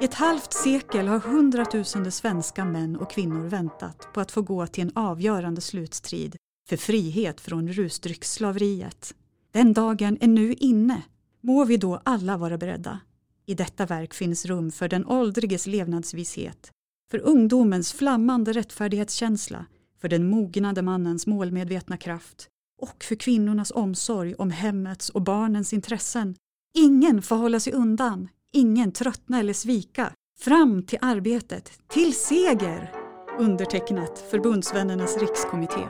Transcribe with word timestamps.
Ett 0.00 0.14
halvt 0.14 0.52
sekel 0.52 1.08
har 1.08 1.18
hundratusende 1.18 2.10
svenska 2.10 2.64
män 2.64 2.96
och 2.96 3.10
kvinnor 3.10 3.46
väntat 3.48 4.08
på 4.14 4.20
att 4.20 4.32
få 4.32 4.42
gå 4.42 4.66
till 4.66 4.82
en 4.82 4.92
avgörande 4.94 5.60
slutstrid 5.60 6.36
för 6.68 6.76
frihet 6.76 7.40
från 7.40 7.68
rusdrycksslaveriet. 7.68 9.14
Den 9.50 9.72
dagen 9.72 10.18
är 10.20 10.28
nu 10.28 10.52
inne. 10.52 11.02
Må 11.40 11.64
vi 11.64 11.76
då 11.76 12.00
alla 12.04 12.36
vara 12.36 12.58
beredda. 12.58 13.00
I 13.46 13.54
detta 13.54 13.86
verk 13.86 14.14
finns 14.14 14.46
rum 14.46 14.70
för 14.70 14.88
den 14.88 15.06
åldriges 15.06 15.66
levnadsvishet, 15.66 16.70
för 17.10 17.18
ungdomens 17.18 17.92
flammande 17.92 18.52
rättfärdighetskänsla, 18.52 19.66
för 20.00 20.08
den 20.08 20.28
mognade 20.28 20.82
mannens 20.82 21.26
målmedvetna 21.26 21.96
kraft 21.96 22.48
och 22.82 23.04
för 23.04 23.14
kvinnornas 23.14 23.70
omsorg 23.70 24.34
om 24.34 24.50
hemmets 24.50 25.10
och 25.10 25.22
barnens 25.22 25.72
intressen. 25.72 26.34
Ingen 26.74 27.22
får 27.22 27.36
hålla 27.36 27.60
sig 27.60 27.72
undan, 27.72 28.28
ingen 28.52 28.92
tröttna 28.92 29.40
eller 29.40 29.52
svika. 29.52 30.12
Fram 30.38 30.82
till 30.82 30.98
arbetet, 31.02 31.72
till 31.88 32.14
seger! 32.14 32.92
Undertecknat 33.38 34.18
Förbundsvännernas 34.30 35.18
rikskommitté. 35.18 35.80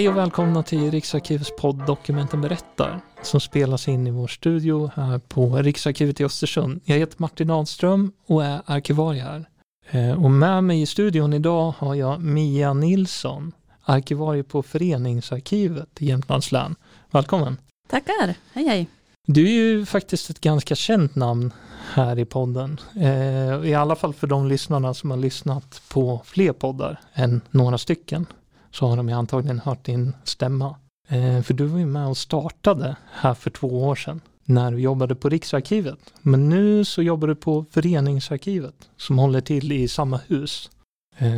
Hej 0.00 0.08
och 0.08 0.16
välkomna 0.16 0.62
till 0.62 0.90
Riksarkivets 0.90 1.52
podd 1.58 1.86
Dokumenten 1.86 2.40
berättar 2.40 3.00
som 3.22 3.40
spelas 3.40 3.88
in 3.88 4.06
i 4.06 4.10
vår 4.10 4.26
studio 4.26 4.90
här 4.94 5.18
på 5.18 5.56
Riksarkivet 5.56 6.20
i 6.20 6.24
Östersund. 6.24 6.80
Jag 6.84 6.96
heter 6.96 7.16
Martin 7.18 7.50
Ahlström 7.50 8.12
och 8.26 8.44
är 8.44 8.62
arkivarie 8.66 9.22
här. 9.22 9.48
Eh, 9.90 10.24
och 10.24 10.30
med 10.30 10.64
mig 10.64 10.82
i 10.82 10.86
studion 10.86 11.32
idag 11.32 11.74
har 11.78 11.94
jag 11.94 12.20
Mia 12.20 12.74
Nilsson, 12.74 13.52
arkivarie 13.82 14.42
på 14.42 14.62
Föreningsarkivet 14.62 16.02
i 16.02 16.06
Jämtlands 16.06 16.52
län. 16.52 16.76
Välkommen! 17.10 17.56
Tackar, 17.88 18.34
hej 18.52 18.66
hej! 18.66 18.88
Du 19.26 19.44
är 19.44 19.52
ju 19.52 19.86
faktiskt 19.86 20.30
ett 20.30 20.40
ganska 20.40 20.74
känt 20.74 21.14
namn 21.14 21.52
här 21.92 22.18
i 22.18 22.24
podden. 22.24 22.80
Eh, 22.96 23.68
I 23.70 23.74
alla 23.74 23.96
fall 23.96 24.14
för 24.14 24.26
de 24.26 24.46
lyssnarna 24.46 24.94
som 24.94 25.10
har 25.10 25.18
lyssnat 25.18 25.82
på 25.88 26.22
fler 26.24 26.52
poddar 26.52 27.00
än 27.14 27.40
några 27.50 27.78
stycken 27.78 28.26
så 28.70 28.86
har 28.86 28.96
de 28.96 29.08
ju 29.08 29.14
antagligen 29.14 29.58
hört 29.58 29.84
din 29.84 30.16
stämma. 30.24 30.76
Eh, 31.08 31.42
för 31.42 31.54
du 31.54 31.64
var 31.64 31.78
ju 31.78 31.86
med 31.86 32.06
och 32.06 32.16
startade 32.16 32.96
här 33.12 33.34
för 33.34 33.50
två 33.50 33.86
år 33.86 33.94
sedan 33.94 34.20
när 34.44 34.72
du 34.72 34.78
jobbade 34.78 35.14
på 35.14 35.28
Riksarkivet. 35.28 35.98
Men 36.22 36.48
nu 36.48 36.84
så 36.84 37.02
jobbar 37.02 37.28
du 37.28 37.34
på 37.34 37.64
Föreningsarkivet 37.70 38.74
som 38.96 39.18
håller 39.18 39.40
till 39.40 39.72
i 39.72 39.88
samma 39.88 40.16
hus. 40.16 40.70
Eh, 41.16 41.30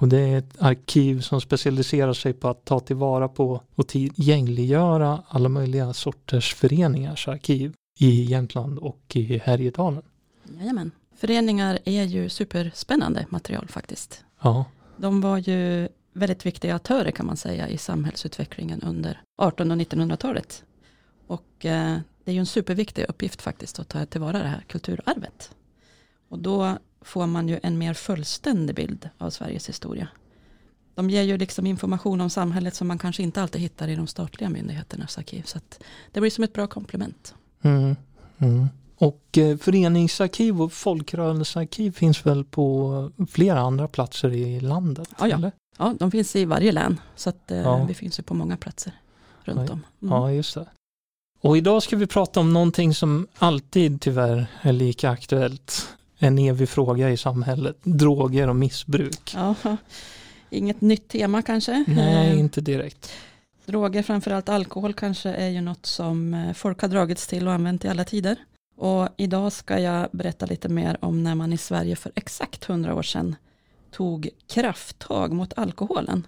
och 0.00 0.08
det 0.08 0.18
är 0.18 0.38
ett 0.38 0.62
arkiv 0.62 1.20
som 1.20 1.40
specialiserar 1.40 2.12
sig 2.12 2.32
på 2.32 2.48
att 2.48 2.64
ta 2.64 2.80
tillvara 2.80 3.28
på 3.28 3.62
och 3.74 3.88
tillgängliggöra 3.88 5.22
alla 5.28 5.48
möjliga 5.48 5.92
sorters 5.92 6.54
föreningars 6.54 7.28
arkiv 7.28 7.72
i 7.98 8.22
Jämtland 8.22 8.78
och 8.78 9.02
i 9.14 9.38
Härjedalen. 9.38 10.02
Jajamän. 10.58 10.90
Föreningar 11.16 11.78
är 11.84 12.02
ju 12.02 12.28
superspännande 12.28 13.26
material 13.28 13.68
faktiskt. 13.68 14.24
Ja. 14.40 14.64
De 14.96 15.20
var 15.20 15.38
ju 15.38 15.88
väldigt 16.16 16.46
viktiga 16.46 16.74
aktörer 16.74 17.10
kan 17.10 17.26
man 17.26 17.36
säga 17.36 17.68
i 17.68 17.78
samhällsutvecklingen 17.78 18.82
under 18.82 19.10
1800 19.10 19.74
och 19.74 19.80
1900-talet. 19.80 20.64
Och 21.26 21.64
eh, 21.64 21.98
det 22.24 22.30
är 22.30 22.34
ju 22.34 22.40
en 22.40 22.46
superviktig 22.46 23.04
uppgift 23.08 23.42
faktiskt 23.42 23.78
att 23.78 23.88
ta 23.88 24.06
tillvara 24.06 24.38
det 24.38 24.48
här 24.48 24.64
kulturarvet. 24.68 25.50
Och 26.28 26.38
då 26.38 26.78
får 27.00 27.26
man 27.26 27.48
ju 27.48 27.60
en 27.62 27.78
mer 27.78 27.94
fullständig 27.94 28.76
bild 28.76 29.08
av 29.18 29.30
Sveriges 29.30 29.68
historia. 29.68 30.08
De 30.94 31.10
ger 31.10 31.22
ju 31.22 31.38
liksom 31.38 31.66
information 31.66 32.20
om 32.20 32.30
samhället 32.30 32.74
som 32.74 32.88
man 32.88 32.98
kanske 32.98 33.22
inte 33.22 33.42
alltid 33.42 33.60
hittar 33.60 33.88
i 33.88 33.96
de 33.96 34.06
statliga 34.06 34.50
myndigheternas 34.50 35.18
arkiv. 35.18 35.42
Så 35.42 35.58
det 36.12 36.20
blir 36.20 36.30
som 36.30 36.44
ett 36.44 36.52
bra 36.52 36.66
komplement. 36.66 37.34
Mm, 37.62 37.96
mm. 38.38 38.68
Och 38.98 39.38
eh, 39.38 39.56
föreningsarkiv 39.56 40.62
och 40.62 40.72
folkrörelsearkiv 40.72 41.92
finns 41.92 42.26
väl 42.26 42.44
på 42.44 43.10
flera 43.30 43.60
andra 43.60 43.88
platser 43.88 44.32
i 44.32 44.60
landet? 44.60 45.08
Ja, 45.18 45.28
ja. 45.28 45.50
Ja, 45.78 45.94
de 45.98 46.10
finns 46.10 46.36
i 46.36 46.44
varje 46.44 46.72
län. 46.72 47.00
Så 47.16 47.28
att, 47.30 47.50
eh, 47.50 47.58
Ja. 47.58 47.84
vi 47.84 47.94
finns 47.94 48.18
ju 48.18 48.22
på 48.22 48.34
många 48.34 48.56
platser 48.56 48.92
runt 49.44 49.70
om. 49.70 49.84
Mm. 50.02 50.14
Ja, 50.14 50.32
just 50.32 50.54
det. 50.54 50.66
Och 51.40 51.56
idag 51.56 51.82
ska 51.82 51.96
vi 51.96 52.06
prata 52.06 52.40
om 52.40 52.52
någonting 52.52 52.94
som 52.94 53.26
alltid 53.38 54.00
tyvärr 54.00 54.46
är 54.62 54.72
lika 54.72 55.10
aktuellt. 55.10 55.88
En 56.18 56.38
evig 56.38 56.68
fråga 56.68 57.10
i 57.10 57.16
samhället. 57.16 57.76
Droger 57.82 58.48
och 58.48 58.56
missbruk. 58.56 59.32
Ja, 59.34 59.54
inget 60.50 60.80
nytt 60.80 61.08
tema 61.08 61.42
kanske. 61.42 61.84
Nej, 61.88 62.30
Eh, 62.32 62.38
inte 62.38 62.60
direkt. 62.60 63.12
Droger, 63.66 64.02
framförallt 64.02 64.48
alkohol 64.48 64.94
kanske 64.94 65.30
är 65.30 65.48
ju 65.48 65.60
något 65.60 65.86
som 65.86 66.34
eh, 66.34 66.52
folk 66.52 66.80
har 66.80 66.88
dragits 66.88 67.26
till 67.26 67.46
och 67.48 67.52
använt 67.52 67.84
i 67.84 67.88
alla 67.88 68.04
tider. 68.04 68.36
Och 68.76 69.08
idag 69.16 69.52
ska 69.52 69.78
jag 69.78 70.08
berätta 70.12 70.46
lite 70.46 70.68
mer 70.68 70.96
om 71.00 71.22
när 71.22 71.34
man 71.34 71.52
i 71.52 71.58
Sverige 71.58 71.96
för 71.96 72.12
exakt 72.14 72.68
100 72.70 72.94
år 72.94 73.02
sedan 73.02 73.36
tog 73.96 74.28
krafttag 74.46 75.32
mot 75.32 75.58
alkoholen. 75.58 76.26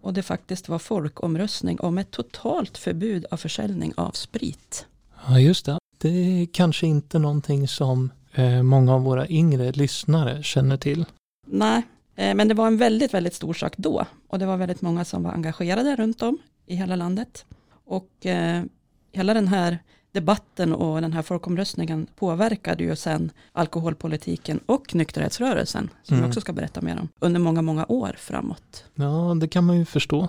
Och 0.00 0.14
det 0.14 0.22
faktiskt 0.22 0.68
var 0.68 0.78
folkomröstning 0.78 1.80
om 1.80 1.98
ett 1.98 2.10
totalt 2.10 2.78
förbud 2.78 3.26
av 3.30 3.36
försäljning 3.36 3.92
av 3.96 4.10
sprit. 4.10 4.86
Ja, 5.26 5.40
just 5.40 5.66
det. 5.66 5.78
Det 5.98 6.08
är 6.08 6.46
kanske 6.52 6.86
inte 6.86 7.18
någonting 7.18 7.68
som 7.68 8.10
eh, 8.32 8.62
många 8.62 8.94
av 8.94 9.02
våra 9.02 9.28
yngre 9.28 9.72
lyssnare 9.72 10.42
känner 10.42 10.76
till. 10.76 11.04
Nej, 11.46 11.82
eh, 12.16 12.34
men 12.34 12.48
det 12.48 12.54
var 12.54 12.66
en 12.66 12.76
väldigt, 12.76 13.14
väldigt 13.14 13.34
stor 13.34 13.54
sak 13.54 13.74
då. 13.76 14.06
Och 14.28 14.38
det 14.38 14.46
var 14.46 14.56
väldigt 14.56 14.82
många 14.82 15.04
som 15.04 15.22
var 15.22 15.32
engagerade 15.32 15.96
runt 15.96 16.22
om 16.22 16.38
i 16.66 16.74
hela 16.74 16.96
landet. 16.96 17.46
Och 17.84 18.26
eh, 18.26 18.64
hela 19.12 19.34
den 19.34 19.48
här 19.48 19.78
debatten 20.14 20.72
och 20.72 21.00
den 21.00 21.12
här 21.12 21.22
folkomröstningen 21.22 22.06
påverkade 22.16 22.84
ju 22.84 22.96
sen 22.96 23.30
alkoholpolitiken 23.52 24.60
och 24.66 24.94
nykterhetsrörelsen, 24.94 25.90
som 26.02 26.14
Mm. 26.14 26.22
jag 26.24 26.28
också 26.28 26.40
ska 26.40 26.52
berätta 26.52 26.80
mer 26.80 26.98
om, 27.00 27.08
under 27.20 27.40
många, 27.40 27.62
många 27.62 27.86
år 27.88 28.14
framåt. 28.18 28.84
Ja, 28.94 29.36
det 29.40 29.48
kan 29.48 29.64
man 29.64 29.78
ju 29.78 29.84
förstå. 29.84 30.28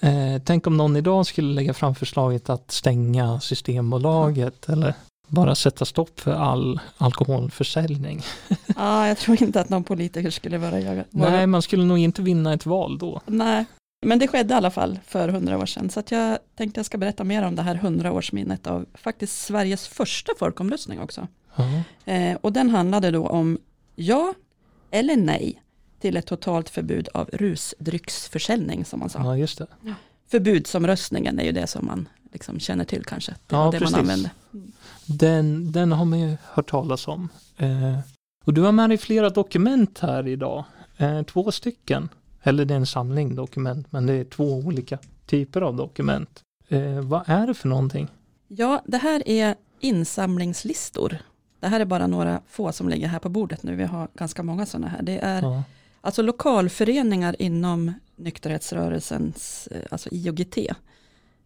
Eh, 0.00 0.42
tänk 0.44 0.66
om 0.66 0.76
någon 0.76 0.96
idag 0.96 1.26
skulle 1.26 1.54
lägga 1.54 1.74
fram 1.74 1.94
förslaget 1.94 2.50
att 2.50 2.70
stänga 2.70 3.40
Systembolaget 3.40 4.68
eller 4.68 4.94
bara 5.28 5.54
sätta 5.54 5.84
stopp 5.84 6.20
för 6.20 6.32
all 6.32 6.80
alkoholförsäljning. 6.98 8.22
Ja, 8.76 9.08
jag 9.08 9.18
tror 9.18 9.42
inte 9.42 9.60
att 9.60 9.68
någon 9.68 9.84
politiker 9.84 10.30
skulle 10.30 10.58
vara 10.58 10.80
jaga. 10.80 11.04
Nej, 11.10 11.46
man 11.46 11.62
skulle 11.62 11.84
nog 11.84 11.98
inte 11.98 12.22
vinna 12.22 12.52
ett 12.52 12.66
val 12.66 12.98
då. 12.98 13.20
Nej, 13.26 13.64
men 14.06 14.18
det 14.18 14.28
skedde 14.28 14.54
i 14.54 14.56
alla 14.56 14.70
fall 14.70 14.98
för 15.06 15.28
hundra 15.28 15.58
år 15.58 15.66
sedan. 15.66 15.90
Så 15.90 16.00
att 16.00 16.10
jag 16.10 16.38
tänkte 16.56 16.78
jag 16.78 16.86
ska 16.86 16.98
berätta 16.98 17.24
mer 17.24 17.42
om 17.42 17.56
det 17.56 17.62
här 17.62 17.74
hundraårsminnet 17.74 18.66
av 18.66 18.86
faktiskt 18.94 19.40
Sveriges 19.44 19.88
första 19.88 20.32
folkomröstning 20.38 21.00
också. 21.00 21.28
Eh, 22.04 22.36
och 22.40 22.52
den 22.52 22.70
handlade 22.70 23.10
då 23.10 23.26
om 23.26 23.58
ja 23.94 24.34
eller 24.90 25.16
nej 25.16 25.62
till 26.00 26.16
ett 26.16 26.26
totalt 26.26 26.68
förbud 26.70 27.08
av 27.14 27.30
rusdrycksförsäljning 27.32 28.84
som 28.84 29.00
man 29.00 29.10
sa. 29.10 29.18
ja 29.18 29.36
just 29.36 29.58
det. 29.58 29.66
Förbudsomröstningen 30.30 31.38
är 31.38 31.44
ju 31.44 31.52
det 31.52 31.66
som 31.66 31.86
man 31.86 32.08
liksom 32.32 32.60
känner 32.60 32.84
till 32.84 33.04
kanske. 33.04 33.32
Det 33.32 33.56
Ja, 33.56 33.70
det 33.70 33.78
precis. 33.78 33.92
man 33.92 34.00
använde. 34.00 34.30
Den, 35.06 35.72
den 35.72 35.92
har 35.92 36.04
man 36.04 36.20
ju 36.20 36.36
hört 36.42 36.70
talas 36.70 37.08
om. 37.08 37.28
Eh, 37.56 37.98
och 38.44 38.54
du 38.54 38.62
har 38.62 38.72
med 38.72 38.90
dig 38.90 38.98
flera 38.98 39.30
dokument 39.30 39.98
här 39.98 40.28
idag. 40.28 40.64
Eh, 40.96 41.22
två 41.22 41.52
stycken. 41.52 42.08
Eller 42.46 42.64
det 42.64 42.74
är 42.74 42.78
en 42.78 42.86
samling 42.86 43.34
dokument, 43.34 43.92
men 43.92 44.06
det 44.06 44.12
är 44.12 44.24
två 44.24 44.44
olika 44.44 44.98
typer 45.26 45.60
av 45.60 45.76
dokument. 45.76 46.42
Eh, 46.68 47.00
vad 47.00 47.22
är 47.26 47.46
det 47.46 47.54
för 47.54 47.68
någonting? 47.68 48.08
Ja, 48.48 48.82
det 48.86 48.98
här 48.98 49.28
är 49.28 49.54
insamlingslistor. 49.80 51.18
Det 51.60 51.68
här 51.68 51.80
är 51.80 51.84
bara 51.84 52.06
några 52.06 52.40
få 52.48 52.72
som 52.72 52.88
ligger 52.88 53.08
här 53.08 53.18
på 53.18 53.28
bordet 53.28 53.62
nu. 53.62 53.74
Vi 53.76 53.84
har 53.84 54.08
ganska 54.14 54.42
många 54.42 54.66
sådana 54.66 54.88
här. 54.88 55.02
Det 55.02 55.18
är 55.18 55.42
Ja, 55.42 55.62
alltså 56.00 56.22
lokalföreningar 56.22 57.36
inom 57.38 57.92
nykterhetsrörelsens, 58.16 59.66
eh, 59.70 59.82
alltså 59.90 60.08
IOGT. 60.12 60.58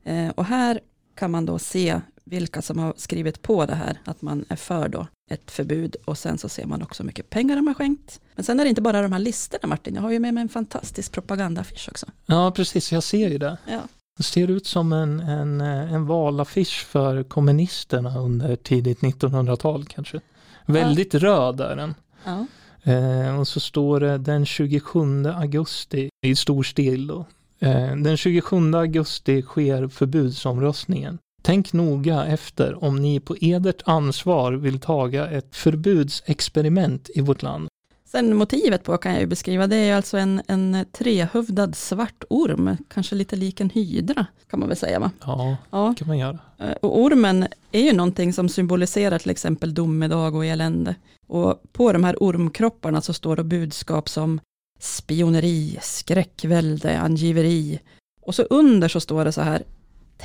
Eh, 0.04 0.28
och 0.28 0.44
här 0.44 0.80
kan 1.14 1.30
man 1.30 1.46
då 1.46 1.58
se 1.58 2.00
vilka 2.24 2.62
som 2.62 2.78
har 2.78 2.94
skrivit 2.96 3.42
på 3.42 3.66
det 3.66 3.74
här, 3.74 3.98
att 4.04 4.22
man 4.22 4.44
är 4.48 4.56
för 4.56 4.88
då 4.88 5.06
ett 5.30 5.50
förbud 5.50 5.96
och 6.04 6.18
sen 6.18 6.38
så 6.38 6.48
ser 6.48 6.66
man 6.66 6.82
också 6.82 7.02
hur 7.02 7.06
mycket 7.06 7.30
pengar 7.30 7.56
de 7.56 7.66
har 7.66 7.74
skänkt. 7.74 8.20
Men 8.34 8.44
sen 8.44 8.60
är 8.60 8.64
det 8.64 8.68
inte 8.68 8.82
bara 8.82 9.02
de 9.02 9.12
här 9.12 9.18
listorna 9.18 9.68
Martin, 9.68 9.94
jag 9.94 10.02
har 10.02 10.10
ju 10.10 10.18
med 10.18 10.34
mig 10.34 10.42
en 10.42 10.48
fantastisk 10.48 11.12
propagandaaffisch 11.12 11.88
också. 11.88 12.06
Ja, 12.26 12.50
precis, 12.50 12.92
jag 12.92 13.02
ser 13.02 13.28
ju 13.28 13.38
det. 13.38 13.58
Ja. 13.66 13.80
Det 14.16 14.22
ser 14.22 14.50
ut 14.50 14.66
som 14.66 14.92
en, 14.92 15.20
en, 15.20 15.60
eh, 15.60 15.92
en 15.92 16.06
valaffisch 16.06 16.86
för 16.86 17.22
kommunisterna 17.22 18.18
under 18.18 18.56
tidigt 18.56 19.00
1900-tal 19.00 19.84
kanske. 19.84 20.20
Väldigt 20.66 21.14
röd 21.14 21.60
är 21.60 21.76
den. 21.76 21.94
Ja. 22.24 22.46
Eh, 22.92 23.40
och 23.40 23.48
så 23.48 23.60
står 23.60 24.00
det 24.00 24.18
den 24.18 24.46
27 24.46 25.26
augusti 25.26 26.10
i 26.26 26.36
stor 26.36 26.62
stil 26.62 27.06
då. 27.06 27.26
Eh, 27.58 27.96
den 27.96 28.16
27 28.16 28.74
augusti 28.74 29.42
sker 29.42 29.88
förbudsomröstningen. 29.88 31.18
Tänk 31.50 31.72
noga 31.72 32.26
efter 32.26 32.84
om 32.84 32.96
ni 32.96 33.20
på 33.20 33.36
edert 33.40 33.82
ansvar 33.84 34.52
vill 34.52 34.80
taga 34.80 35.30
ett 35.30 35.56
förbudsexperiment 35.56 37.10
i 37.14 37.20
vårt 37.20 37.42
land. 37.42 37.68
Sen 38.04 38.36
motivet 38.36 38.84
på 38.84 38.96
kan 38.96 39.12
jag 39.12 39.20
ju 39.20 39.26
beskriva, 39.26 39.66
det 39.66 39.76
är 39.76 39.96
alltså 39.96 40.16
en, 40.18 40.42
en 40.46 40.84
trehövdad 40.92 41.76
svart 41.76 42.24
orm, 42.30 42.76
kanske 42.88 43.14
lite 43.14 43.36
lik 43.36 43.60
en 43.60 43.70
hydra 43.70 44.26
kan 44.50 44.60
man 44.60 44.68
väl 44.68 44.76
säga 44.76 45.00
va? 45.00 45.10
Ja, 45.20 45.56
Ja, 45.70 45.94
kan 45.98 46.08
man 46.08 46.18
göra. 46.18 46.38
eh, 46.58 46.70
och 46.82 47.00
ormen 47.00 47.46
är 47.72 47.82
ju 47.82 47.92
någonting 47.92 48.32
som 48.32 48.48
symboliserar 48.48 49.18
till 49.18 49.30
exempel 49.30 49.74
domedag 49.74 50.34
och 50.36 50.46
elände. 50.46 50.94
Och 51.26 51.62
på 51.72 51.92
de 51.92 52.04
här 52.04 52.16
ormkropparna 52.22 53.00
så 53.00 53.12
står 53.12 53.36
det 53.36 53.44
budskap 53.44 54.08
som 54.08 54.40
spioneri, 54.80 55.78
skräckvälde, 55.82 56.98
angiveri. 57.00 57.80
Och 58.22 58.34
så 58.34 58.42
under 58.42 58.88
så 58.88 59.00
står 59.00 59.24
det 59.24 59.32
så 59.32 59.40
här, 59.40 59.62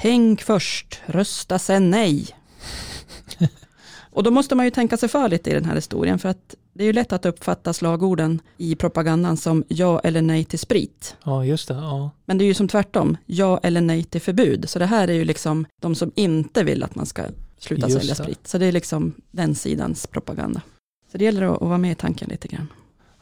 tänk 0.01 0.41
först, 0.41 1.01
rösta 1.05 1.59
sen 1.59 1.89
nej. 1.91 2.27
Och 4.11 4.23
då 4.23 4.31
måste 4.31 4.55
man 4.55 4.65
ju 4.65 4.71
tänka 4.71 4.97
sig 4.97 5.09
för 5.09 5.29
lite 5.29 5.49
i 5.49 5.53
den 5.53 5.65
här 5.65 5.75
historien, 5.75 6.19
för 6.19 6.29
att 6.29 6.55
det 6.73 6.83
är 6.83 6.85
ju 6.85 6.93
lätt 6.93 7.13
att 7.13 7.25
uppfatta 7.25 7.73
slagorden 7.73 8.41
i 8.57 8.75
propagandan 8.75 9.37
som 9.37 9.63
ja 9.67 9.99
eller 9.99 10.21
nej 10.21 10.43
till 10.45 10.59
sprit. 10.59 11.15
Ja, 11.23 11.45
just 11.45 11.67
det. 11.67 11.73
Ja, 11.73 12.11
Men 12.25 12.37
det 12.37 12.43
är 12.43 12.45
ju 12.45 12.53
som 12.53 12.67
tvärtom, 12.67 13.17
ja 13.25 13.59
eller 13.63 13.81
nej 13.81 14.03
till 14.03 14.21
förbud. 14.21 14.69
Så 14.69 14.79
det 14.79 14.85
här 14.85 15.07
är 15.07 15.13
ju 15.13 15.25
liksom 15.25 15.65
de 15.81 15.95
som 15.95 16.11
inte 16.15 16.63
vill 16.63 16.83
att 16.83 16.95
man 16.95 17.05
ska 17.05 17.23
sluta 17.59 17.87
Just 17.87 17.99
sälja 17.99 18.13
det. 18.15 18.23
sprit. 18.23 18.47
Så 18.47 18.57
det 18.57 18.65
är 18.65 18.71
liksom 18.71 19.13
den 19.31 19.55
sidans 19.55 20.07
propaganda. 20.07 20.61
Så 21.11 21.17
det 21.17 21.25
gäller 21.25 21.43
att, 21.43 21.61
att 21.61 21.67
vara 21.67 21.77
med 21.77 21.91
i 21.91 21.95
tanken 21.95 22.29
lite 22.29 22.47
grann. 22.47 22.67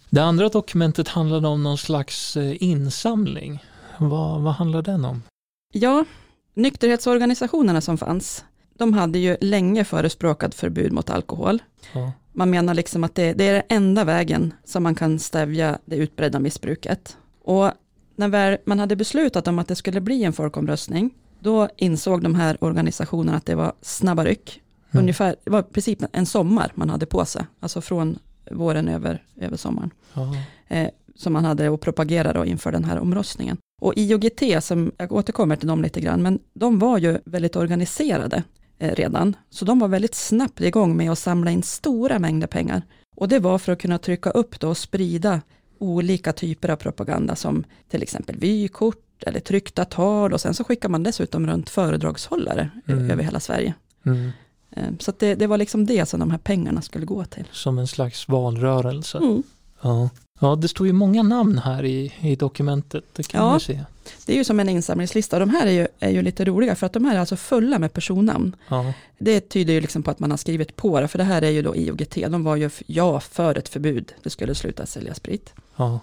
Det 0.09 0.23
andra 0.23 0.49
dokumentet 0.49 1.07
handlade 1.07 1.47
om 1.47 1.63
någon 1.63 1.77
slags 1.77 2.37
eh, 2.37 2.63
insamling. 2.63 3.63
Vad, 3.97 4.41
vad 4.41 4.53
handlar 4.53 4.81
den 4.81 5.05
om? 5.05 5.23
Ja, 5.71 6.05
nykterhetsorganisationerna 6.53 7.81
som 7.81 7.97
fanns, 7.97 8.45
de 8.77 8.93
hade 8.93 9.19
ju 9.19 9.37
länge 9.41 9.83
förespråkat 9.83 10.55
förbud 10.55 10.91
mot 10.91 11.09
alkohol. 11.09 11.61
Ja, 11.93 12.11
Man 12.31 12.49
menar 12.49 12.73
liksom 12.73 13.03
att 13.03 13.15
det, 13.15 13.33
det 13.33 13.47
är 13.47 13.53
den 13.53 13.63
enda 13.69 14.03
vägen 14.03 14.53
som 14.65 14.83
man 14.83 14.95
kan 14.95 15.19
stävja 15.19 15.79
det 15.85 15.95
utbredda 15.95 16.39
missbruket. 16.39 17.17
Och 17.43 17.71
när 18.15 18.27
väl 18.27 18.57
man 18.65 18.79
hade 18.79 18.95
beslutat 18.95 19.47
om 19.47 19.59
att 19.59 19.67
det 19.67 19.75
skulle 19.75 20.01
bli 20.01 20.23
en 20.23 20.33
folkomröstning, 20.33 21.13
då 21.39 21.69
insåg 21.77 22.23
de 22.23 22.35
här 22.35 22.63
organisationerna 22.63 23.37
att 23.37 23.45
det 23.45 23.55
var 23.55 23.73
snabba 23.81 24.25
ryck. 24.25 24.61
Mm. 24.91 25.03
Ungefär, 25.03 25.35
det 25.43 25.49
var 25.49 25.59
i 25.59 25.63
princip 25.63 26.03
en 26.11 26.25
sommar 26.25 26.71
man 26.75 26.89
hade 26.89 27.05
på 27.05 27.25
sig, 27.25 27.45
alltså 27.59 27.81
från 27.81 28.19
våren 28.51 28.87
över, 28.87 29.23
över 29.35 29.57
sommaren, 29.57 29.91
ja, 30.13 30.35
eh, 30.67 30.89
som 31.15 31.33
man 31.33 31.45
hade 31.45 31.73
att 31.73 31.81
propagera 31.81 32.33
då 32.33 32.45
inför 32.45 32.71
den 32.71 32.83
här 32.83 32.99
omröstningen. 32.99 33.57
Och 33.81 33.93
IOGT, 33.95 34.63
som 34.63 34.91
jag 34.97 35.11
återkommer 35.11 35.55
till 35.55 35.67
dem 35.67 35.81
lite 35.81 36.01
grann, 36.01 36.21
men 36.21 36.39
de 36.53 36.79
var 36.79 36.97
ju 36.97 37.17
väldigt 37.25 37.55
organiserade 37.55 38.43
eh, 38.79 38.95
redan, 38.95 39.35
så 39.49 39.65
de 39.65 39.79
var 39.79 39.87
väldigt 39.87 40.15
snabbt 40.15 40.61
igång 40.61 40.97
med 40.97 41.11
att 41.11 41.19
samla 41.19 41.51
in 41.51 41.63
stora 41.63 42.19
mängder 42.19 42.47
pengar. 42.47 42.81
Och 43.15 43.27
det 43.27 43.39
var 43.39 43.57
för 43.57 43.71
att 43.71 43.79
kunna 43.81 43.97
trycka 43.97 44.29
upp 44.29 44.59
då 44.59 44.69
och 44.69 44.77
sprida 44.77 45.41
olika 45.79 46.33
typer 46.33 46.69
av 46.69 46.75
propaganda 46.75 47.35
som 47.35 47.63
till 47.89 48.03
exempel 48.03 48.37
vykort 48.37 49.23
eller 49.25 49.39
tryckta 49.39 49.85
tal 49.85 50.33
och 50.33 50.41
sen 50.41 50.53
så 50.53 50.63
skickar 50.63 50.89
man 50.89 51.03
dessutom 51.03 51.47
runt 51.47 51.69
föredragshållare 51.69 52.69
eh, 52.87 52.93
Mm. 52.93 53.11
över 53.11 53.23
hela 53.23 53.39
Sverige. 53.39 53.73
mm. 54.05 54.29
Eh, 54.71 54.83
Så 54.99 55.13
det, 55.19 55.35
det 55.35 55.47
var 55.47 55.57
liksom 55.57 55.85
det 55.85 56.05
som 56.05 56.19
de 56.19 56.31
här 56.31 56.37
pengarna 56.37 56.81
skulle 56.81 57.05
gå 57.05 57.25
till. 57.25 57.45
Som 57.51 57.77
en 57.79 57.87
slags 57.87 58.27
valrörelse. 58.27 59.17
Mm. 59.17 59.43
Ja. 59.81 60.09
Ja, 60.39 60.55
det 60.55 60.67
står 60.67 60.87
ju 60.87 60.93
många 60.93 61.23
namn 61.23 61.57
här 61.57 61.85
i, 61.85 62.13
i 62.21 62.35
dokumentet. 62.35 63.03
Det 63.13 63.27
kan 63.27 63.45
Ja. 63.45 63.59
se. 63.59 63.79
Det 64.25 64.33
är 64.33 64.37
ju 64.37 64.43
som 64.43 64.59
en 64.59 64.69
insamlingslista 64.69 65.39
de 65.39 65.49
här 65.49 65.67
är 65.67 65.71
ju, 65.71 65.87
är 65.99 66.09
ju 66.09 66.21
lite 66.21 66.45
roliga 66.45 66.75
för 66.75 66.85
att 66.85 66.93
de 66.93 67.05
här 67.05 67.15
är 67.15 67.19
alltså 67.19 67.35
fulla 67.35 67.79
med 67.79 67.93
personnamn. 67.93 68.55
Ja, 68.69 68.93
Det 69.17 69.41
tyder 69.49 69.73
ju 69.73 69.81
liksom 69.81 70.03
på 70.03 70.11
att 70.11 70.19
man 70.19 70.29
har 70.31 70.37
skrivit 70.37 70.75
på 70.75 71.01
det, 71.01 71.07
för 71.07 71.17
det 71.17 71.23
här 71.23 71.41
är 71.41 71.49
ju 71.49 71.61
då 71.61 71.75
IOGT, 71.75 72.15
de 72.29 72.43
var 72.43 72.55
ju 72.55 72.69
ja 72.85 73.19
för 73.19 73.57
ett 73.57 73.69
förbud, 73.69 74.13
det 74.23 74.29
skulle 74.29 74.55
sluta 74.55 74.85
sälja 74.85 75.13
sprit. 75.13 75.53
ja, 75.75 75.99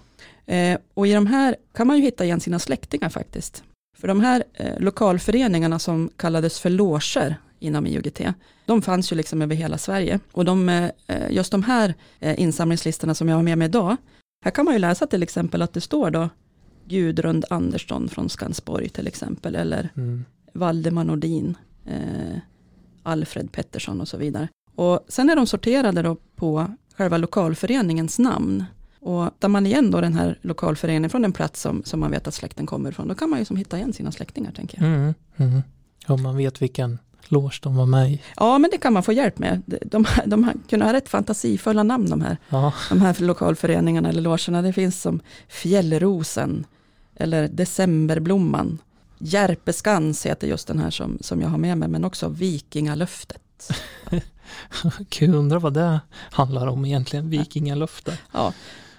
Eh, 0.46 0.78
och 0.94 1.06
i 1.06 1.12
de 1.12 1.26
här 1.26 1.56
kan 1.74 1.86
man 1.86 1.96
ju 1.96 2.02
hitta 2.02 2.24
igen 2.24 2.40
sina 2.40 2.58
släktingar 2.58 3.08
faktiskt. 3.08 3.62
För 3.98 4.08
de 4.08 4.20
här 4.20 4.44
eh, 4.54 4.78
lokalföreningarna 4.78 5.78
som 5.78 6.10
kallades 6.16 6.60
för 6.60 6.70
loger 6.70 7.36
inom 7.58 7.86
IOGT, 7.86 8.20
de 8.66 8.82
fanns 8.82 9.12
ju 9.12 9.16
liksom 9.16 9.42
över 9.42 9.54
hela 9.54 9.78
Sverige. 9.78 10.20
Och 10.32 10.44
de, 10.44 10.68
eh, 10.68 11.30
just 11.30 11.52
de 11.52 11.62
här 11.62 11.94
eh, 12.20 12.40
insamlingslistorna 12.40 13.14
som 13.14 13.28
jag 13.28 13.36
har 13.36 13.42
med 13.42 13.58
mig 13.58 13.66
idag, 13.66 13.96
här 14.44 14.50
kan 14.50 14.64
man 14.64 14.74
ju 14.74 14.80
läsa 14.80 15.06
till 15.06 15.22
exempel 15.22 15.62
att 15.62 15.72
det 15.72 15.80
står 15.80 16.10
då 16.10 16.28
Gudrund 16.84 17.44
Andersson 17.50 18.08
från 18.08 18.28
Skansborg 18.28 18.88
till 18.88 19.06
exempel, 19.06 19.54
eller 19.54 19.88
mm. 19.96 20.24
Valdemar 20.52 21.04
Nordin, 21.04 21.56
eh, 21.86 22.38
Alfred 23.02 23.52
Pettersson 23.52 24.00
och 24.00 24.08
så 24.08 24.16
vidare. 24.16 24.48
Och 24.74 25.00
sen 25.08 25.30
är 25.30 25.36
de 25.36 25.46
sorterade 25.46 26.02
då 26.02 26.16
på 26.36 26.66
själva 26.96 27.16
lokalföreningens 27.16 28.18
namn. 28.18 28.64
Och 29.00 29.30
tar 29.38 29.48
man 29.48 29.66
igen 29.66 29.90
då 29.90 30.00
den 30.00 30.14
här 30.14 30.38
lokalföreningen 30.42 31.10
från 31.10 31.24
en 31.24 31.32
plats 31.32 31.60
som, 31.60 31.82
som 31.84 32.00
man 32.00 32.10
vet 32.10 32.26
att 32.26 32.34
släkten 32.34 32.66
kommer 32.66 32.90
ifrån, 32.90 33.08
då 33.08 33.14
kan 33.14 33.30
man 33.30 33.38
ju 33.38 33.44
som 33.44 33.56
hitta 33.56 33.76
igen 33.76 33.92
sina 33.92 34.12
släktingar 34.12 34.52
tänker 34.52 34.78
jag. 34.82 34.86
Mm. 34.86 35.14
Mm. 35.36 35.62
Om 36.06 36.22
man 36.22 36.36
vet 36.36 36.62
vilken 36.62 36.98
loge 37.28 37.58
de 37.62 37.76
var 37.76 37.86
med 37.86 38.10
i. 38.12 38.20
Ja, 38.36 38.58
men 38.58 38.70
det 38.70 38.78
kan 38.78 38.92
man 38.92 39.02
få 39.02 39.12
hjälp 39.12 39.38
med. 39.38 39.62
De, 39.66 39.78
de, 39.84 40.06
de 40.26 40.52
kunde 40.68 40.84
ha 40.86 40.92
rätt 40.92 41.08
fantasifulla 41.08 41.82
namn 41.82 42.10
de 42.10 42.20
här, 42.20 42.36
Ja, 42.48 42.72
de 42.88 43.00
här 43.00 43.16
lokalföreningarna 43.24 44.08
eller 44.08 44.20
logerna. 44.22 44.62
Det 44.62 44.72
finns 44.72 45.02
som 45.02 45.20
Fjällrosen 45.48 46.66
eller 47.16 47.48
Decemberblomman. 47.48 48.78
Järpeskans 49.18 50.26
heter 50.26 50.46
just 50.48 50.66
den 50.68 50.78
här 50.78 50.90
som, 50.90 51.18
som 51.20 51.40
jag 51.40 51.48
har 51.48 51.58
med 51.58 51.78
mig, 51.78 51.88
men 51.88 52.04
också 52.04 52.28
Vikingalöftet. 52.28 53.70
kul, 55.08 55.34
undrar 55.34 55.58
vad 55.58 55.74
det 55.74 56.00
handlar 56.30 56.66
om 56.66 56.84
egentligen. 56.84 57.30
Vikingalöfte. 57.30 58.18
Ja, 58.32 58.52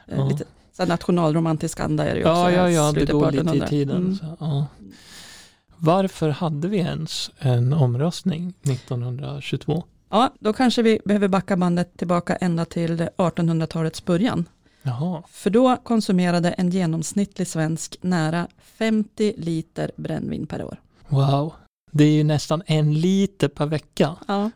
eh, 0.08 0.18
Ja. 0.18 0.28
lite 0.30 0.44
så 0.78 0.86
nationalromantisk 0.86 1.80
anda 1.80 2.06
är 2.06 2.14
det 2.14 2.20
ju 2.20 2.26
också. 2.26 2.32
Ja, 2.42 2.52
ja, 2.52 2.70
ja, 2.70 2.92
det 2.92 3.06
går 3.12 3.32
lite 3.32 3.38
i 3.38 3.40
1800. 3.40 3.68
tiden. 3.68 3.98
Mm. 3.98 4.16
Så, 4.16 4.26
ja. 4.40 4.66
Varför 5.84 6.30
hade 6.30 6.68
vi 6.68 6.78
ens 6.78 7.32
en 7.40 7.74
omröstning 7.74 8.54
1922? 8.64 9.84
Ja, 10.10 10.34
då 10.40 10.54
kanske 10.54 10.82
vi 10.82 11.00
behöver 11.06 11.28
backa 11.28 11.58
bandet 11.58 11.98
tillbaka 11.98 12.36
ända 12.36 12.66
till 12.66 13.02
1800-talets 13.18 14.06
början. 14.06 14.46
Jaha, 14.84 15.24
För 15.30 15.50
då 15.50 15.78
konsumerade 15.78 16.50
en 16.52 16.70
genomsnittlig 16.70 17.48
svensk 17.48 17.98
nära 18.02 18.48
50 18.64 19.34
liter 19.38 19.92
brännvin 19.96 20.48
per 20.48 20.64
år. 20.64 20.78
wow. 21.08 21.54
Det 21.92 22.04
är 22.04 22.12
ju 22.12 22.24
nästan 22.24 22.64
en 22.66 22.94
liter 22.94 23.48
per 23.48 23.66
vecka. 23.66 24.16
Ja, 24.28 24.52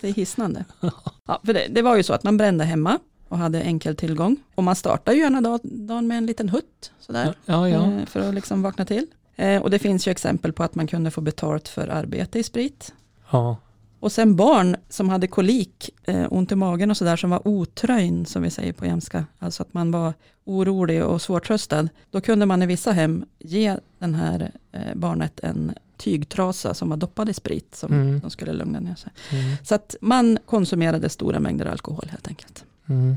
det 0.00 0.08
är 0.08 0.12
hisnande. 0.12 0.64
Ja, 1.26 1.40
för 1.44 1.52
det, 1.54 1.66
det 1.70 1.82
var 1.82 1.96
ju 1.96 2.02
så 2.02 2.12
att 2.12 2.22
man 2.22 2.36
brände 2.36 2.64
hemma 2.64 2.98
och 3.28 3.38
hade 3.38 3.60
enkel 3.62 3.96
tillgång. 3.96 4.36
Och 4.54 4.64
man 4.64 4.76
startar 4.76 5.12
ju 5.12 5.18
gärna 5.20 5.40
dag- 5.40 5.60
dagen 5.62 6.06
med 6.06 6.18
en 6.18 6.26
liten 6.26 6.48
hutt 6.48 6.92
sådär, 7.00 7.34
Ja, 7.46 7.68
ja. 7.68 7.92
eh, 7.92 8.06
för 8.06 8.28
att 8.28 8.34
liksom 8.34 8.62
vakna 8.62 8.84
till. 8.84 9.06
Eh, 9.40 9.62
Och 9.62 9.70
det 9.70 9.78
finns 9.78 10.06
ju 10.08 10.10
exempel 10.10 10.52
på 10.52 10.62
att 10.62 10.74
man 10.74 10.86
kunde 10.86 11.10
få 11.10 11.20
betalt 11.20 11.68
för 11.68 11.88
arbete 11.88 12.38
i 12.38 12.42
sprit. 12.42 12.92
ja. 13.30 13.56
Och 14.02 14.12
sen 14.12 14.36
barn 14.36 14.76
som 14.88 15.08
hade 15.08 15.26
kolik, 15.26 15.90
eh, 16.04 16.26
ont 16.30 16.52
i 16.52 16.54
magen 16.56 16.90
och 16.90 16.96
sådär, 16.96 17.16
som 17.16 17.30
var 17.30 17.48
otröjn, 17.48 18.26
som 18.26 18.42
vi 18.42 18.50
säger 18.50 18.72
på 18.72 18.86
jämska, 18.86 19.24
alltså 19.38 19.62
att 19.62 19.74
man 19.74 19.90
var 19.90 20.14
orolig 20.44 21.04
och 21.04 21.22
svårtröstad, 21.22 21.88
då 22.10 22.20
kunde 22.20 22.46
man 22.46 22.62
i 22.62 22.66
vissa 22.66 22.92
hem 22.92 23.24
ge 23.38 23.76
den 23.98 24.14
här 24.14 24.50
eh, 24.72 24.94
barnet 24.94 25.40
en 25.40 25.72
tygtrasa 25.96 26.74
som 26.74 26.88
var 26.88 26.96
doppad 26.96 27.28
i 27.28 27.34
sprit, 27.34 27.74
som 27.74 27.92
Mm. 27.92 28.20
de 28.20 28.30
skulle 28.30 28.52
lugna 28.52 28.80
ner 28.80 28.94
sig. 28.94 29.12
Mm. 29.32 29.56
Så 29.64 29.74
att 29.74 29.96
man 30.00 30.38
konsumerade 30.46 31.08
stora 31.08 31.40
mängder 31.40 31.66
alkohol 31.66 32.04
helt 32.10 32.28
enkelt. 32.28 32.64
Mm. 32.88 33.16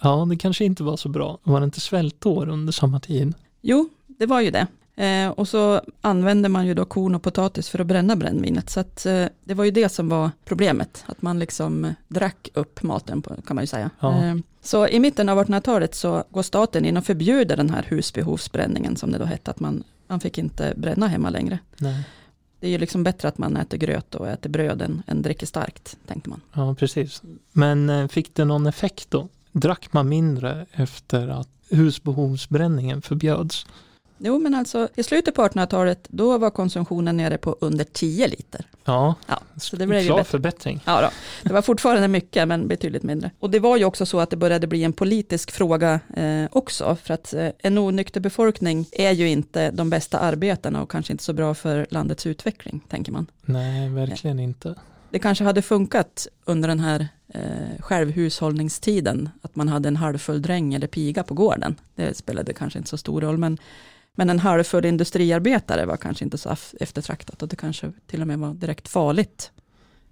Ja, 0.00 0.26
det 0.30 0.36
kanske 0.36 0.64
inte 0.64 0.82
var 0.82 0.96
så 0.96 1.08
bra. 1.08 1.38
Var 1.42 1.60
det 1.60 1.64
inte 1.64 1.80
svältår 1.80 2.48
under 2.48 2.72
samma 2.72 3.00
tid? 3.00 3.34
Jo, 3.62 3.88
det 4.06 4.26
var 4.26 4.40
ju 4.40 4.50
det. 4.50 4.66
Eh, 4.96 5.28
och 5.28 5.48
så 5.48 5.80
använde 6.00 6.48
man 6.48 6.66
ju 6.66 6.74
då 6.74 6.84
korn 6.84 7.14
och 7.14 7.22
potatis 7.22 7.68
för 7.68 7.78
att 7.78 7.86
bränna 7.86 8.16
brännvinet. 8.16 8.70
Så 8.70 8.80
att, 8.80 9.06
eh, 9.06 9.24
det 9.44 9.54
var 9.54 9.64
ju 9.64 9.70
det 9.70 9.88
som 9.88 10.08
var 10.08 10.30
problemet, 10.44 11.04
att 11.06 11.22
man 11.22 11.38
liksom 11.38 11.84
eh, 11.84 11.92
drack 12.08 12.48
upp 12.54 12.82
maten 12.82 13.22
på, 13.22 13.36
kan 13.46 13.54
man 13.54 13.62
ju 13.62 13.66
säga. 13.66 13.90
Ja. 14.00 14.24
Eh, 14.24 14.36
så 14.62 14.88
i 14.88 15.00
mitten 15.00 15.28
av 15.28 15.38
1800-talet 15.38 15.94
så 15.94 16.24
går 16.30 16.42
staten 16.42 16.84
in 16.84 16.96
och 16.96 17.04
förbjuder 17.04 17.56
den 17.56 17.70
här 17.70 17.82
husbehovsbränningen 17.88 18.96
som 18.96 19.12
det 19.12 19.18
då 19.18 19.24
hette, 19.24 19.50
att 19.50 19.60
man, 19.60 19.84
man 20.06 20.20
fick 20.20 20.38
inte 20.38 20.74
bränna 20.76 21.08
hemma 21.08 21.30
längre. 21.30 21.58
Nej. 21.76 22.04
det 22.60 22.66
är 22.66 22.70
ju 22.70 22.78
liksom 22.78 23.04
bättre 23.04 23.28
att 23.28 23.38
man 23.38 23.56
äter 23.56 23.78
gröt 23.78 24.14
och 24.14 24.28
äter 24.28 24.50
bröd 24.50 24.82
än, 24.82 25.02
än 25.06 25.22
dricker 25.22 25.46
starkt, 25.46 25.96
tänkte 26.06 26.30
man. 26.30 26.40
Ja, 26.52 26.74
precis. 26.74 27.22
Men 27.52 27.90
eh, 27.90 28.08
fick 28.08 28.34
det 28.34 28.44
någon 28.44 28.66
effekt 28.66 29.10
då? 29.10 29.28
Drack 29.52 29.92
man 29.92 30.08
mindre 30.08 30.66
efter 30.72 31.28
att 31.28 31.48
husbehovsbränningen 31.70 33.02
förbjöds? 33.02 33.66
Jo, 34.18 34.38
men 34.38 34.54
alltså 34.54 34.88
i 34.94 35.02
slutet 35.02 35.34
på 35.34 35.42
1800-talet, 35.42 36.06
då 36.08 36.38
var 36.38 36.50
konsumtionen 36.50 37.16
nere 37.16 37.38
på 37.38 37.56
under 37.60 37.84
10 37.84 38.28
liter. 38.28 38.66
Ja, 38.84 39.14
Ja, 39.26 39.40
så 39.56 39.76
det 39.76 39.86
blev 39.86 40.00
ju 40.00 40.06
klar 40.06 40.24
förbättring. 40.24 40.82
Ja, 40.84 41.00
då. 41.00 41.08
det 41.42 41.52
var 41.52 41.62
fortfarande 41.62 42.08
mycket, 42.08 42.48
men 42.48 42.68
betydligt 42.68 43.02
mindre. 43.02 43.30
Och 43.38 43.50
det 43.50 43.58
var 43.58 43.76
ju 43.76 43.84
också 43.84 44.06
så 44.06 44.20
att 44.20 44.30
det 44.30 44.36
började 44.36 44.66
bli 44.66 44.84
en 44.84 44.92
politisk 44.92 45.50
fråga 45.50 46.00
eh, 46.16 46.44
också, 46.52 46.96
för 47.02 47.14
att 47.14 47.34
eh, 47.34 47.48
en 47.58 47.78
onykter 47.78 48.20
befolkning 48.20 48.86
är 48.92 49.12
ju 49.12 49.28
inte 49.28 49.70
de 49.70 49.90
bästa 49.90 50.18
arbetarna 50.18 50.82
och 50.82 50.90
kanske 50.90 51.12
inte 51.12 51.24
så 51.24 51.32
bra 51.32 51.54
för 51.54 51.86
landets 51.90 52.26
utveckling, 52.26 52.80
tänker 52.88 53.12
man. 53.12 53.26
Nej, 53.44 53.88
verkligen 53.88 54.40
inte. 54.40 54.74
Det 55.10 55.18
kanske 55.18 55.44
hade 55.44 55.62
funkat 55.62 56.28
under 56.44 56.68
den 56.68 56.80
här 56.80 57.08
eh, 57.28 57.80
självhushållningstiden, 57.80 59.28
att 59.42 59.56
man 59.56 59.68
hade 59.68 59.88
en 59.88 59.96
halvfull 59.96 60.42
dräng 60.42 60.74
eller 60.74 60.86
piga 60.86 61.22
på 61.22 61.34
gården. 61.34 61.76
Det 61.94 62.16
spelade 62.16 62.52
kanske 62.52 62.78
inte 62.78 62.90
så 62.90 62.96
stor 62.96 63.20
roll, 63.20 63.38
men, 63.38 63.58
men 64.16 64.30
en 64.30 64.38
halvfull 64.38 64.84
industriarbetare 64.84 65.86
var 65.86 65.96
kanske 65.96 66.24
inte 66.24 66.38
så 66.38 66.56
eftertraktat 66.80 67.42
och 67.42 67.48
det 67.48 67.56
kanske 67.56 67.92
till 68.06 68.20
och 68.20 68.26
med 68.26 68.38
var 68.38 68.54
direkt 68.54 68.88
farligt. 68.88 69.50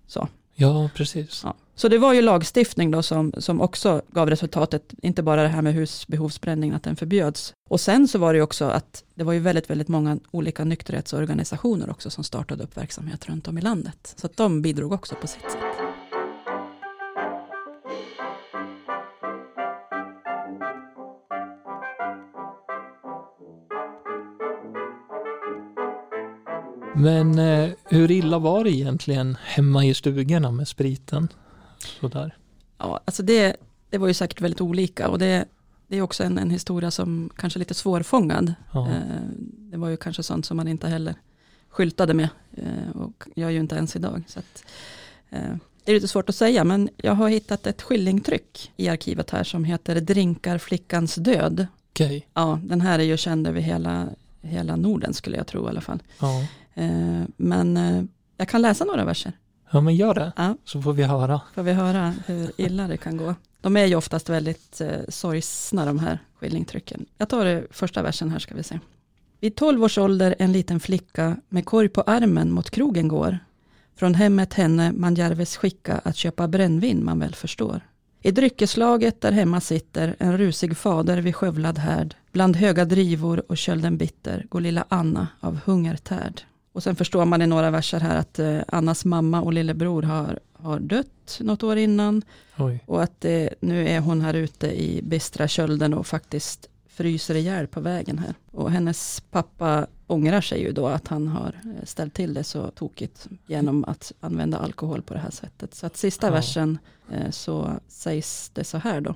Så. 0.07 0.29
Ja, 0.55 0.91
precis. 0.95 1.41
Ja. 1.45 1.55
Så 1.75 1.89
det 1.89 1.99
var 1.99 2.13
ju 2.13 2.23
lagstiftning 2.23 2.91
då 2.91 3.03
som, 3.03 3.33
som 3.39 3.61
också 3.61 4.03
gav 4.09 4.31
resultatet, 4.31 4.95
inte 5.03 5.23
bara 5.23 5.43
det 5.43 5.49
här 5.49 5.63
med 5.63 5.75
husbehovsbränning, 5.75 6.73
att 6.73 6.83
den 6.83 6.97
förbjöds. 6.97 7.53
Och 7.69 7.81
sen 7.81 8.09
så 8.09 8.19
var 8.19 8.33
det 8.33 8.37
ju 8.37 8.43
också 8.43 8.65
att 8.65 9.05
det 9.15 9.25
var 9.25 9.33
ju 9.33 9.39
väldigt, 9.39 9.71
väldigt 9.71 9.89
många 9.89 10.19
olika 10.31 10.65
nykterhetsorganisationer 10.65 11.91
också 11.91 12.11
som 12.11 12.25
startade 12.25 12.65
upp 12.65 12.77
verksamhet 12.77 13.29
runt 13.29 13.49
om 13.49 13.59
i 13.59 13.61
landet. 13.61 14.15
Så 14.17 14.27
att 14.27 14.37
de 14.37 14.63
bidrog 14.63 14.93
också 14.93 15.15
på 15.15 15.27
sitt 15.27 15.51
sätt. 15.51 15.84
Men 26.97 27.39
eh, 27.39 27.71
hur 27.85 28.11
illa 28.11 28.39
var 28.39 28.65
det 28.65 28.71
egentligen 28.71 29.37
hemma 29.45 29.85
i 29.85 29.95
stugorna 29.95 30.51
med 30.51 30.69
spriten? 30.69 31.29
Sådär. 32.01 32.37
Ja, 32.79 33.01
alltså 33.05 33.23
det, 33.23 33.57
det 33.91 33.99
var 33.99 34.09
ju 34.09 34.15
säkert 34.15 34.41
väldigt 34.41 34.61
olika 34.61 35.09
och 35.09 35.19
det, 35.19 35.45
det 35.87 35.97
är 35.97 36.03
också 36.03 36.25
en, 36.25 36.39
en 36.39 36.51
historia 36.51 36.91
som 36.91 37.31
kanske 37.37 37.57
är 37.57 37.61
lite 37.61 37.75
svårfångad. 37.75 38.55
Ja. 38.73 38.89
Eh, 38.89 39.29
det 39.47 39.77
var 39.77 39.89
ju 39.89 39.97
kanske 39.97 40.23
sånt 40.23 40.47
som 40.47 40.57
man 40.57 40.69
inte 40.69 40.89
heller 40.89 41.15
skyltade 41.69 42.15
med 42.15 42.29
eh, 42.53 42.97
och 42.97 43.25
gör 43.35 43.51
ju 43.51 43.61
inte 43.61 43.77
ens 43.77 43.97
idag. 43.97 44.23
Så 44.27 44.39
att, 44.39 44.65
eh, 45.31 45.57
det 45.85 45.93
är 45.93 45.95
lite 45.95 46.09
svårt 46.09 46.29
att 46.29 46.35
säga 46.35 46.65
men 46.65 46.89
jag 46.97 47.15
har 47.15 47.29
hittat 47.29 47.67
ett 47.67 47.83
skillingtryck 47.83 48.73
i 48.77 48.89
arkivet 48.89 49.31
här 49.31 49.45
som 49.45 49.65
heter 49.65 50.01
Drinkar 50.01 50.59
flickans 50.59 51.15
död. 51.15 51.67
Okej. 51.93 52.29
Ja, 52.35 52.61
den 52.63 52.81
här 52.81 52.99
är 52.99 53.03
ju 53.03 53.17
känd 53.17 53.47
över 53.47 53.61
hela, 53.61 54.09
hela 54.45 54.77
Norden 54.77 55.15
skulle 55.15 55.37
jag 55.37 55.47
tro 55.47 55.67
i 55.67 55.69
alla 55.69 55.81
fall. 55.81 56.03
Ja. 56.21 56.41
Eh, 56.75 57.23
men 57.37 57.77
eh, 57.77 58.03
jag 58.37 58.49
kan 58.49 58.63
läsa 58.63 58.85
några 58.85 59.05
verser. 59.05 59.33
ja, 59.71 59.81
men 59.81 59.97
gör 59.97 60.15
det. 60.15 60.33
Ja. 60.37 60.57
Så 60.65 60.83
får 60.83 60.93
vi 60.93 61.03
höra. 61.03 61.41
Får 61.55 61.63
vi 61.63 61.73
höra 61.73 62.15
hur 62.27 62.53
illa 62.57 62.89
det 62.89 62.97
kan 62.97 63.17
gå. 63.17 63.35
De 63.61 63.77
är 63.77 63.87
ju 63.87 63.97
oftast 63.97 64.29
väldigt 64.29 64.81
eh, 64.81 64.89
sorgsna 65.09 65.85
de 65.85 65.99
här 65.99 66.19
skillingtrycken. 66.41 67.07
Jag 67.19 67.29
tar 67.29 67.45
det 67.45 67.67
första 67.71 68.03
versen 68.03 68.31
här 68.31 68.39
ska 68.39 68.55
vi 68.55 68.63
se. 68.63 68.81
Vid 69.41 69.57
tolv 69.57 69.85
års 69.85 69.99
ålder 69.99 70.35
en 70.39 70.53
liten 70.53 70.81
flicka 70.81 71.37
med 71.49 71.65
korg 71.65 71.89
på 71.89 72.01
armen 72.01 72.51
mot 72.53 72.71
krogen 72.71 73.09
går. 73.09 73.39
Från 73.97 74.15
hemmet 74.15 74.55
henne 74.55 74.93
man 74.93 75.15
järves 75.15 75.57
skicka 75.57 76.01
att 76.05 76.17
köpa 76.17 76.49
brännvin 76.49 77.05
man 77.05 77.19
väl 77.19 77.35
förstår. 77.35 77.81
I 78.23 78.31
dryckeslaget 78.31 79.21
där 79.21 79.33
hemma 79.33 79.61
sitter 79.61 80.17
en 80.19 80.39
rusig 80.39 80.77
fader 80.77 81.19
vid 81.19 81.35
skövlad 81.37 81.79
härd. 81.79 82.17
Bland 82.35 82.57
höga 82.57 82.85
drivor 82.85 83.43
och 83.49 83.57
kölden 83.59 83.97
bitter 83.97 84.47
går 84.49 84.61
lilla 84.61 84.85
Anna 84.89 85.29
av 85.41 85.59
hungertärd. 85.65 86.41
Och 86.73 86.83
sen 86.83 86.97
förstår 86.97 87.25
man 87.25 87.43
i 87.43 87.47
några 87.47 87.71
verser 87.71 88.01
här 88.01 88.17
att 88.17 88.39
eh, 88.39 88.59
Annas 88.69 89.05
mamma 89.05 89.43
och 89.43 89.53
lillebror 89.53 90.03
har, 90.03 90.41
har 90.53 90.81
dött 90.81 91.39
något 91.41 91.63
år 91.63 91.77
innan. 91.77 92.23
Oj. 92.59 92.85
Och 92.87 93.03
att 93.03 93.25
eh, 93.25 93.47
nu 93.61 93.89
är 93.89 94.01
hon 94.01 94.21
här 94.21 94.35
ute 94.35 94.83
i 94.83 95.01
bistra 95.03 95.49
kölden 95.49 95.95
och 95.95 96.07
faktiskt 96.07 96.69
fryser 96.89 97.35
ihjäl 97.35 97.67
på 97.67 97.81
vägen 97.81 98.19
här. 98.19 98.35
Och 98.51 98.71
hennes 98.71 99.21
pappa 99.31 99.87
ångrar 100.07 100.41
sig 100.41 100.61
ju 100.63 100.73
då 100.73 100.87
att 100.87 101.09
han 101.09 101.29
har 101.29 101.61
eh, 101.65 101.85
ställt 101.85 102.15
till 102.15 102.35
det 102.35 102.45
så 102.45 102.71
tokigt 102.71 103.29
genom 103.47 103.85
att 103.85 104.13
använda 104.21 104.59
alkohol 104.59 105.03
på 105.03 105.15
det 105.15 105.21
här 105.21 105.31
sättet. 105.31 105.75
Så 105.75 105.87
att 105.87 105.97
sista 105.97 106.27
Ja. 106.27 106.33
versen 106.33 106.79
eh, 107.11 107.31
så 107.31 107.73
sägs 107.89 108.51
det 108.55 108.65
så 108.65 108.79
här 108.79 109.01
då. 109.01 109.15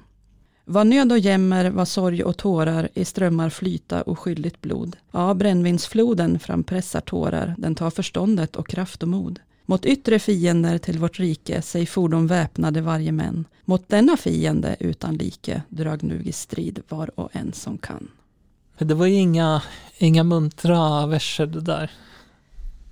Vad 0.70 0.86
nöd 0.86 1.12
och 1.12 1.18
jämmer, 1.18 1.70
vad 1.70 1.88
sorg 1.88 2.24
och 2.24 2.36
tårar 2.36 2.88
i 2.94 3.04
strömmar 3.04 3.50
flyta 3.50 4.02
och 4.02 4.18
skyldigt 4.18 4.60
blod. 4.60 4.96
Ja, 5.10 5.34
brännvinsfloden 5.34 6.38
frampressar 6.38 7.00
tårar, 7.00 7.54
den 7.58 7.74
tar 7.74 7.90
förståndet 7.90 8.56
och 8.56 8.68
kraft 8.68 9.02
och 9.02 9.08
mod. 9.08 9.40
Mot 9.66 9.86
yttre 9.86 10.18
fiender 10.18 10.78
till 10.78 10.98
vårt 10.98 11.18
rike, 11.18 11.62
sig 11.62 11.86
fordon 11.86 12.26
väpnade 12.26 12.80
varje 12.80 13.12
män. 13.12 13.44
Mot 13.64 13.88
denna 13.88 14.16
fiende 14.16 14.76
utan 14.80 15.14
like, 15.14 15.62
drag 15.68 16.02
nu 16.02 16.22
i 16.22 16.32
strid 16.32 16.82
var 16.88 17.20
och 17.20 17.28
en 17.32 17.52
som 17.52 17.78
kan. 17.78 18.10
Det 18.78 18.94
var 18.94 19.06
ju 19.06 19.14
inga, 19.14 19.62
inga 19.98 20.24
muntra 20.24 21.06
verser 21.06 21.46
det 21.46 21.60
där 21.60 21.90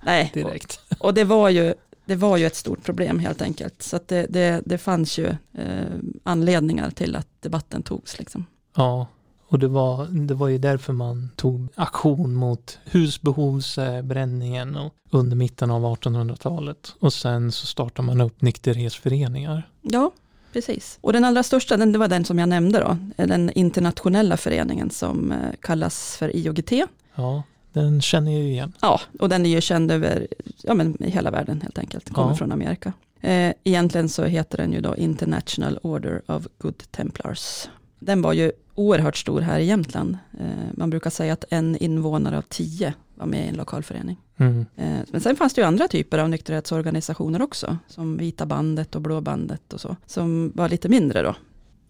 Nej, 0.03 0.31
direkt. 0.33 0.79
och, 0.89 1.05
och 1.05 1.13
det, 1.13 1.23
var 1.23 1.49
ju, 1.49 1.73
det 2.07 2.15
var 2.15 2.37
ju 2.37 2.45
ett 2.45 2.55
stort 2.55 2.83
problem 2.83 3.19
helt 3.19 3.41
enkelt. 3.41 3.81
Så 3.81 3.99
det, 4.05 4.25
det, 4.29 4.61
det 4.65 4.77
fanns 4.77 5.17
ju 5.19 5.25
eh, 5.53 5.95
anledningar 6.23 6.89
till 6.89 7.15
att 7.15 7.27
debatten 7.41 7.83
togs. 7.83 8.19
Liksom. 8.19 8.45
Ja, 8.75 9.07
och 9.47 9.59
det 9.59 9.67
var, 9.67 10.05
det 10.05 10.33
var 10.33 10.47
ju 10.47 10.57
därför 10.57 10.93
man 10.93 11.29
tog 11.35 11.67
aktion 11.75 12.33
mot 12.33 12.79
husbehovsbränningen 12.85 14.75
och 14.75 14.93
under 15.09 15.35
mitten 15.35 15.71
av 15.71 15.83
1800-talet. 15.83 16.95
Och 16.99 17.13
sen 17.13 17.51
så 17.51 17.65
startade 17.65 18.05
man 18.05 18.21
upp 18.21 18.41
nykterhetsföreningar. 18.41 19.69
Ja, 19.81 20.11
precis. 20.53 20.97
Och 21.01 21.13
den 21.13 21.25
allra 21.25 21.43
största, 21.43 21.77
den, 21.77 21.91
det 21.91 21.99
var 21.99 22.07
den 22.07 22.25
som 22.25 22.39
jag 22.39 22.49
nämnde 22.49 22.79
då, 22.79 22.97
den 23.25 23.51
internationella 23.51 24.37
föreningen 24.37 24.89
som 24.89 25.31
eh, 25.31 25.37
kallas 25.61 26.17
för 26.17 26.35
IOGT. 26.35 26.71
Ja, 27.15 27.43
den 27.77 28.01
känner 28.01 28.31
jag 28.31 28.41
ju 28.41 28.47
igen. 28.49 28.73
Ja, 28.81 29.01
och 29.19 29.29
den 29.29 29.45
är 29.45 29.49
ju 29.49 29.61
känd 29.61 29.91
över 29.91 30.27
ja, 30.63 30.73
men 30.73 31.03
i 31.03 31.09
hela 31.09 31.31
världen 31.31 31.61
helt 31.61 31.77
enkelt, 31.77 32.09
kommer 32.13 32.29
Ja. 32.31 32.35
från 32.35 32.51
Amerika. 32.51 32.93
Eh, 33.21 33.53
egentligen 33.63 34.09
så 34.09 34.23
heter 34.23 34.57
den 34.57 34.73
ju 34.73 34.81
då 34.81 34.95
International 34.95 35.79
Order 35.83 36.21
of 36.27 36.47
Good 36.57 36.77
Templars. 36.91 37.69
Den 37.99 38.21
var 38.21 38.33
ju 38.33 38.51
oerhört 38.75 39.17
stor 39.17 39.41
här 39.41 39.59
i 39.59 39.65
Jämtland. 39.65 40.17
Eh, 40.39 40.45
man 40.73 40.89
brukar 40.89 41.09
säga 41.09 41.33
att 41.33 41.45
en 41.49 41.77
invånare 41.77 42.37
av 42.37 42.41
tio 42.41 42.93
var 43.15 43.25
med 43.25 43.45
i 43.45 43.47
en 43.47 43.55
lokalförening. 43.55 44.17
Mm. 44.37 44.65
Eh, 44.75 44.97
men 45.11 45.21
sen 45.21 45.35
fanns 45.35 45.53
det 45.53 45.61
ju 45.61 45.67
andra 45.67 45.87
typer 45.87 46.17
av 46.17 46.29
nykterhetsorganisationer 46.29 47.41
också, 47.41 47.77
som 47.87 48.17
Vita 48.17 48.45
bandet 48.45 48.95
och 48.95 49.01
Blå 49.01 49.21
bandet 49.21 49.73
och 49.73 49.81
så, 49.81 49.95
som 50.05 50.51
var 50.55 50.69
lite 50.69 50.89
mindre 50.89 51.21
då. 51.21 51.35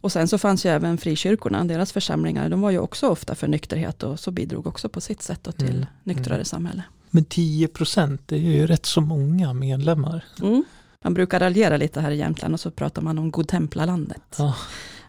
Och 0.08 0.12
sen 0.12 0.28
så 0.28 0.38
fanns 0.38 0.66
ju 0.66 0.70
även 0.70 0.98
frikyrkorna, 0.98 1.64
deras 1.66 1.92
församlingar, 1.92 2.50
de 2.50 2.62
var 2.62 2.72
ju 2.72 2.80
också 2.80 3.08
ofta 3.10 3.36
för 3.36 3.48
nykterhet 3.48 4.04
och 4.04 4.20
så 4.20 4.32
bidrog 4.32 4.68
också 4.68 4.90
på 4.90 5.02
sitt 5.02 5.22
sätt 5.22 5.48
till 5.58 5.70
Mm, 5.70 5.86
nyktrare 6.04 6.36
mm. 6.36 6.46
samhälle. 6.46 6.84
Men 7.10 7.26
10 7.26 7.68
procent, 7.68 8.22
det 8.26 8.36
är 8.36 8.40
ju 8.40 8.68
rätt 8.68 8.86
så 8.86 9.02
många 9.02 9.54
medlemmar. 9.54 10.24
Mm. 10.42 10.64
Man 11.04 11.14
brukar 11.14 11.40
raljera 11.40 11.78
lite 11.78 12.02
här 12.02 12.12
i 12.12 12.18
Jämtland 12.18 12.54
och 12.54 12.60
så 12.60 12.72
pratar 12.72 13.02
man 13.02 13.18
om 13.20 13.32
Godtemplalandet. 13.32 14.36
Ja. 14.38 14.56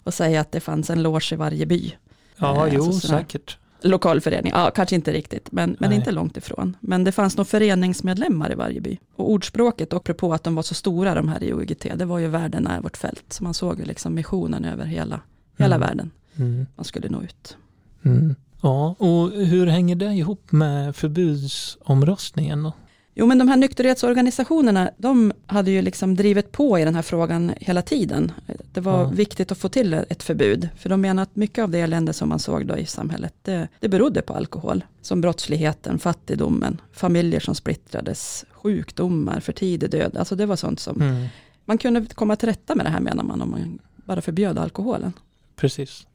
Och 0.05 0.15
säga 0.15 0.41
att 0.41 0.53
det 0.53 0.61
fanns 0.61 0.91
en 0.91 1.03
loge 1.03 1.29
i 1.33 1.37
varje 1.37 1.67
by. 1.67 1.93
Ja, 2.37 2.67
Eh, 2.67 2.75
jo, 2.75 2.85
alltså 2.87 3.07
sådär. 3.07 3.19
säkert. 3.19 3.59
Lokalförening, 3.83 4.53
ja 4.55 4.71
kanske 4.71 4.95
inte 4.95 5.13
riktigt, 5.13 5.53
men, 5.53 5.77
men 5.81 5.91
Nej. 5.91 5.99
inte 5.99 6.11
långt 6.13 6.37
ifrån. 6.37 6.77
Men 6.81 7.05
det 7.05 7.13
fanns 7.13 7.37
nog 7.37 7.47
föreningsmedlemmar 7.47 8.53
i 8.53 8.55
varje 8.55 8.81
by. 8.81 8.99
Och 9.17 9.31
ordspråket, 9.31 9.93
och 9.93 9.97
apropå 9.97 10.35
att 10.35 10.45
de 10.45 10.55
var 10.55 10.63
så 10.63 10.75
stora 10.75 11.15
de 11.15 11.29
här 11.29 11.43
i 11.43 11.53
OIGT, 11.53 11.87
det 11.97 12.05
var 12.05 12.19
ju 12.19 12.27
världen 12.29 12.67
är 12.67 12.81
vårt 12.81 12.97
fält. 12.97 13.25
Så 13.29 13.45
man 13.45 13.55
såg 13.55 13.79
ju 13.79 13.85
liksom 13.85 14.15
missionen 14.15 14.65
över 14.65 14.85
hela, 14.85 15.21
hela 15.59 15.77
Mm. 15.77 15.89
världen. 15.89 16.11
Mm. 16.37 16.67
Man 16.77 16.85
skulle 16.85 17.09
nå 17.09 17.23
ut. 17.23 17.57
Mm. 18.05 18.35
Ja, 18.63 18.95
och 18.99 19.31
hur 19.31 19.67
hänger 19.67 19.97
det 19.97 20.05
ihop 20.13 20.53
med 20.53 20.97
förbudsomröstningen 20.97 22.63
då? 22.63 22.73
Jo 23.21 23.27
men 23.27 23.39
de 23.39 23.49
här 23.49 23.57
nykterhetsorganisationerna, 23.57 24.91
de 24.97 25.33
hade 25.47 25.71
ju 25.71 25.83
liksom 25.83 26.15
drivit 26.17 26.53
på 26.53 26.79
i 26.79 26.85
den 26.85 26.95
här 26.95 27.03
frågan 27.03 27.53
hela 27.61 27.83
tiden. 27.83 28.33
Det 28.73 28.81
var 28.81 29.03
Ja. 29.03 29.09
viktigt 29.09 29.53
att 29.53 29.59
få 29.59 29.69
till 29.69 29.95
ett 29.95 30.23
förbud, 30.23 30.69
för 30.77 30.89
de 30.89 31.01
menar 31.01 31.23
att 31.23 31.37
mycket 31.37 31.63
av 31.63 31.71
det 31.71 31.79
elände 31.81 32.13
som 32.13 32.29
man 32.29 32.39
såg 32.39 32.67
då 32.67 32.77
i 32.77 32.87
samhället, 32.87 33.35
det, 33.43 33.69
det 33.81 33.89
berodde 33.89 34.23
på 34.23 34.35
alkohol. 34.35 34.85
Som 35.03 35.21
brottsligheten, 35.21 35.99
fattigdomen, 35.99 36.81
familjer 36.93 37.41
som 37.41 37.55
splittrades, 37.55 38.45
sjukdomar, 38.53 39.41
för 39.41 39.53
tidig 39.53 39.91
död. 39.91 40.17
Alltså 40.17 40.37
det 40.37 40.47
var 40.47 40.57
sånt 40.57 40.81
som, 40.81 41.03
Mm. 41.03 41.27
man 41.65 41.79
kunde 41.79 42.07
komma 42.15 42.37
till 42.37 42.49
rätta 42.49 42.75
med 42.75 42.87
det 42.87 42.91
här 42.91 43.01
menar 43.01 43.25
man, 43.25 43.43
om 43.43 43.51
man 43.51 43.79
bara 43.97 44.21
förbjöd 44.21 44.59
alkoholen. 44.59 45.13
Precis. 45.57 46.07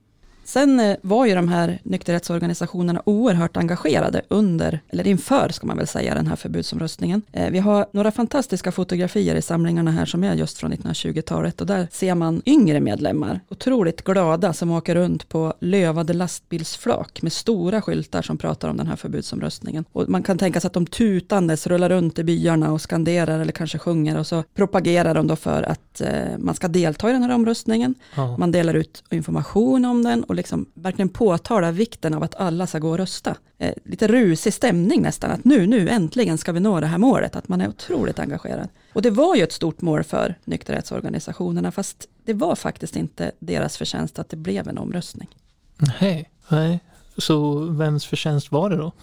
Sen 0.45 0.79
eh, 0.79 0.97
var 1.01 1.25
ju 1.25 1.35
de 1.35 1.47
här 1.47 1.79
nykterhetsorganisationerna 1.83 3.01
oerhört 3.05 3.57
engagerade 3.57 4.21
under, 4.27 4.79
eller 4.89 5.07
inför 5.07 5.49
ska 5.49 5.67
man 5.67 5.77
väl 5.77 5.87
säga, 5.87 6.15
den 6.15 6.27
här 6.27 6.35
förbudsomröstningen. 6.35 7.21
Eh, 7.31 7.49
vi 7.49 7.59
har 7.59 7.85
några 7.91 8.11
fantastiska 8.11 8.71
fotografier 8.71 9.35
i 9.35 9.41
samlingarna 9.41 9.91
här 9.91 10.05
som 10.05 10.23
är 10.23 10.33
just 10.33 10.57
från 10.57 10.73
1920-talet 10.73 11.61
och 11.61 11.67
där 11.67 11.87
ser 11.91 12.15
man 12.15 12.41
yngre 12.45 12.79
medlemmar, 12.79 13.39
otroligt 13.49 14.03
glada 14.03 14.53
som 14.53 14.71
åker 14.71 14.95
runt 14.95 15.29
på 15.29 15.53
lövade 15.59 16.13
lastbilsflak 16.13 17.21
med 17.21 17.33
stora 17.33 17.81
skyltar 17.81 18.21
som 18.21 18.37
pratar 18.37 18.69
om 18.69 18.77
den 18.77 18.87
här 18.87 18.95
förbudsomröstningen. 18.95 19.85
Och 19.91 20.09
man 20.09 20.23
kan 20.23 20.37
tänka 20.37 20.59
sig 20.59 20.67
att 20.67 20.73
de 20.73 20.85
tutandes 20.85 21.67
rullar 21.67 21.89
runt 21.89 22.19
i 22.19 22.23
byarna 22.23 22.71
och 22.71 22.81
skanderar 22.81 23.39
eller 23.39 23.51
kanske 23.51 23.77
sjunger 23.77 24.17
och 24.19 24.27
så 24.27 24.43
propagerar 24.55 25.13
de 25.13 25.27
då 25.27 25.35
för 25.35 25.63
att 25.63 26.01
eh, 26.01 26.37
man 26.37 26.55
ska 26.55 26.67
delta 26.67 27.09
i 27.09 27.13
den 27.13 27.23
här 27.23 27.35
omröstningen. 27.35 27.95
Ja. 28.15 28.37
Man 28.37 28.51
delar 28.51 28.73
ut 28.73 29.03
information 29.09 29.85
om 29.85 30.03
den 30.03 30.23
och 30.33 30.37
liksom 30.37 30.65
verkligen 30.73 31.09
påtalar 31.09 31.71
vikten 31.71 32.13
av 32.13 32.23
att 32.23 32.35
alla 32.35 32.67
ska 32.67 32.79
gå 32.79 32.89
och 32.89 32.97
rösta. 32.97 33.35
Eh, 33.57 33.73
lite 33.85 34.07
rusig 34.07 34.53
stämning 34.53 35.01
nästan, 35.01 35.31
att 35.31 35.45
nu, 35.45 35.67
nu 35.67 35.89
äntligen 35.89 36.37
ska 36.37 36.51
vi 36.51 36.59
nå 36.59 36.79
det 36.79 36.87
här 36.87 36.97
målet, 36.97 37.35
att 37.35 37.47
man 37.47 37.61
är 37.61 37.67
otroligt 37.67 38.19
engagerad. 38.19 38.69
Och 38.93 39.01
det 39.01 39.09
var 39.09 39.35
ju 39.35 39.43
ett 39.43 39.51
stort 39.51 39.81
mål 39.81 40.03
för 40.03 40.35
nykterhetsorganisationerna, 40.45 41.71
fast 41.71 42.07
det 42.25 42.33
var 42.33 42.55
faktiskt 42.55 42.95
inte 42.95 43.31
deras 43.39 43.77
förtjänst 43.77 44.19
att 44.19 44.29
det 44.29 44.37
blev 44.37 44.67
en 44.67 44.77
omröstning. 44.77 45.27
Nej, 46.01 46.29
nej. 46.49 46.79
Så 47.17 47.55
vems 47.57 48.05
förtjänst 48.05 48.51
var 48.51 48.69
det 48.69 48.75
då? 48.75 48.91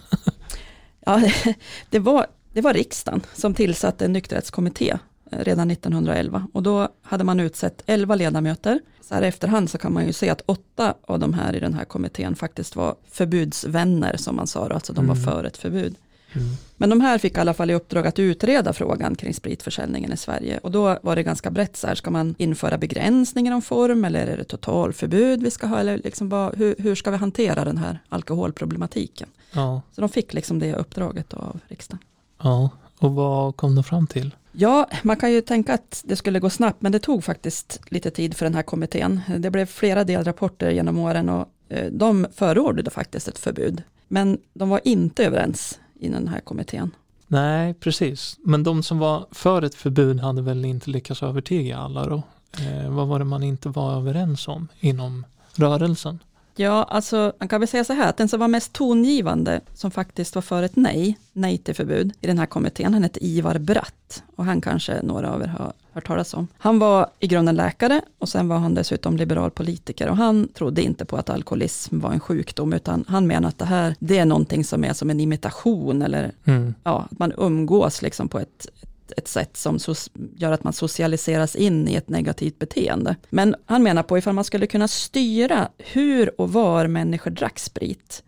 Ja, 1.05 1.21
det 1.89 1.99
var, 1.99 2.27
det 2.53 2.61
var 2.61 2.73
riksdagen 2.73 3.21
som 3.33 3.53
tillsatte 3.53 4.05
en 4.05 4.13
nykterhetskommitté 4.13 4.97
redan 5.31 5.71
1911 5.71 6.47
och 6.53 6.63
då 6.63 6.87
hade 7.01 7.23
man 7.23 7.39
utsett 7.39 7.83
11 7.85 8.15
ledamöter. 8.15 8.79
Så 9.01 9.15
här 9.15 9.21
i 9.23 9.27
efterhand 9.27 9.69
så 9.69 9.77
kan 9.77 9.93
man 9.93 10.05
ju 10.05 10.13
se 10.13 10.29
att 10.29 10.41
åtta 10.45 10.93
av 11.07 11.19
de 11.19 11.33
här 11.33 11.55
i 11.55 11.59
den 11.59 11.73
här 11.73 11.85
kommittén 11.85 12.35
faktiskt 12.35 12.75
var 12.75 12.95
förbudsvänner 13.11 14.17
som 14.17 14.35
man 14.35 14.47
sa, 14.47 14.67
då, 14.67 14.73
alltså 14.75 14.93
de 14.93 15.07
var 15.07 15.15
Mm. 15.15 15.25
för 15.25 15.43
ett 15.43 15.57
förbud. 15.57 15.95
Mm. 16.33 16.47
Men 16.77 16.89
de 16.89 17.01
här 17.01 17.17
fick 17.17 17.37
i 17.37 17.39
alla 17.39 17.53
fall 17.53 17.69
i 17.71 17.73
uppdrag 17.73 18.07
att 18.07 18.19
utreda 18.19 18.73
frågan 18.73 19.15
kring 19.15 19.33
spritförsäljningen 19.33 20.13
i 20.13 20.17
Sverige. 20.17 20.57
Och 20.63 20.71
då 20.71 20.97
var 21.01 21.15
det 21.15 21.23
ganska 21.23 21.51
brett 21.51 21.77
så 21.77 21.87
här, 21.87 21.95
ska 21.95 22.11
man 22.11 22.35
införa 22.37 22.77
begränsningar 22.77 23.55
om 23.55 23.61
form 23.61 24.05
eller 24.05 24.27
är 24.27 24.37
det 24.37 24.43
totalförbud 24.43 25.43
vi 25.43 25.51
ska 25.51 25.67
ha? 25.67 25.79
Eller 25.79 25.97
liksom 25.97 26.29
vad, 26.29 26.55
hur, 26.57 26.75
hur 26.77 26.95
ska 26.95 27.11
vi 27.11 27.17
hantera 27.17 27.65
den 27.65 27.77
här 27.77 27.99
alkoholproblematiken? 28.09 29.29
Ja, 29.53 29.81
Så 29.95 30.01
de 30.01 30.09
fick 30.09 30.33
liksom 30.33 30.59
det 30.59 30.75
uppdraget 30.75 31.33
av 31.33 31.59
riksdagen. 31.67 32.03
ja. 32.43 32.69
Och 32.99 33.13
vad 33.15 33.55
kom 33.55 33.75
de 33.75 33.83
fram 33.83 34.07
till? 34.07 34.35
Ja, 34.51 34.89
man 35.03 35.17
kan 35.17 35.31
ju 35.31 35.41
tänka 35.41 35.73
att 35.73 36.01
det 36.05 36.15
skulle 36.15 36.39
gå 36.39 36.49
snabbt, 36.49 36.81
men 36.81 36.91
det 36.91 36.99
tog 36.99 37.23
faktiskt 37.23 37.81
lite 37.85 38.11
tid 38.11 38.37
för 38.37 38.45
den 38.45 38.55
här 38.55 38.63
kommittén. 38.63 39.21
Det 39.37 39.51
blev 39.51 39.65
flera 39.65 40.03
delrapporter 40.03 40.69
genom 40.69 40.97
åren 40.97 41.29
och 41.29 41.47
eh, 41.69 41.91
de 41.91 42.27
förordade 42.35 42.91
faktiskt 42.91 43.27
ett 43.27 43.39
förbud. 43.39 43.83
Men 44.07 44.37
de 44.53 44.69
var 44.69 44.81
inte 44.83 45.25
överens 45.25 45.79
i 45.99 46.09
den 46.09 46.27
här 46.27 46.39
kommittén. 46.39 46.91
Nej, 47.27 47.73
precis. 47.73 48.37
Men 48.39 48.63
de 48.63 48.83
som 48.83 48.99
var 48.99 49.25
för 49.31 49.61
ett 49.61 49.75
förbud 49.75 50.19
hade 50.19 50.41
väl 50.41 50.65
inte 50.65 50.89
lyckats 50.89 51.23
övertyga 51.23 51.77
alla 51.77 52.05
då? 52.05 52.23
Eh, 52.59 52.89
vad 52.89 53.07
var 53.07 53.19
det 53.19 53.25
man 53.25 53.43
inte 53.43 53.69
var 53.69 53.97
överens 53.97 54.47
om 54.47 54.67
inom 54.79 55.25
rörelsen? 55.55 56.19
Ja, 56.55 56.83
alltså 56.83 57.33
man 57.39 57.47
kan 57.47 57.59
väl 57.59 57.67
säga 57.67 57.83
så 57.83 57.93
här 57.93 58.09
att 58.09 58.17
den 58.17 58.27
som 58.29 58.39
var 58.39 58.47
mest 58.47 58.73
tongivande 58.73 59.61
som 59.73 59.91
faktiskt 59.91 60.35
var 60.35 60.41
för 60.41 60.63
ett 60.63 60.75
nej, 60.75 61.17
nej 61.33 61.57
till 61.57 61.75
förbud 61.75 62.13
i 62.21 62.27
den 62.27 62.39
här 62.39 62.45
kommittén, 62.45 62.93
han 62.93 63.03
hette 63.03 63.25
Ivar 63.25 63.57
Bratt 63.59 64.23
och 64.35 64.45
han 64.45 64.61
kanske 64.61 65.01
några 65.01 65.31
av 65.33 65.41
er 65.41 65.47
har 65.47 65.73
hört 65.93 66.07
talas 66.07 66.33
om. 66.33 66.47
Han 66.57 66.79
var 66.79 67.09
i 67.19 67.27
grunden 67.27 67.55
läkare 67.55 68.01
och 68.19 68.29
sen 68.29 68.47
var 68.47 68.57
han 68.57 68.73
dessutom 68.73 69.17
liberal 69.17 69.51
politiker 69.51 70.09
och 70.09 70.17
han 70.17 70.47
trodde 70.47 70.81
inte 70.81 71.05
på 71.05 71.17
att 71.17 71.29
alkoholism 71.29 71.99
var 71.99 72.11
en 72.11 72.19
sjukdom 72.19 72.73
utan 72.73 73.05
han 73.07 73.27
menade 73.27 73.47
att 73.47 73.57
det 73.59 73.65
här, 73.65 73.95
det 73.99 74.17
är 74.17 74.25
någonting 74.25 74.63
som 74.63 74.83
är 74.83 74.93
som 74.93 75.09
en 75.09 75.19
imitation 75.19 76.01
eller 76.01 76.31
Mm. 76.45 76.73
ja, 76.83 77.07
att 77.11 77.19
man 77.19 77.33
umgås 77.37 78.01
liksom 78.01 78.27
på 78.27 78.39
ett, 78.39 78.67
ett, 79.11 79.17
ett 79.17 79.27
sätt 79.27 79.57
som 79.57 79.77
so- 79.77 80.09
gör 80.35 80.51
att 80.51 80.63
man 80.63 80.73
socialiseras 80.73 81.55
in 81.55 81.87
i 81.87 81.95
ett 81.95 82.09
negativt 82.09 82.59
beteende. 82.59 83.15
Men 83.29 83.55
han 83.65 83.83
menar 83.83 84.03
på 84.03 84.17
ifall 84.17 84.33
man 84.33 84.43
skulle 84.43 84.67
kunna 84.67 84.87
styra 84.87 85.69
hur 85.77 86.41
och 86.41 86.53
var 86.53 86.87
människor 86.87 87.31
drack 87.31 87.59
sprit, 87.59 88.23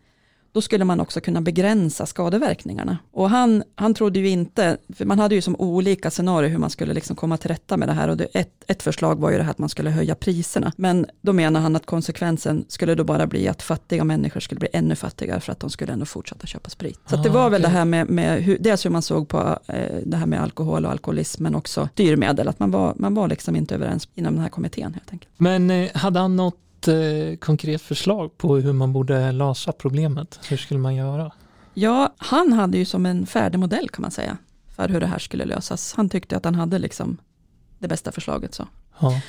då 0.53 0.61
skulle 0.61 0.85
man 0.85 0.99
också 0.99 1.21
kunna 1.21 1.41
begränsa 1.41 2.05
skadeverkningarna. 2.05 2.97
Och 3.11 3.29
han, 3.29 3.63
han 3.75 3.93
trodde 3.93 4.19
ju 4.19 4.29
inte, 4.29 4.77
för 4.95 5.05
man 5.05 5.19
hade 5.19 5.35
ju 5.35 5.41
som 5.41 5.55
olika 5.59 6.11
scenarier 6.11 6.49
hur 6.49 6.57
man 6.57 6.69
skulle 6.69 6.93
liksom 6.93 7.15
komma 7.15 7.37
till 7.37 7.49
rätta 7.49 7.77
med 7.77 7.87
det 7.87 7.93
här 7.93 8.07
och 8.07 8.17
det, 8.17 8.25
ett, 8.33 8.63
ett 8.67 8.83
förslag 8.83 9.19
var 9.19 9.31
ju 9.31 9.37
det 9.37 9.43
här 9.43 9.51
att 9.51 9.57
man 9.57 9.69
skulle 9.69 9.89
höja 9.89 10.15
priserna. 10.15 10.71
Men 10.77 11.05
då 11.21 11.33
menar 11.33 11.59
han 11.59 11.75
att 11.75 11.85
konsekvensen 11.85 12.65
skulle 12.67 12.95
då 12.95 13.03
bara 13.03 13.27
bli 13.27 13.47
att 13.47 13.61
fattiga 13.61 14.03
människor 14.03 14.39
skulle 14.39 14.59
bli 14.59 14.69
ännu 14.73 14.95
fattigare 14.95 15.39
för 15.39 15.51
att 15.51 15.59
de 15.59 15.69
skulle 15.69 15.93
ändå 15.93 16.05
fortsätta 16.05 16.47
köpa 16.47 16.69
sprit. 16.69 16.99
Så 17.05 17.15
att 17.15 17.23
det 17.23 17.29
Ah, 17.29 17.33
var 17.33 17.49
väl 17.49 17.61
det 17.61 17.67
här 17.67 17.85
med, 17.85 18.09
med 18.09 18.43
hur, 18.43 18.57
dels 18.59 18.85
hur 18.85 18.89
man 18.89 19.01
såg 19.01 19.27
på 19.27 19.59
eh, 19.67 19.97
det 20.05 20.17
här 20.17 20.25
med 20.25 20.41
alkohol 20.41 20.85
och 20.85 20.91
alkoholism 20.91 21.43
men 21.43 21.55
också 21.55 21.89
styrmedel, 21.93 22.47
att 22.47 22.59
man 22.59 22.71
var, 22.71 22.93
man 22.97 23.15
var 23.15 23.27
liksom 23.27 23.55
inte 23.55 23.75
överens 23.75 24.07
inom 24.15 24.33
den 24.33 24.41
här 24.41 24.49
kommittén 24.49 24.93
helt 24.93 25.11
enkelt. 25.11 25.33
Men 25.37 25.71
eh, 25.71 25.89
hade 25.93 26.19
han 26.19 26.35
något 26.35 26.59
eh, 26.87 27.35
konkret 27.39 27.81
förslag 27.81 28.37
på 28.37 28.55
hur 28.55 28.73
man 28.73 28.93
borde 28.93 29.31
lösa 29.31 29.71
problemet? 29.71 30.39
Hur 30.49 30.57
skulle 30.57 30.79
man 30.79 30.95
göra? 30.95 31.31
Ja, 31.73 32.13
han 32.17 32.53
hade 32.53 32.77
ju 32.77 32.85
som 32.85 33.05
en 33.05 33.25
färdig 33.25 33.59
modell 33.59 33.89
kan 33.89 34.01
man 34.01 34.11
säga 34.11 34.37
för 34.75 34.89
hur 34.89 34.99
det 34.99 35.07
här 35.07 35.19
skulle 35.19 35.45
lösas. 35.45 35.93
Han 35.93 36.09
tyckte 36.09 36.37
att 36.37 36.45
han 36.45 36.55
hade 36.55 36.79
liksom 36.79 37.17
det 37.79 37.87
bästa 37.87 38.11
förslaget 38.11 38.53
så. 38.53 38.67
Ja, 38.99 39.21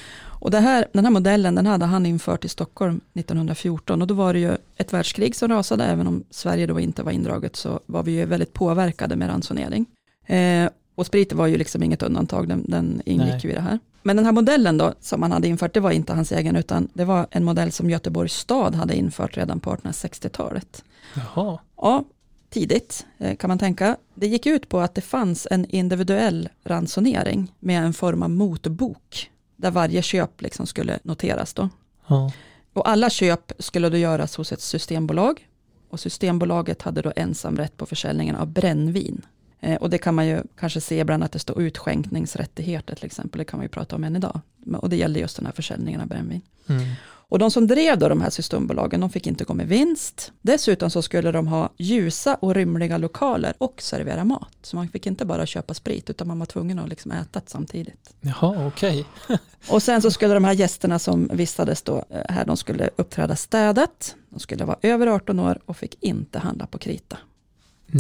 Och 0.44 0.52
här, 0.52 0.86
den 0.92 1.04
här 1.04 1.12
modellen 1.12 1.54
den 1.54 1.66
hade 1.66 1.84
han 1.84 2.06
infört 2.06 2.44
i 2.44 2.48
Stockholm 2.48 3.00
1914 3.14 4.02
och 4.02 4.08
då 4.08 4.14
var 4.14 4.32
det 4.32 4.38
ju 4.38 4.56
ett 4.76 4.92
världskrig 4.92 5.36
som 5.36 5.48
rasade, 5.48 5.84
även 5.84 6.06
om 6.06 6.24
Sverige 6.30 6.66
då 6.66 6.80
inte 6.80 7.02
var 7.02 7.12
indraget 7.12 7.56
så 7.56 7.80
var 7.86 8.02
vi 8.02 8.12
ju 8.12 8.24
väldigt 8.24 8.52
påverkade 8.52 9.16
med 9.16 9.28
ransonering. 9.28 9.86
Eh, 10.26 10.68
och 10.94 11.06
spriten 11.06 11.38
var 11.38 11.46
ju 11.46 11.56
liksom 11.56 11.82
inget 11.82 12.02
undantag, 12.02 12.48
den, 12.48 12.64
den 12.68 13.02
ingick 13.04 13.28
Nej. 13.28 13.40
ju 13.42 13.50
i 13.50 13.54
det 13.54 13.60
här. 13.60 13.78
Men 14.06 14.16
den 14.16 14.24
här 14.24 14.32
modellen 14.32 14.78
då 14.78 14.94
som 15.00 15.22
han 15.22 15.32
hade 15.32 15.48
infört, 15.48 15.74
det 15.74 15.80
var 15.80 15.90
inte 15.90 16.12
hans 16.12 16.32
egen 16.32 16.56
utan 16.56 16.88
det 16.94 17.04
var 17.04 17.26
en 17.30 17.44
modell 17.44 17.72
som 17.72 17.90
Göteborgs 17.90 18.34
stad 18.34 18.74
hade 18.74 18.96
infört 18.96 19.36
redan 19.36 19.60
på 19.60 19.74
1860-talet. 19.74 20.84
jaha. 21.14 21.58
Ja, 21.76 22.04
tidigt 22.50 23.06
eh, 23.18 23.36
kan 23.36 23.48
man 23.48 23.58
tänka. 23.58 23.96
Det 24.14 24.26
gick 24.26 24.46
ut 24.46 24.68
på 24.68 24.80
att 24.80 24.94
det 24.94 25.00
fanns 25.00 25.48
en 25.50 25.66
individuell 25.66 26.48
ransonering 26.64 27.52
med 27.60 27.84
en 27.84 27.94
form 27.94 28.22
av 28.22 28.30
motbok 28.30 29.30
där 29.56 29.70
varje 29.70 30.02
köp 30.02 30.42
liksom 30.42 30.66
skulle 30.66 30.98
noteras 31.02 31.54
då. 31.54 31.68
Ja, 32.06 32.32
Och 32.72 32.88
alla 32.88 33.10
köp 33.10 33.52
skulle 33.58 33.88
då 33.88 33.96
göras 33.96 34.36
hos 34.36 34.52
ett 34.52 34.60
systembolag 34.60 35.48
och 35.90 36.00
Systembolaget 36.00 36.82
hade 36.82 37.02
då 37.02 37.12
ensamrätt 37.16 37.76
på 37.76 37.86
försäljningen 37.86 38.36
av 38.36 38.46
brännvin. 38.46 39.22
Eh, 39.64 39.76
och 39.76 39.90
det 39.90 39.98
kan 39.98 40.14
man 40.14 40.26
ju 40.26 40.42
kanske 40.58 40.80
se 40.80 40.98
ibland 40.98 41.24
att 41.24 41.32
det 41.32 41.38
står 41.38 41.62
utskänkningsrättigheter 41.62 42.94
till 42.96 43.06
exempel, 43.06 43.38
det 43.38 43.44
kan 43.44 43.58
man 43.58 43.64
ju 43.64 43.68
prata 43.68 43.96
om 43.96 44.04
än 44.04 44.16
idag. 44.16 44.40
Och 44.76 44.90
det 44.90 44.96
gällde 44.96 45.20
just 45.20 45.36
den 45.36 45.46
här 45.46 45.52
försäljningen 45.52 46.00
av 46.00 46.06
brännvin. 46.06 46.42
mm. 46.66 46.86
Och 47.28 47.38
de 47.38 47.50
som 47.50 47.66
drev 47.66 47.98
då 47.98 48.08
de 48.08 48.20
här 48.20 48.30
systembolagen, 48.30 49.00
de 49.00 49.10
fick 49.10 49.26
inte 49.26 49.44
gå 49.44 49.54
med 49.54 49.68
vinst. 49.68 50.32
Dessutom 50.42 50.90
så 50.90 51.02
skulle 51.02 51.32
de 51.32 51.46
ha 51.46 51.70
ljusa 51.76 52.34
och 52.34 52.54
rymliga 52.54 52.98
lokaler 52.98 53.54
och 53.58 53.82
servera 53.82 54.24
mat. 54.24 54.56
Så 54.62 54.76
man 54.76 54.88
fick 54.88 55.06
inte 55.06 55.24
bara 55.24 55.46
köpa 55.46 55.74
sprit, 55.74 56.10
utan 56.10 56.28
man 56.28 56.38
var 56.38 56.46
tvungen 56.46 56.78
att 56.78 56.88
liksom 56.88 57.10
äta 57.10 57.40
samtidigt. 57.46 58.14
Jaha, 58.20 58.66
okej. 58.66 59.06
Och 59.68 59.82
sen 59.82 60.02
så 60.02 60.10
skulle 60.10 60.34
de 60.34 60.44
här 60.44 60.52
gästerna 60.52 60.98
som 60.98 61.30
vistades 61.32 61.82
då 61.82 62.04
eh, 62.10 62.20
här, 62.28 62.44
de 62.44 62.56
skulle 62.56 62.90
uppträda 62.96 63.36
städat, 63.36 64.16
de 64.28 64.40
skulle 64.40 64.64
vara 64.64 64.78
över 64.82 65.06
18 65.06 65.40
år 65.40 65.58
och 65.64 65.76
fick 65.76 65.96
inte 66.00 66.38
handla 66.38 66.66
på 66.66 66.78
krita. 66.78 67.18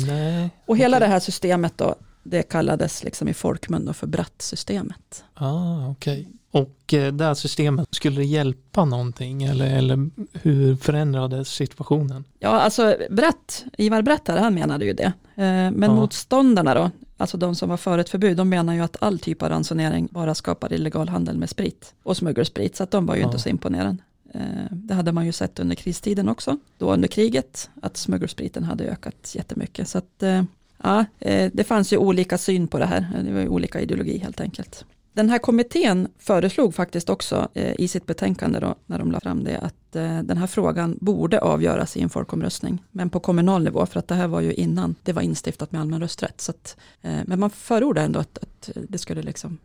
Nej. 0.06 0.50
Och 0.66 0.76
hela 0.76 0.96
okej. 0.96 1.08
det 1.08 1.12
här 1.12 1.20
systemet 1.20 1.72
då, 1.78 1.94
det 2.22 2.42
kallades 2.42 3.04
liksom 3.04 3.28
i 3.28 3.34
folkmun 3.34 3.94
för 3.94 4.06
brattsystemet. 4.06 5.24
Ah, 5.34 5.88
okej. 5.88 6.28
Och 6.50 6.94
eh, 6.94 7.12
det 7.12 7.24
här 7.24 7.34
systemet, 7.34 7.88
skulle 7.90 8.16
det 8.16 8.24
hjälpa 8.24 8.84
någonting 8.84 9.42
eller, 9.44 9.76
eller 9.78 10.10
hur 10.32 10.76
förändrades 10.76 11.48
situationen? 11.48 12.24
Ja, 12.38 12.48
alltså 12.48 12.96
Bratt, 13.10 13.64
Ivar 13.78 14.02
Bratt 14.02 14.28
här, 14.28 14.38
han 14.38 14.54
menade 14.54 14.84
ju 14.84 14.92
det. 14.92 15.04
Eh, 15.04 15.12
Men 15.36 15.82
Ja. 15.82 15.94
motståndarna 15.94 16.74
då, 16.74 16.90
alltså 17.16 17.36
de 17.36 17.54
som 17.54 17.68
var 17.68 17.76
för 17.76 17.98
ett 17.98 18.08
förbud, 18.08 18.36
de 18.36 18.48
menar 18.48 18.74
ju 18.74 18.80
att 18.80 18.96
all 19.00 19.18
typ 19.18 19.42
av 19.42 19.48
ransonering 19.48 20.08
bara 20.10 20.34
skapar 20.34 20.72
illegal 20.72 21.08
handel 21.08 21.38
med 21.38 21.50
sprit 21.50 21.94
och 22.02 22.16
smuggelsprit, 22.16 22.76
så 22.76 22.82
att 22.82 22.90
de 22.90 23.06
var 23.06 23.14
ju 23.14 23.20
Ja. 23.20 23.26
inte 23.26 23.38
så 23.38 23.48
imponerade. 23.48 23.96
Eh, 24.34 24.66
det 24.70 24.94
hade 24.94 25.12
man 25.12 25.26
ju 25.26 25.32
sett 25.32 25.58
under 25.58 25.76
kristiden 25.76 26.28
också, 26.28 26.58
då 26.78 26.92
under 26.92 27.08
kriget, 27.08 27.70
att 27.82 27.96
smuggelspriten 27.96 28.64
hade 28.64 28.84
ökat 28.84 29.34
jättemycket. 29.34 29.88
Så 29.88 29.98
att, 29.98 30.22
eh, 30.22 30.42
ja, 30.82 31.04
eh, 31.18 31.50
det 31.54 31.64
fanns 31.64 31.92
ju 31.92 31.96
olika 31.96 32.38
syn 32.38 32.68
på 32.68 32.78
det 32.78 32.86
här, 32.86 33.22
det 33.24 33.32
var 33.32 33.40
ju 33.40 33.48
olika 33.48 33.80
ideologi 33.80 34.18
helt 34.18 34.40
enkelt. 34.40 34.84
Den 35.12 35.30
här 35.30 35.38
kommittén 35.38 36.08
föreslog 36.18 36.74
faktiskt 36.74 37.10
också 37.10 37.48
i 37.54 37.88
sitt 37.88 38.06
betänkande 38.06 38.60
då, 38.60 38.74
när 38.86 38.98
de 38.98 39.12
la 39.12 39.20
fram 39.20 39.44
det, 39.44 39.58
att 39.58 39.92
den 40.26 40.36
här 40.36 40.46
frågan 40.46 40.98
borde 41.00 41.40
avgöras 41.40 41.96
i 41.96 42.00
en 42.00 42.08
folkomröstning, 42.08 42.82
men 42.90 43.10
på 43.10 43.20
kommunal 43.20 43.64
nivå, 43.64 43.86
för 43.86 43.98
att 43.98 44.08
det 44.08 44.14
här 44.14 44.28
var 44.28 44.40
ju 44.40 44.54
innan 44.54 44.94
det 45.02 45.12
var 45.12 45.22
instiftat 45.22 45.72
med 45.72 45.80
allmän 45.80 46.00
rösträtt. 46.00 46.40
Så 46.40 46.50
att, 46.50 46.76
men 47.00 47.40
man 47.40 47.50
förordade 47.50 48.06
ändå 48.06 48.20
att, 48.20 48.38
att 48.38 48.70
det 48.88 48.98
skulle 48.98 49.22
liksom 49.22 49.58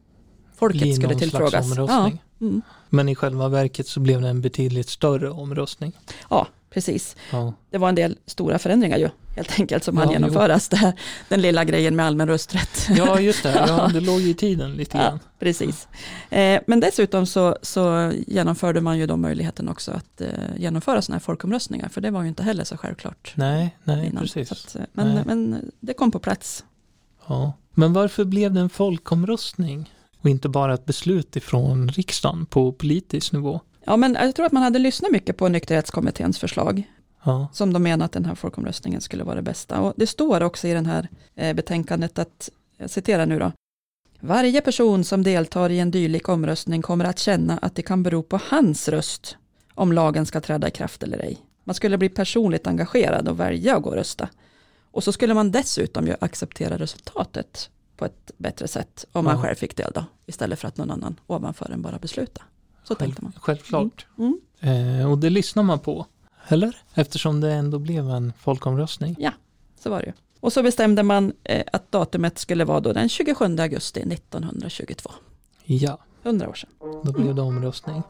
folket 0.60 0.82
bli 0.82 0.94
skulle 0.94 1.16
tillfrågas. 1.16 1.78
Ja, 1.78 2.12
mm, 2.42 2.62
Men 2.90 3.10
i 3.10 3.16
själva 3.16 3.48
verket 3.50 3.88
så 3.88 4.00
blev 4.00 4.22
det 4.22 4.30
en 4.30 4.42
betydligt 4.42 4.90
större 4.90 5.30
omröstning. 5.30 5.92
ja, 6.30 6.48
precis. 6.70 7.16
Ja, 7.32 7.54
Det 7.70 7.78
var 7.78 7.90
en 7.90 7.96
del 7.96 8.18
stora 8.26 8.60
förändringar 8.60 8.98
ju, 8.98 9.10
helt 9.36 9.60
enkelt, 9.60 9.84
som 9.84 9.96
Ja, 9.98 10.04
hann 10.04 10.14
genomföras. 10.14 10.70
Här, 10.74 10.94
den 11.30 11.42
lilla 11.42 11.64
grejen 11.66 11.96
med 11.96 12.06
allmän 12.06 12.28
rösträtt. 12.28 12.88
ja 12.98 13.20
just 13.20 13.44
det. 13.44 13.66
Ja, 13.68 13.88
det 13.94 14.00
låg 14.00 14.22
i 14.22 14.34
tiden 14.34 14.72
lite 14.74 14.98
Ja, 14.98 15.04
grann. 15.04 15.20
precis. 15.40 15.88
Eh, 16.30 16.62
men 16.68 16.80
dessutom 16.80 17.26
så, 17.26 17.58
så 17.62 18.12
genomförde 18.28 18.82
man 18.82 18.98
ju 18.98 19.06
då 19.08 19.18
möjligheten 19.18 19.70
också 19.70 19.92
att 19.92 20.22
eh, 20.22 20.28
genomföra 20.58 21.02
sådana 21.02 21.16
här 21.16 21.24
folkomröstningar, 21.24 21.90
för 21.90 22.02
det 22.02 22.12
var 22.12 22.22
ju 22.22 22.28
inte 22.30 22.44
heller 22.44 22.64
så 22.64 22.78
självklart. 22.78 23.34
Nej, 23.36 23.78
nej 23.84 24.08
innan. 24.08 24.24
precis. 24.24 24.52
Att, 24.52 24.76
eh, 24.76 24.82
men, 24.94 25.08
Nej. 25.16 25.24
men 25.26 25.72
det 25.80 25.94
kom 25.94 26.12
på 26.12 26.20
plats. 26.20 26.64
Ja. 27.28 27.54
Men 27.74 27.94
varför 27.94 28.26
blev 28.26 28.54
det 28.54 28.60
en 28.60 28.70
folkomröstning 28.70 29.94
och 30.22 30.30
inte 30.30 30.50
bara 30.50 30.74
ett 30.74 30.86
beslut 30.86 31.36
ifrån 31.36 31.90
riksdagen 31.90 32.46
på 32.46 32.72
politisk 32.72 33.34
nivå? 33.34 33.60
Ja, 33.86 33.98
men 33.98 34.14
jag 34.14 34.36
tror 34.36 34.46
att 34.46 34.52
man 34.52 34.64
hade 34.64 34.80
lyssnat 34.80 35.12
mycket 35.12 35.38
på 35.38 35.48
nykterhetskommitténs 35.48 36.40
förslag, 36.40 36.84
Ja, 37.24 37.48
som 37.54 37.74
de 37.74 37.84
menar 37.84 38.06
att 38.06 38.12
den 38.12 38.26
här 38.26 38.36
folkomröstningen 38.36 39.02
skulle 39.02 39.24
vara 39.24 39.36
det 39.36 39.42
bästa. 39.42 39.82
Och 39.82 39.94
det 39.98 40.08
står 40.08 40.44
också 40.44 40.68
i 40.68 40.74
det 40.74 40.88
här 40.88 41.10
eh, 41.36 41.54
betänkandet 41.54 42.20
att, 42.20 42.50
jag 42.78 42.90
citerar 42.90 43.26
nu 43.26 43.40
då, 43.40 43.52
varje 44.20 44.62
person 44.62 45.04
som 45.04 45.24
deltar 45.24 45.70
i 45.70 45.80
en 45.80 45.92
dylik 45.92 46.30
omröstning 46.30 46.82
kommer 46.82 47.06
att 47.06 47.20
känna 47.20 47.58
att 47.58 47.76
det 47.76 47.82
kan 47.82 48.04
bero 48.04 48.24
på 48.24 48.40
hans 48.50 48.88
röst 48.88 49.38
om 49.74 49.94
lagen 49.94 50.26
ska 50.26 50.42
träda 50.42 50.68
i 50.68 50.72
kraft 50.72 51.04
eller 51.04 51.20
ej. 51.20 51.38
Man 51.64 51.76
skulle 51.76 51.98
bli 51.98 52.10
personligt 52.10 52.68
engagerad 52.68 53.28
och 53.28 53.40
välja 53.40 53.78
att 53.78 53.84
gå 53.84 53.90
och 53.90 53.96
rösta. 53.96 54.30
Och 54.92 55.04
så 55.04 55.12
skulle 55.12 55.34
man 55.34 55.52
dessutom 55.52 56.08
ju 56.08 56.16
acceptera 56.20 56.78
resultatet 56.78 57.70
på 58.00 58.06
ett 58.06 58.32
bättre 58.38 58.68
sätt 58.68 59.06
om 59.12 59.26
man 59.26 59.36
Ja. 59.36 59.42
själv 59.44 59.56
fick 59.56 59.76
delta, 59.78 60.06
istället 60.26 60.60
för 60.60 60.68
att 60.68 60.78
någon 60.78 60.92
annan 60.92 61.20
ovanför 61.28 61.72
en 61.72 61.82
bara 61.82 61.98
besluta. 62.00 62.42
Så 62.84 62.96
själv, 62.96 62.98
tänkte 63.00 63.24
man. 63.24 63.34
självklart. 63.42 64.06
Mm. 64.18 64.40
Eh, 64.60 65.12
och 65.12 65.18
det 65.18 65.30
lyssnar 65.30 65.64
man 65.64 65.80
på, 65.80 66.06
eller? 66.48 66.78
Eftersom 66.94 67.42
det 67.42 67.52
ändå 67.54 67.80
blev 67.80 68.10
en 68.10 68.34
folkomröstning. 68.40 69.16
Så 69.80 69.90
var 69.90 70.00
det 70.00 70.06
ju. 70.06 70.14
Och 70.40 70.54
så 70.54 70.64
bestämde 70.64 71.04
man 71.04 71.34
eh, 71.44 71.64
att 71.74 71.92
datumet 71.92 72.40
skulle 72.40 72.66
vara 72.66 72.80
då 72.80 72.94
den 72.94 73.10
27 73.10 73.46
augusti 73.60 74.00
1922. 74.02 75.12
Ja, 75.64 75.98
100 76.24 76.50
år 76.50 76.54
sedan. 76.54 76.70
då 77.04 77.12
blev 77.12 77.36
det 77.36 77.42
omröstning. 77.42 78.04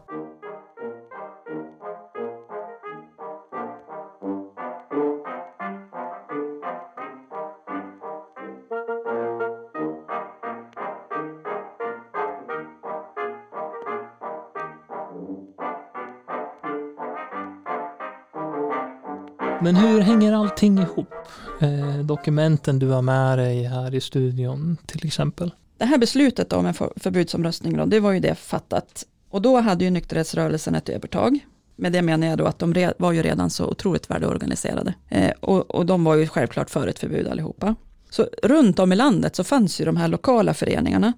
Men 19.70 19.76
hur 19.76 20.00
hänger 20.02 20.34
allting 20.34 20.80
ihop? 20.80 21.14
Eh, 21.62 22.00
dokumenten 22.00 22.80
du 22.80 22.88
har 22.88 23.02
med 23.02 23.38
dig 23.38 23.64
här 23.64 23.96
i 23.96 24.02
studion 24.02 24.78
till 24.86 25.08
exempel. 25.08 25.52
Det 25.78 25.86
här 25.86 25.98
beslutet 25.98 26.54
om 26.54 26.66
en 26.66 26.74
för- 26.74 26.94
förbudsomröstning, 26.96 27.78
då, 27.78 27.86
det 27.86 28.00
var 28.00 28.12
ju 28.12 28.20
det 28.20 28.36
fattat. 28.36 29.06
Och 29.30 29.42
då 29.42 29.60
hade 29.60 29.84
ju 29.84 29.90
nykterhetsrörelsen 29.90 30.76
ett 30.76 30.90
övertag. 30.90 31.40
Med 31.76 31.92
det 31.92 32.02
menar 32.02 32.28
jag 32.28 32.38
då 32.38 32.46
att 32.46 32.60
de 32.60 32.92
var 32.98 33.12
ju 33.12 33.22
redan 33.24 33.50
så 33.50 33.66
otroligt 33.66 34.10
välorganiserade. 34.10 34.94
Eh, 35.10 35.32
och, 35.40 35.76
och 35.76 35.86
de 35.86 36.04
var 36.04 36.16
ju 36.16 36.28
självklart 36.28 36.70
för 36.70 36.88
ett 36.88 37.00
förbud 37.00 37.28
allihopa. 37.28 37.76
Så 38.10 38.28
runt 38.44 38.80
om 38.80 38.92
i 38.92 38.96
landet 38.96 39.36
så 39.36 39.44
fanns 39.44 39.82
ju 39.82 39.86
de 39.86 39.98
här 39.98 40.08
lokala 40.08 40.54
föreningarna. 40.54 41.14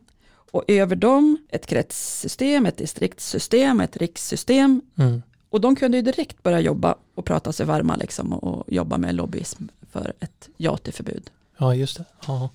Och 0.52 0.64
över 0.68 0.96
dem 0.96 1.38
ett 1.50 1.66
kretssystem, 1.66 2.66
ett 2.66 2.78
distriktssystem, 2.78 3.82
ett 3.82 3.98
rikssystem. 3.98 4.82
Mm. 4.98 5.22
Och 5.52 5.62
de 5.62 5.76
kunde 5.76 5.98
ju 5.98 6.04
direkt 6.04 6.44
börja 6.44 6.60
jobba 6.60 6.96
och 7.16 7.26
prata 7.26 7.52
sig 7.52 7.66
varma 7.66 7.96
liksom 7.96 8.34
och, 8.34 8.74
jobba 8.74 8.98
med 8.98 9.16
lobbyism 9.16 9.64
för 9.92 10.14
ett 10.20 10.50
ja 10.58 10.78
till 10.78 10.94
förbud. 10.94 11.32
Ja, 11.58 11.76
just 11.76 11.98
det. 11.98 12.06
Ja. 12.28 12.50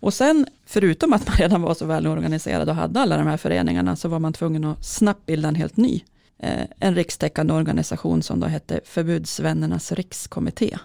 Och 0.00 0.14
sen, 0.14 0.46
förutom 0.66 1.12
att 1.12 1.28
man 1.28 1.36
redan 1.36 1.62
var 1.62 1.74
så 1.74 1.86
välorganiserad 1.86 2.68
och 2.68 2.74
hade 2.74 3.00
alla 3.00 3.16
de 3.16 3.26
här 3.26 3.36
föreningarna, 3.36 3.96
så 3.96 4.08
var 4.08 4.18
man 4.18 4.32
tvungen 4.32 4.64
att 4.64 4.84
snabbt 4.84 5.26
bilda 5.26 5.48
en 5.48 5.54
helt 5.54 5.76
ny, 5.76 6.00
eh, 6.38 6.66
en 6.80 6.94
rikstäckande 6.94 7.52
organisation 7.52 8.22
som 8.22 8.40
då 8.40 8.46
hette 8.46 8.80
Förbudsvännernas 8.84 9.92
rikskommitté. 9.92 10.78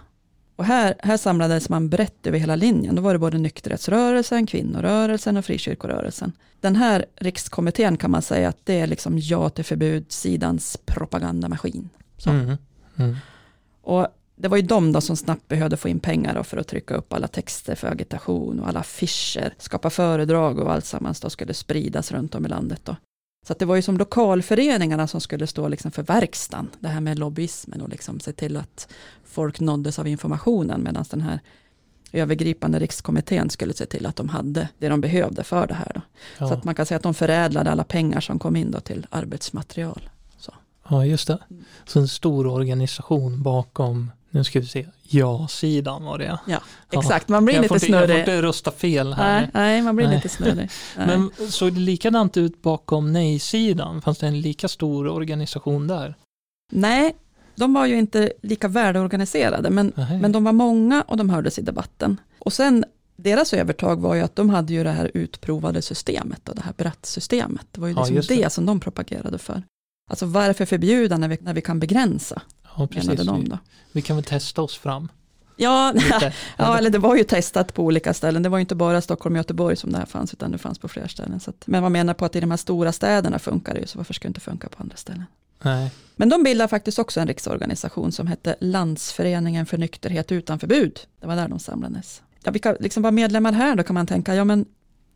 Och 0.60 0.66
här, 0.66 0.94
här 0.98 1.16
samlades 1.16 1.68
man 1.68 1.88
brett 1.88 2.26
över 2.26 2.38
hela 2.38 2.56
linjen. 2.56 2.94
Då 2.94 3.02
var 3.02 3.12
det 3.12 3.18
både 3.18 3.38
nykterhetsrörelsen, 3.38 4.46
kvinnorörelsen 4.46 5.36
och 5.36 5.44
frikyrkorörelsen. 5.44 6.32
Den 6.60 6.76
här 6.76 7.06
rikskommittén 7.16 7.96
kan 7.96 8.10
man 8.10 8.22
säga 8.22 8.48
att 8.48 8.58
det 8.64 8.80
är 8.80 8.86
liksom 8.86 9.18
ja 9.18 9.50
till 9.50 9.64
förbudsidans 9.64 10.78
propagandamaskin. 10.84 11.88
Mm. 12.26 12.56
Mm. 12.96 13.16
Och 13.82 14.06
det 14.36 14.48
var 14.48 14.56
ju 14.56 14.62
de 14.62 14.92
då 14.92 15.00
som 15.00 15.16
snabbt 15.16 15.48
behövde 15.48 15.76
få 15.76 15.88
in 15.88 16.00
pengar 16.00 16.42
för 16.42 16.56
att 16.56 16.68
trycka 16.68 16.94
upp 16.94 17.12
alla 17.12 17.28
texter 17.28 17.74
för 17.74 17.88
agitation 17.88 18.60
och 18.60 18.68
alla 18.68 18.80
affischer, 18.80 19.54
skapa 19.58 19.90
föredrag 19.90 20.58
och 20.58 20.72
allt 20.72 20.84
sammans 20.84 21.20
då 21.20 21.30
skulle 21.30 21.54
spridas 21.54 22.12
runt 22.12 22.34
om 22.34 22.46
i 22.46 22.48
landet. 22.48 22.80
Då. 22.84 22.96
Så 23.46 23.52
att 23.52 23.58
det 23.58 23.64
var 23.64 23.76
ju 23.76 23.82
som 23.82 23.98
lokalföreningarna 23.98 25.06
som 25.06 25.20
skulle 25.20 25.46
stå 25.46 25.68
liksom 25.68 25.90
för 25.90 26.02
verkstaden, 26.02 26.70
det 26.80 26.88
här 26.88 27.00
med 27.00 27.18
lobbyismen 27.18 27.80
och 27.80 27.88
liksom 27.88 28.20
se 28.20 28.32
till 28.32 28.56
att 28.56 28.88
folk 29.24 29.60
nåddes 29.60 29.98
av 29.98 30.06
informationen 30.08 30.82
medan 30.82 31.04
den 31.10 31.20
här 31.20 31.40
övergripande 32.12 32.78
rikskommittén 32.78 33.50
skulle 33.50 33.72
se 33.74 33.86
till 33.86 34.06
att 34.06 34.16
de 34.16 34.28
hade 34.28 34.68
det 34.78 34.88
de 34.88 35.00
behövde 35.00 35.44
för 35.44 35.66
det 35.66 35.74
här. 35.74 35.92
Då. 35.94 36.00
Så 36.38 36.44
Ja. 36.52 36.56
att 36.58 36.64
man 36.64 36.74
kan 36.74 36.86
säga 36.86 36.96
att 36.96 37.02
de 37.02 37.14
förädlade 37.14 37.70
alla 37.70 37.84
pengar 37.84 38.20
som 38.20 38.38
kom 38.38 38.56
in 38.56 38.70
då 38.70 38.80
till 38.80 39.06
arbetsmaterial. 39.10 40.10
ja, 40.88 41.04
just 41.06 41.26
det. 41.26 41.38
Mm. 41.50 41.64
Så 41.86 42.00
en 42.00 42.08
stor 42.08 42.46
organisation 42.46 43.42
bakom, 43.42 44.10
nu 44.30 44.44
ska 44.44 44.60
vi 44.60 44.66
se, 44.66 44.86
ja-sidan 45.02 46.04
var 46.04 46.18
det 46.18 46.24
ja. 46.24 46.38
Ja, 46.46 46.60
exakt, 47.00 47.28
man 47.28 47.44
blir 47.44 47.54
jag 47.54 47.62
lite 47.62 47.74
inte, 47.74 47.86
Jag 47.86 48.00
får 48.00 48.06
snurrig. 48.06 48.20
inte 48.20 48.42
rösta 48.42 48.70
fel 48.70 49.12
här. 49.12 49.40
Nej, 49.40 49.50
nej, 49.54 49.82
man 49.82 49.96
blir 49.96 50.06
Nej. 50.06 50.16
lite 50.16 50.28
snurrig. 50.28 50.70
Nej. 50.96 51.06
Men 51.06 51.30
såg 51.50 51.72
det 51.72 51.80
likadant 51.80 52.36
ut 52.36 52.62
bakom 52.62 53.12
nej-sidan? 53.12 54.02
Fanns 54.02 54.18
det 54.18 54.26
en 54.26 54.40
lika 54.40 54.68
stor 54.68 55.06
organisation 55.08 55.86
där? 55.86 56.14
Nej, 56.72 57.16
de 57.54 57.74
var 57.74 57.86
ju 57.86 57.98
inte 57.98 58.32
lika 58.42 58.68
välorganiserade, 58.68 59.70
men, 59.70 59.92
Nej. 59.96 60.18
men 60.20 60.32
de 60.32 60.44
var 60.44 60.52
många 60.52 61.02
och 61.02 61.16
de 61.16 61.30
hördes 61.30 61.58
i 61.58 61.62
debatten. 61.62 62.20
Och 62.38 62.52
sen, 62.52 62.84
deras 63.16 63.52
övertag 63.54 64.00
var 64.00 64.14
ju 64.14 64.20
att 64.22 64.36
de 64.36 64.50
hade 64.50 64.72
ju 64.72 64.84
det 64.84 64.90
här 64.90 65.10
utprovade 65.14 65.82
systemet, 65.82 66.48
och 66.48 66.54
det 66.54 66.62
här 66.62 66.72
brattsystemet. 66.76 67.66
Det 67.72 67.80
var 67.80 67.88
ju 67.88 67.94
Ja, 67.94 68.00
liksom 68.00 68.16
just 68.16 68.28
det. 68.28 68.42
det. 68.44 68.50
som 68.50 68.66
de 68.66 68.80
propagerade 68.80 69.38
för. 69.38 69.62
Alltså 70.10 70.26
varför 70.26 70.64
förbjuda 70.66 71.16
när 71.16 71.28
vi, 71.28 71.38
när 71.40 71.54
vi 71.54 71.60
kan 71.62 71.80
begränsa, 71.80 72.42
Ja, 72.76 72.86
precis. 72.86 73.26
de 73.26 73.40
Vi, 73.40 73.48
då. 73.48 73.58
vi 73.92 74.02
kan 74.02 74.16
väl 74.16 74.24
testa 74.24 74.62
oss 74.62 74.78
fram 74.78 75.08
Ja, 75.60 75.94
ja, 76.56 76.78
eller 76.78 76.90
det 76.90 76.98
var 76.98 77.16
ju 77.16 77.24
testat 77.24 77.74
på 77.74 77.84
olika 77.84 78.14
ställen. 78.14 78.42
Det 78.42 78.48
var 78.48 78.58
ju 78.58 78.60
inte 78.60 78.74
bara 78.74 79.00
Stockholm 79.00 79.34
och 79.34 79.38
Göteborg 79.38 79.76
som 79.76 79.92
det 79.92 79.98
här 79.98 80.06
fanns, 80.06 80.32
utan 80.32 80.50
det 80.50 80.58
fanns 80.58 80.78
på 80.78 80.88
fler 80.88 81.06
ställen. 81.06 81.40
Så 81.40 81.50
att, 81.50 81.66
men 81.66 81.82
man 81.82 81.92
menar 81.92 82.14
på 82.14 82.24
att 82.24 82.36
i 82.36 82.40
de 82.40 82.50
här 82.50 82.56
stora 82.56 82.92
städerna 82.92 83.38
funkar 83.38 83.74
det 83.74 83.80
ju, 83.80 83.86
så 83.86 83.98
varför 83.98 84.14
ska 84.14 84.28
det 84.28 84.30
inte 84.30 84.40
funka 84.40 84.68
på 84.68 84.82
andra 84.82 84.96
ställen? 84.96 85.24
Nej. 85.62 85.90
Men 86.16 86.28
de 86.28 86.42
bildade 86.42 86.68
faktiskt 86.68 86.98
också 86.98 87.20
en 87.20 87.26
riksorganisation 87.26 88.12
som 88.12 88.26
hette 88.26 88.56
Landsföreningen 88.60 89.66
för 89.66 89.78
nykterhet 89.78 90.32
utan 90.32 90.58
förbud. 90.58 91.00
Det 91.20 91.26
var 91.26 91.36
där 91.36 91.48
de 91.48 91.58
samlades. 91.58 92.22
Ja, 92.44 92.50
vilka 92.50 92.76
liksom 92.80 93.02
var 93.02 93.10
medlemmar 93.10 93.52
här 93.52 93.76
då 93.76 93.82
kan 93.82 93.94
man 93.94 94.06
tänka, 94.06 94.34
ja 94.34 94.44
men 94.44 94.66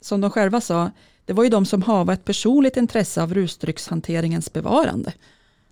som 0.00 0.20
de 0.20 0.30
själva 0.30 0.60
sa, 0.60 0.90
det 1.24 1.32
var 1.32 1.44
ju 1.44 1.50
de 1.50 1.66
som 1.66 1.82
hava 1.82 2.12
ett 2.12 2.24
personligt 2.24 2.76
intresse 2.76 3.22
av 3.22 3.34
rusdryckshanteringens 3.34 4.52
bevarande. 4.52 5.12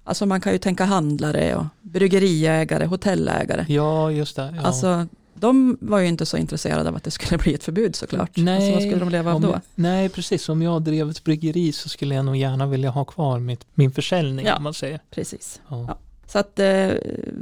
Alltså 0.04 0.26
man 0.26 0.40
kan 0.40 0.52
ju 0.52 0.58
tänka 0.58 0.84
handlare 0.84 1.56
och 1.56 1.64
bryggeriägare, 1.82 2.86
hotellägare. 2.86 3.64
Ja, 3.68 4.10
just 4.10 4.36
det. 4.36 4.54
Ja. 4.56 4.62
Alltså 4.62 5.06
de 5.34 5.78
var 5.80 5.98
ju 5.98 6.06
inte 6.08 6.26
så 6.26 6.36
intresserade 6.36 6.88
av 6.88 6.96
att 6.96 7.04
det 7.04 7.10
skulle 7.10 7.38
bli 7.42 7.54
ett 7.54 7.64
förbud 7.64 7.96
såklart. 7.96 8.30
Nej, 8.36 8.56
alltså, 8.56 8.72
vad 8.72 8.82
skulle 8.82 8.98
de 9.00 9.08
leva 9.08 9.30
av 9.30 9.36
om 9.36 9.42
då? 9.42 9.60
Nej, 9.74 10.08
precis. 10.08 10.48
Om 10.48 10.62
jag 10.62 10.82
drev 10.82 11.10
ett 11.10 11.24
bryggeri 11.24 11.72
så 11.72 11.88
skulle 11.88 12.14
jag 12.14 12.24
nog 12.24 12.36
gärna 12.36 12.66
vilja 12.66 12.90
ha 12.90 13.04
kvar 13.04 13.38
mitt, 13.38 13.66
min 13.74 13.92
försäljning, 13.92 14.46
Ja. 14.46 14.56
om 14.56 14.62
man 14.62 14.74
säger. 14.74 15.00
Precis. 15.10 15.60
Ja. 15.68 15.84
Ja. 15.88 15.98
Så 16.26 16.38
att 16.38 16.58
eh, 16.58 16.88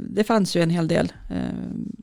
det 0.09 0.23
fanns 0.23 0.55
ju 0.55 0.61
en 0.63 0.69
hel 0.69 0.87
del 0.87 1.11
eh, 1.29 1.37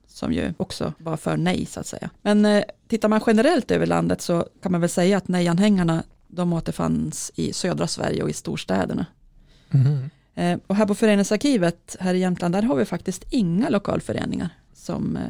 som 0.09 0.33
ju 0.33 0.55
också 0.57 0.93
var 0.99 1.17
för 1.17 1.37
nej 1.37 1.67
så 1.67 1.81
att 1.81 1.87
säga. 1.87 2.11
Men 2.23 2.45
eh, 2.45 2.63
tittar 2.89 3.09
man 3.09 3.21
generellt 3.27 3.71
över 3.71 3.87
landet 3.87 4.21
så 4.23 4.47
kan 4.63 4.73
man 4.73 4.81
väl 4.81 4.91
säga 4.91 5.17
att 5.17 5.29
nej-anhängarna 5.29 6.03
de 6.29 6.53
återfanns 6.53 7.33
i 7.35 7.53
södra 7.53 7.87
Sverige 7.87 8.23
och 8.23 8.31
i 8.31 8.33
storstäderna. 8.33 9.07
Mhm. 9.71 10.11
Eh, 10.39 10.59
och 10.67 10.77
här 10.77 10.87
på 10.87 10.95
Föreningsarkivet 10.95 11.97
här 12.01 12.15
i 12.15 12.19
Jämtland 12.19 12.55
där 12.55 12.63
har 12.63 12.77
vi 12.77 12.85
faktiskt 12.85 13.25
inga 13.31 13.69
lokalföreningar 13.69 14.49
som 14.75 15.17
eh, 15.17 15.23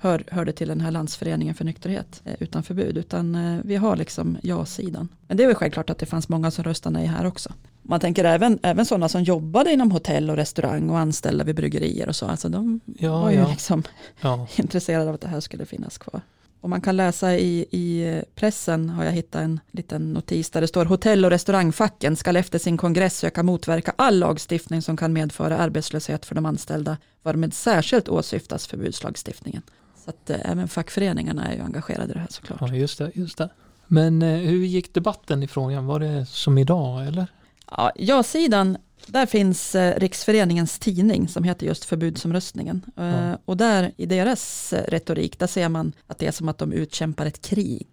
hör, 0.00 0.24
hörde 0.30 0.52
till 0.52 0.68
den 0.68 0.80
här 0.80 0.90
landsföreningen 0.90 1.54
för 1.54 1.64
nykterhet 1.64 2.22
eh, 2.24 2.34
utan 2.38 2.62
förbud 2.62 2.96
utan 2.98 3.60
vi 3.64 3.76
har 3.76 3.96
liksom 3.96 4.38
ja-sidan. 4.42 5.08
Men 5.26 5.36
det 5.36 5.42
är 5.42 5.46
väl 5.46 5.56
självklart 5.56 5.90
att 5.90 5.98
det 5.98 6.06
fanns 6.06 6.28
många 6.28 6.50
som 6.50 6.64
röstade 6.64 6.98
nej 6.98 7.06
här 7.06 7.26
också. 7.26 7.52
Man 7.82 8.00
tänker 8.00 8.24
även, 8.24 8.58
även 8.62 8.86
sådana 8.86 9.08
som 9.08 9.22
jobbade 9.22 9.72
inom 9.72 9.90
hotell 9.90 10.30
och 10.30 10.36
restaurang 10.36 10.90
och 10.90 10.98
anställda 10.98 11.44
vid 11.44 11.56
bryggerier 11.56 12.08
och 12.08 12.16
så. 12.16 12.26
Alltså 12.26 12.48
de 12.48 12.80
Ja, 12.98 13.20
var 13.20 13.30
ju 13.30 13.36
ja. 13.36 13.48
liksom 13.48 13.82
ja. 14.20 14.46
intresserade 14.56 15.08
av 15.08 15.14
att 15.14 15.20
det 15.20 15.28
här 15.28 15.40
skulle 15.40 15.66
finnas 15.66 15.98
kvar. 15.98 16.20
Och 16.60 16.70
man 16.70 16.80
kan 16.80 16.96
läsa 16.96 17.36
i, 17.36 17.66
i 17.70 18.22
pressen, 18.34 18.90
har 18.90 19.04
jag 19.04 19.12
hittat 19.12 19.42
en 19.42 19.60
liten 19.70 20.12
notis 20.12 20.50
där 20.50 20.60
det 20.60 20.68
står 20.68 20.84
hotell 20.84 21.24
och 21.24 21.30
restaurangfacken 21.30 22.16
ska 22.16 22.38
efter 22.38 22.58
sin 22.58 22.76
kongress 22.76 23.18
söka 23.18 23.42
motverka 23.42 23.92
all 23.96 24.18
lagstiftning 24.18 24.82
som 24.82 24.96
kan 24.96 25.12
medföra 25.12 25.58
arbetslöshet 25.58 26.26
för 26.26 26.34
de 26.34 26.46
anställda, 26.46 26.96
varmed 27.22 27.54
särskilt 27.54 28.08
åsyftas 28.08 28.66
förbudslagstiftningen. 28.66 29.62
Så 30.04 30.10
att 30.10 30.30
eh, 30.30 30.50
även 30.50 30.68
fackföreningarna 30.68 31.46
är 31.46 31.56
ju 31.56 31.62
engagerade 31.62 32.10
i 32.10 32.14
det 32.14 32.20
här 32.20 32.28
såklart. 32.30 32.60
Ja, 32.60 32.74
just 32.74 32.98
det, 32.98 33.10
just 33.14 33.38
det. 33.38 33.48
Men 33.86 34.22
eh, 34.22 34.38
hur 34.38 34.64
gick 34.64 34.94
debatten 34.94 35.42
i 35.42 35.48
frågan? 35.48 35.86
Var 35.86 36.00
det 36.00 36.26
som 36.26 36.58
idag 36.58 37.06
eller? 37.06 37.26
Ja, 37.70 37.92
ja-sidan, 37.96 38.76
där 39.06 39.26
finns 39.26 39.74
eh, 39.74 39.98
Riksföreningens 40.00 40.78
tidning 40.78 41.28
som 41.28 41.44
heter 41.44 41.66
just 41.66 41.84
förbudsomröstningen. 41.84 42.82
Eh, 42.96 43.04
Ja. 43.04 43.38
Och 43.44 43.56
där 43.56 43.92
i 43.96 44.06
deras 44.06 44.72
eh, 44.72 44.84
retorik, 44.90 45.38
där 45.38 45.46
ser 45.46 45.68
man 45.68 45.92
att 46.06 46.18
det 46.18 46.26
är 46.26 46.32
som 46.32 46.48
att 46.48 46.58
de 46.58 46.72
utkämpar 46.72 47.26
ett 47.26 47.42
krig. 47.42 47.86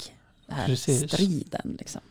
Den 0.47 0.55
här 0.55 0.65
Precis. 0.65 1.11
striden 1.13 1.75
liksom. 1.79 2.01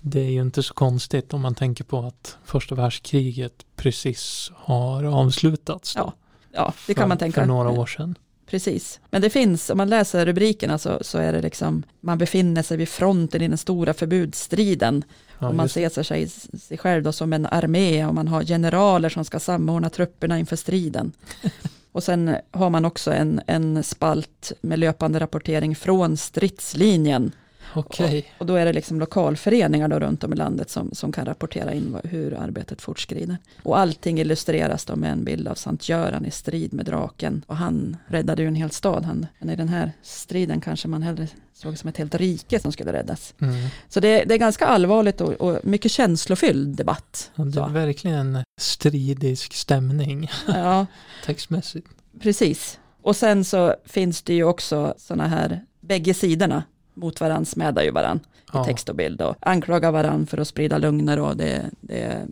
Det 0.00 0.20
är 0.20 0.30
ju 0.30 0.40
inte 0.42 0.62
så 0.62 0.74
konstigt 0.74 1.34
om 1.34 1.40
man 1.40 1.54
tänker 1.54 1.84
på 1.84 1.98
att 1.98 2.36
första 2.44 2.74
världskriget 2.74 3.52
precis 3.76 4.50
har 4.54 5.04
avslutats. 5.04 5.94
då. 5.94 6.00
Ja, 6.00 6.12
Ja, 6.52 6.74
det 6.86 6.94
kan 6.94 7.08
man 7.08 7.18
tänka. 7.18 7.40
För 7.40 7.46
några 7.46 7.70
år 7.70 7.86
sedan. 7.86 8.18
Precis. 8.46 9.00
Men 9.10 9.22
det 9.22 9.30
finns, 9.30 9.70
om 9.70 9.78
man 9.78 9.88
läser 9.88 10.26
rubrikerna 10.26 10.78
så, 10.78 10.98
så 11.00 11.18
är 11.18 11.32
det 11.32 11.42
liksom, 11.42 11.82
man 12.00 12.18
befinner 12.18 12.62
sig 12.62 12.76
vid 12.76 12.88
fronten 12.88 13.42
i 13.42 13.48
den 13.48 13.58
stora 13.58 13.94
förbudsstriden. 13.94 15.04
Ja, 15.38 15.48
och 15.48 15.54
man 15.54 15.68
ser 15.68 16.02
sig, 16.02 16.28
sig 16.28 16.78
själv 16.78 17.02
då 17.02 17.12
som 17.12 17.32
en 17.32 17.46
armé 17.46 18.06
och 18.06 18.14
man 18.14 18.28
har 18.28 18.44
generaler 18.44 19.08
som 19.08 19.24
ska 19.24 19.40
samordna 19.40 19.90
trupperna 19.90 20.38
inför 20.38 20.56
striden. 20.56 21.12
och 21.92 22.02
sen 22.02 22.36
har 22.50 22.70
man 22.70 22.84
också 22.84 23.12
en, 23.12 23.40
en 23.46 23.82
spalt 23.82 24.52
med 24.60 24.78
löpande 24.78 25.20
rapportering 25.20 25.76
från 25.76 26.16
stridslinjen. 26.16 27.32
Okej, 27.76 28.32
Och 28.38 28.46
då 28.46 28.54
är 28.54 28.64
det 28.66 28.72
liksom 28.72 29.00
lokalföreningar 29.00 29.88
då 29.88 29.98
runt 29.98 30.24
om 30.24 30.32
i 30.32 30.36
landet 30.36 30.70
som, 30.70 30.90
som 30.92 31.12
kan 31.12 31.24
rapportera 31.26 31.72
in 31.72 31.96
hur 32.04 32.34
arbetet 32.34 32.82
fortskrider. 32.82 33.36
Och 33.62 33.78
allting 33.78 34.18
illustreras 34.20 34.84
då 34.84 34.96
med 34.96 35.12
en 35.12 35.24
bild 35.24 35.48
av 35.48 35.54
Sankt 35.54 35.88
Göran 35.88 36.26
i 36.26 36.30
strid 36.30 36.72
med 36.72 36.86
draken. 36.86 37.44
Och 37.46 37.56
han 37.56 37.96
räddade 38.06 38.42
ju 38.42 38.48
en 38.48 38.54
hel 38.54 38.70
stad. 38.70 39.04
Han, 39.04 39.26
men 39.38 39.50
i 39.50 39.56
den 39.56 39.68
här 39.68 39.92
striden 40.02 40.60
kanske 40.60 40.88
man 40.88 41.02
hellre 41.02 41.28
såg 41.54 41.78
som 41.78 41.88
ett 41.88 41.96
helt 41.96 42.14
rike 42.14 42.60
som 42.60 42.72
skulle 42.72 42.92
räddas. 42.92 43.34
mm. 43.40 43.54
Så 43.88 44.00
det, 44.00 44.24
det 44.24 44.34
är 44.34 44.38
ganska 44.38 44.66
allvarligt 44.66 45.20
och, 45.20 45.32
och 45.32 45.58
mycket 45.64 45.92
känslofylld 45.92 46.76
debatt. 46.76 47.30
ja, 47.34 47.44
det 47.44 47.60
är 47.60 47.68
verkligen 47.68 48.38
stridisk 48.60 49.54
stämning 49.54 50.30
Ja, 50.46 50.86
textmässigt. 51.24 51.88
precis. 52.20 52.78
Och 53.02 53.16
sen 53.16 53.44
så 53.44 53.74
finns 53.84 54.22
det 54.22 54.34
ju 54.34 54.44
också 54.44 54.94
sådana 54.98 55.28
här, 55.28 55.64
bägge 55.80 56.14
sidorna 56.14 56.62
mot 56.96 57.20
varandra 57.20 57.44
smädar 57.44 57.82
ju 57.82 57.90
varandra 57.90 58.24
i 58.24 58.36
Ja, 58.52 58.64
text 58.64 58.88
och 58.88 58.94
bild 58.94 59.22
och 59.22 59.36
anklagar 59.40 59.92
varandra 59.92 60.26
för 60.26 60.38
att 60.38 60.48
sprida 60.48 60.78
lögner 60.78 61.18
och 61.20 61.36
det, 61.36 61.70
det 61.80 62.26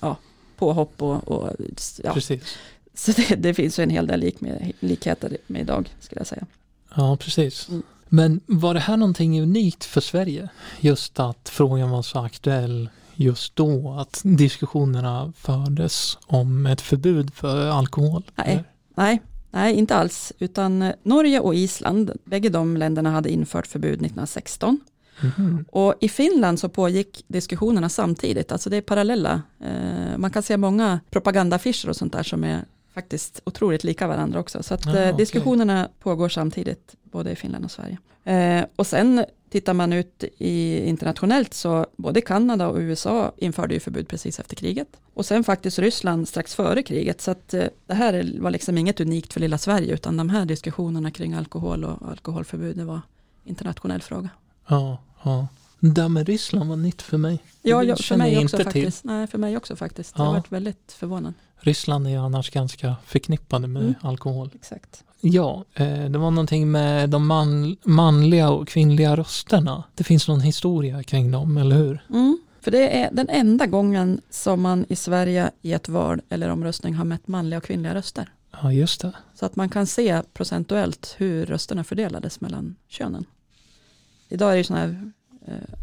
ja, 0.00 0.16
påhopp 0.56 1.02
och, 1.02 1.28
och 1.28 1.50
ja. 2.02 2.14
precis. 2.14 2.42
Så 2.94 3.12
det, 3.12 3.34
det 3.36 3.54
finns 3.54 3.78
ju 3.78 3.82
en 3.82 3.90
hel 3.90 4.06
del 4.06 4.20
lik 4.20 4.40
med, 4.40 4.72
likheter 4.80 5.36
med 5.46 5.62
idag 5.62 5.94
skulle 6.00 6.20
jag 6.20 6.26
säga. 6.26 6.46
Ja, 6.94 7.16
precis. 7.16 7.68
Mm. 7.68 7.82
Men 8.08 8.40
var 8.46 8.74
det 8.74 8.80
här 8.80 8.96
någonting 8.96 9.42
unikt 9.42 9.84
för 9.84 10.00
Sverige? 10.00 10.48
Just 10.80 11.20
att 11.20 11.48
frågan 11.48 11.90
var 11.90 12.02
så 12.02 12.18
aktuell 12.18 12.90
just 13.14 13.56
då, 13.56 13.96
att 13.98 14.20
diskussionerna 14.24 15.32
fördes 15.36 16.18
om 16.26 16.66
ett 16.66 16.80
förbud 16.80 17.34
för 17.34 17.70
alkohol? 17.70 18.22
Nej. 18.34 18.46
eller? 18.52 18.64
Nej, 18.94 19.22
nej 19.50 19.74
inte 19.74 19.96
alls, 19.96 20.32
utan 20.38 20.82
eh, 20.82 20.94
Norge 21.02 21.40
och 21.40 21.54
Island, 21.54 22.12
bägge 22.24 22.48
de 22.48 22.76
länderna 22.76 23.10
hade 23.10 23.30
infört 23.30 23.66
förbud 23.66 23.92
1916. 23.92 24.80
Mhm. 25.22 25.64
Och 25.68 25.94
i 26.00 26.08
Finland 26.08 26.60
så 26.60 26.68
pågick 26.68 27.24
diskussionerna 27.28 27.88
samtidigt, 27.88 28.52
alltså 28.52 28.70
det 28.70 28.76
är 28.76 28.80
parallella. 28.80 29.42
Eh, 29.60 30.18
man 30.18 30.30
kan 30.30 30.42
se 30.42 30.56
många 30.56 31.00
propagandaaffischer 31.10 31.88
och 31.88 31.96
sånt 31.96 32.12
där 32.12 32.22
som 32.22 32.44
är 32.44 32.64
faktiskt 32.94 33.40
otroligt 33.44 33.84
lika 33.84 34.06
varandra 34.08 34.40
också. 34.40 34.62
Så 34.62 34.74
att 34.74 34.86
Ah, 34.86 34.90
eh, 34.90 34.94
okej. 34.96 35.12
diskussionerna 35.16 35.88
pågår 36.00 36.28
samtidigt, 36.28 36.94
både 37.02 37.30
i 37.30 37.36
Finland 37.36 37.64
och 37.64 37.70
Sverige. 37.70 37.98
Eh, 38.24 38.64
och 38.76 38.86
sen 38.86 39.24
tittar 39.50 39.74
man 39.74 39.92
ut 39.92 40.24
i 40.38 40.78
internationellt 40.88 41.54
så 41.54 41.86
både 41.96 42.20
Kanada 42.20 42.68
och 42.68 42.76
USA 42.78 43.32
införde 43.36 43.74
ju 43.74 43.80
förbud 43.80 44.08
precis 44.08 44.40
efter 44.40 44.56
kriget. 44.56 44.88
Och 45.14 45.26
sen 45.26 45.44
faktiskt 45.44 45.78
Ryssland 45.78 46.28
strax 46.28 46.54
före 46.54 46.82
kriget. 46.82 47.20
Så 47.20 47.30
att 47.30 47.54
eh, 47.54 47.64
det 47.86 47.94
här 47.94 48.36
var 48.40 48.50
liksom 48.50 48.78
inget 48.78 49.00
unikt 49.00 49.32
för 49.32 49.40
lilla 49.40 49.58
Sverige 49.58 49.94
utan 49.94 50.16
de 50.16 50.30
här 50.30 50.44
diskussionerna 50.44 51.10
kring 51.10 51.32
alkohol 51.34 51.84
och 51.84 52.08
alkoholförbud 52.10 52.76
det 52.76 52.84
var 52.84 53.00
internationell 53.44 54.02
fråga. 54.02 54.28
Ja, 54.68 54.98
ja. 55.24 55.48
Det 55.80 55.90
där 55.90 56.08
med 56.08 56.26
Ryssland 56.28 56.68
var 56.70 56.76
nytt 56.76 57.02
för 57.02 57.18
mig. 57.18 57.42
Ja, 57.62 57.82
ja 57.82 57.96
för 57.96 58.16
mig 58.16 58.32
jag 58.34 58.44
också 58.44 58.56
till. 58.56 58.64
faktiskt. 58.64 59.04
Nej, 59.04 59.26
för 59.26 59.38
mig 59.38 59.56
också 59.56 59.76
faktiskt. 59.76 60.14
Jag 60.18 60.24
Ja. 60.24 60.28
har 60.28 60.32
varit 60.34 60.52
väldigt 60.52 60.92
förvånad. 60.92 61.34
Ryssland 61.60 62.06
är 62.06 62.10
ju 62.10 62.16
annars 62.16 62.50
ganska 62.50 62.96
förknippade 63.06 63.66
med 63.68 63.82
Mm. 63.82 63.94
alkohol. 64.02 64.50
Exakt. 64.54 65.04
Ja, 65.20 65.64
eh, 65.74 66.04
det 66.04 66.18
var 66.18 66.30
någonting 66.30 66.70
med 66.70 67.10
de 67.10 67.26
man, 67.26 67.76
manliga 67.84 68.50
och 68.50 68.68
kvinnliga 68.68 69.16
rösterna. 69.16 69.84
Det 69.94 70.04
finns 70.04 70.28
någon 70.28 70.40
historia 70.40 71.02
kring 71.02 71.30
dem, 71.30 71.56
eller 71.56 71.76
hur? 71.76 72.04
Mm. 72.10 72.38
För 72.60 72.70
det 72.70 73.02
är 73.02 73.10
den 73.12 73.28
enda 73.28 73.66
gången 73.66 74.20
som 74.30 74.60
man 74.62 74.86
i 74.88 74.96
Sverige 74.96 75.50
i 75.62 75.72
ett 75.72 75.88
val 75.88 76.20
eller 76.28 76.50
omröstning 76.50 76.94
har 76.94 77.04
mätt 77.04 77.28
manliga 77.28 77.58
och 77.58 77.64
kvinnliga 77.64 77.94
röster. 77.94 78.32
Ja, 78.62 78.72
just 78.72 79.00
det. 79.00 79.12
Så 79.34 79.46
att 79.46 79.56
man 79.56 79.68
kan 79.68 79.86
se 79.86 80.22
procentuellt 80.32 81.14
hur 81.18 81.46
rösterna 81.46 81.84
fördelades 81.84 82.40
mellan 82.40 82.76
könen. 82.88 83.24
Idag 84.28 84.48
är 84.48 84.52
det 84.52 84.58
ju 84.58 84.64
sådana 84.64 84.86
här 84.86 85.12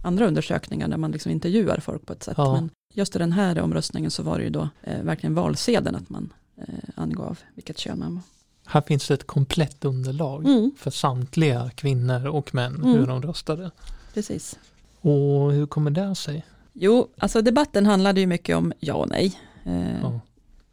andra 0.04 0.28
undersökningar 0.28 0.88
där 0.88 0.98
man 0.98 1.12
liksom 1.12 1.32
intervjuar 1.32 1.80
folk 1.80 2.06
på 2.06 2.14
ett 2.14 2.24
sätt. 2.24 2.34
Ja. 2.38 2.54
Men 2.54 2.70
just 2.94 3.16
i 3.16 3.20
den 3.20 3.32
här 3.32 3.60
omröstningen 3.62 4.12
så 4.12 4.24
var 4.24 4.38
det 4.38 4.44
ju 4.44 4.50
då 4.50 4.70
eh, 4.84 5.02
verkligen 5.02 5.34
valsedeln 5.36 5.96
att 5.96 6.10
man 6.10 6.34
eh, 6.58 6.64
angav 6.96 7.40
vilket 7.56 7.78
kön 7.78 8.00
man 8.00 8.14
var. 8.16 8.22
Här 8.66 8.82
finns 8.82 9.08
det 9.08 9.14
ett 9.14 9.28
komplett 9.28 9.86
underlag 9.86 10.46
Mm, 10.46 10.72
för 10.78 10.92
samtliga 10.92 11.70
kvinnor 11.76 12.28
och 12.28 12.56
män 12.56 12.76
Mm. 12.76 12.88
hur 12.90 13.08
de 13.08 13.22
röstade. 13.22 13.72
precis. 14.14 14.60
Och 15.02 15.52
hur 15.54 15.66
kommer 15.66 15.92
det 15.92 16.16
sig? 16.16 16.46
Jo, 16.74 17.08
alltså 17.18 17.42
debatten 17.42 17.86
handlade 17.86 18.20
ju 18.20 18.28
mycket 18.28 18.56
om 18.58 18.74
ja 18.80 18.94
och 18.94 19.10
nej. 19.10 19.40
Eh, 19.66 20.02
Ja. 20.02 20.20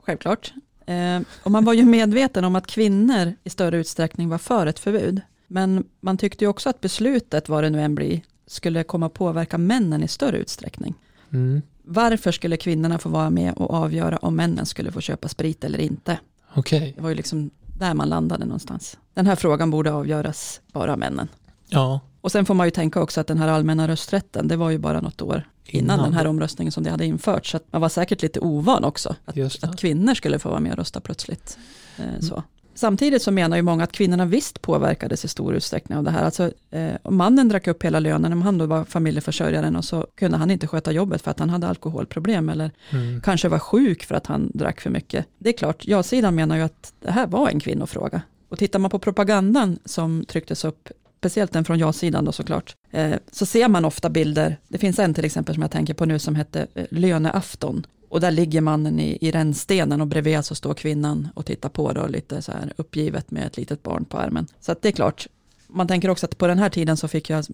Självklart. 0.02 0.52
Eh, 0.86 1.20
och 1.42 1.50
man 1.50 1.64
var 1.64 1.72
ju 1.72 1.84
medveten 1.98 2.44
om 2.44 2.56
att 2.56 2.66
kvinnor 2.66 3.34
i 3.44 3.50
större 3.50 3.76
utsträckning 3.76 4.28
var 4.28 4.38
för 4.38 4.66
ett 4.66 4.78
förbud. 4.78 5.20
Men 5.46 5.84
man 6.00 6.18
tyckte 6.18 6.44
ju 6.44 6.48
också 6.48 6.68
att 6.70 6.80
beslutet, 6.80 7.48
vad 7.48 7.64
det 7.64 7.70
nu 7.70 7.80
än 7.82 7.94
blir, 7.94 8.20
skulle 8.46 8.82
komma 8.84 9.06
att 9.06 9.14
påverka 9.14 9.58
männen 9.58 10.02
i 10.02 10.08
större 10.08 10.36
utsträckning. 10.38 10.94
Mm. 11.32 11.62
Varför 11.82 12.32
skulle 12.32 12.56
kvinnorna 12.56 12.98
få 12.98 13.08
vara 13.08 13.30
med 13.30 13.54
och 13.54 13.70
avgöra 13.74 14.16
om 14.16 14.36
männen 14.36 14.66
skulle 14.66 14.92
få 14.92 15.00
köpa 15.00 15.28
sprit 15.28 15.64
eller 15.64 15.78
inte? 15.78 16.18
Okej, 16.54 16.92
Det 16.96 17.02
var 17.02 17.08
ju 17.08 17.14
liksom 17.14 17.50
där 17.78 17.94
man 17.94 18.08
landade 18.08 18.44
någonstans. 18.44 18.98
Den 19.14 19.26
här 19.26 19.36
frågan 19.36 19.70
borde 19.70 19.92
avgöras 19.92 20.60
bara 20.72 20.92
av 20.92 20.98
männen. 20.98 21.28
ja. 21.68 22.00
Och 22.20 22.32
sen 22.32 22.44
får 22.44 22.54
man 22.54 22.66
ju 22.66 22.70
tänka 22.70 23.02
också 23.02 23.20
att 23.20 23.26
den 23.26 23.38
här 23.38 23.48
allmänna 23.48 23.88
rösträtten, 23.88 24.48
det 24.48 24.56
var 24.56 24.70
ju 24.70 24.78
bara 24.78 25.00
något 25.00 25.22
år 25.22 25.48
innan, 25.66 25.98
den 25.98 26.12
här 26.12 26.26
omröstningen 26.26 26.72
som 26.72 26.82
det 26.84 26.90
hade 26.90 27.06
införts. 27.06 27.50
Så 27.50 27.60
man 27.70 27.80
var 27.80 27.88
säkert 27.88 28.22
lite 28.22 28.40
ovan 28.40 28.84
också, 28.84 29.16
att, 29.24 29.64
att 29.64 29.76
kvinnor 29.78 30.14
skulle 30.14 30.38
få 30.38 30.48
vara 30.48 30.60
med 30.60 30.72
och 30.72 30.78
rösta 30.78 31.00
plötsligt. 31.00 31.58
Eh, 31.96 32.20
så. 32.20 32.42
Samtidigt 32.74 33.22
så 33.22 33.30
menar 33.30 33.56
ju 33.56 33.62
många 33.62 33.84
att 33.84 33.92
kvinnorna 33.92 34.24
visst 34.26 34.62
påverkades 34.62 35.24
i 35.24 35.28
stor 35.28 35.54
utsträckning 35.54 35.98
av 35.98 36.04
det 36.04 36.10
här. 36.10 36.24
Alltså, 36.24 36.50
eh, 36.70 37.10
mannen 37.10 37.48
drack 37.48 37.66
upp 37.66 37.82
hela 37.82 38.00
lönen, 38.00 38.32
om 38.32 38.42
han 38.42 38.58
då 38.58 38.66
var 38.66 38.84
familjeförsörjaren 38.84 39.76
och 39.76 39.84
så 39.84 40.06
kunde 40.14 40.36
han 40.36 40.50
inte 40.50 40.66
sköta 40.66 40.92
jobbet 40.92 41.22
för 41.22 41.30
att 41.30 41.38
han 41.38 41.50
hade 41.50 41.66
alkoholproblem 41.68 42.48
eller 42.48 42.70
Mm. 42.90 43.20
kanske 43.20 43.48
var 43.48 43.58
sjuk 43.58 44.04
för 44.04 44.14
att 44.14 44.26
han 44.26 44.50
drack 44.54 44.80
för 44.80 44.90
mycket. 44.90 45.26
Det 45.38 45.48
är 45.48 45.52
klart, 45.52 45.86
ja-sidan 45.86 46.34
menar 46.34 46.56
ju 46.56 46.62
att 46.62 46.92
det 47.02 47.10
här 47.10 47.26
var 47.26 47.48
en 47.48 47.60
kvinnofråga. 47.60 48.22
Och 48.48 48.58
tittar 48.58 48.78
man 48.78 48.90
på 48.90 48.98
propagandan 48.98 49.78
som 49.84 50.24
trycktes 50.24 50.64
upp, 50.64 50.88
speciellt 51.18 51.52
den 51.52 51.64
från 51.64 51.78
ja-sidan 51.78 52.24
då 52.24 52.32
såklart, 52.32 52.76
eh, 52.90 53.12
så 53.32 53.46
ser 53.46 53.68
man 53.68 53.84
ofta 53.84 54.08
bilder, 54.10 54.56
det 54.68 54.78
finns 54.78 54.98
en 54.98 55.14
till 55.14 55.24
exempel 55.24 55.54
som 55.54 55.62
jag 55.62 55.70
tänker 55.70 55.94
på 55.94 56.04
nu 56.04 56.18
som 56.18 56.34
hette 56.34 56.66
eh, 56.74 56.84
löneafton. 56.90 57.86
Och 58.14 58.20
där 58.20 58.30
ligger 58.30 58.60
mannen 58.60 59.00
i, 59.00 59.18
i 59.20 59.30
rännstenen 59.30 60.00
och 60.00 60.06
bredvid 60.06 60.44
så 60.44 60.54
står 60.54 60.74
kvinnan 60.74 61.28
och 61.34 61.46
tittar 61.46 61.68
på 61.68 61.92
då 61.92 62.06
lite 62.06 62.42
så 62.42 62.52
här 62.52 62.72
uppgivet 62.76 63.30
med 63.30 63.46
ett 63.46 63.56
litet 63.56 63.82
barn 63.82 64.04
på 64.04 64.18
armen. 64.18 64.46
Så 64.60 64.72
att 64.72 64.82
det 64.82 64.88
är 64.88 64.92
klart, 64.92 65.26
man 65.66 65.88
tänker 65.88 66.08
också 66.08 66.26
att 66.26 66.38
på 66.38 66.46
den 66.46 66.58
här 66.58 66.68
tiden 66.68 66.96
så 66.96 67.08
fick 67.08 67.30
jag, 67.30 67.44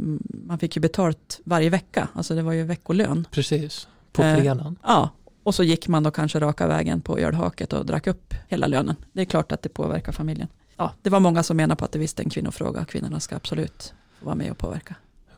man 0.47 0.59
fick 0.59 0.77
ju 0.77 0.81
betalt 0.81 1.41
varje 1.45 1.71
vecka, 1.71 2.09
alltså 2.15 2.35
det 2.35 2.43
var 2.43 2.53
ju 2.53 2.63
veckolön. 2.63 3.27
Precis, 3.31 3.89
på 4.13 4.23
Eh, 4.23 4.37
fredagen. 4.37 4.77
Ja, 4.83 5.11
och 5.43 5.55
så 5.55 5.63
gick 5.63 5.89
man 5.89 6.03
då 6.03 6.11
kanske 6.11 6.41
raka 6.41 6.67
vägen 6.67 7.01
på 7.01 7.19
ölhaket 7.19 7.73
och 7.73 7.87
drack 7.87 8.07
upp 8.07 8.35
hela 8.49 8.67
lönen. 8.67 8.97
Det 9.13 9.21
är 9.21 9.25
klart 9.25 9.53
att 9.53 9.63
det 9.63 9.69
påverkar 9.69 10.13
familjen. 10.13 10.49
Ja, 10.77 10.93
det 11.03 11.11
var 11.11 11.21
många 11.21 11.43
som 11.43 11.57
menar 11.57 11.75
på 11.75 11.85
att 11.85 11.93
det 11.93 11.99
visst 11.99 12.21
är 12.21 12.25
en 12.25 12.31
kvinnofråga. 12.31 12.85
Kvinnorna 12.85 13.21
ska 13.21 13.37
absolut 13.37 13.95
vara 14.21 14.35
med 14.35 14.51
och 14.51 14.59
påverka. 14.59 14.95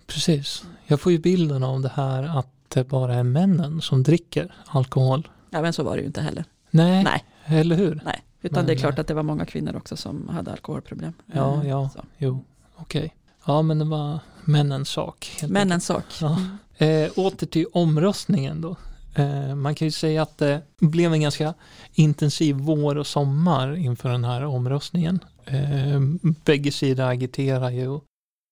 Precis. 0.07 0.65
Jag 0.87 1.01
får 1.01 1.13
ju 1.13 1.19
bilden 1.19 1.63
av 1.63 1.81
det 1.81 1.93
här 1.95 2.39
att 2.39 2.49
det 2.75 2.85
bara 2.85 3.15
är 3.15 3.23
männen 3.23 3.81
som 3.81 4.03
dricker 4.03 4.55
alkohol. 4.67 5.29
Ja, 5.51 5.63
men 5.63 5.73
så 5.73 5.83
var 5.83 5.95
det 5.97 6.01
ju 6.01 6.07
inte 6.07 6.21
heller. 6.21 6.45
Nej, 6.71 7.05
Nej. 7.05 7.25
eller 7.47 7.77
hur? 7.77 8.01
Nej, 8.05 8.23
utan 8.43 8.59
Men, 8.59 8.67
det 8.67 8.73
är 8.73 8.77
klart 8.77 8.95
eh, 8.95 9.01
att 9.01 9.07
det 9.07 9.15
var 9.15 9.23
många 9.23 9.47
kvinnor 9.47 9.77
också 9.77 9.97
som 9.97 10.29
hade 10.29 10.51
alkoholproblem. 10.53 11.13
Ja, 11.35 11.63
Eh, 11.63 11.69
ja. 11.69 11.91
så. 11.95 12.01
Jo, 12.19 12.45
okej. 12.77 13.15
Ja, 13.47 13.63
men 13.63 13.79
det 13.79 13.85
var 13.85 14.19
männens 14.45 14.89
sak. 14.89 15.31
Männens 15.49 15.87
sak. 15.87 16.05
Ja. 16.21 16.37
Mm. 16.79 17.05
Eh, 17.05 17.11
åter 17.17 17.47
till 17.47 17.67
omröstningen 17.73 18.61
då. 18.61 18.77
Eh, 19.15 19.55
man 19.55 19.75
kan 19.75 19.87
ju 19.87 19.93
säga 19.93 20.23
att 20.23 20.39
det 20.39 20.63
blev 20.81 21.13
en 21.13 21.21
ganska 21.21 21.55
intensiv 21.95 22.57
vår 22.57 22.99
och 22.99 23.07
sommar 23.07 23.77
inför 23.77 24.09
den 24.09 24.25
här 24.25 24.45
omröstningen. 24.45 25.21
Eh, 25.47 26.01
bägge 26.45 26.73
sidor 26.73 27.05
agiterar 27.05 27.71
ju 27.71 27.89
och 27.89 28.05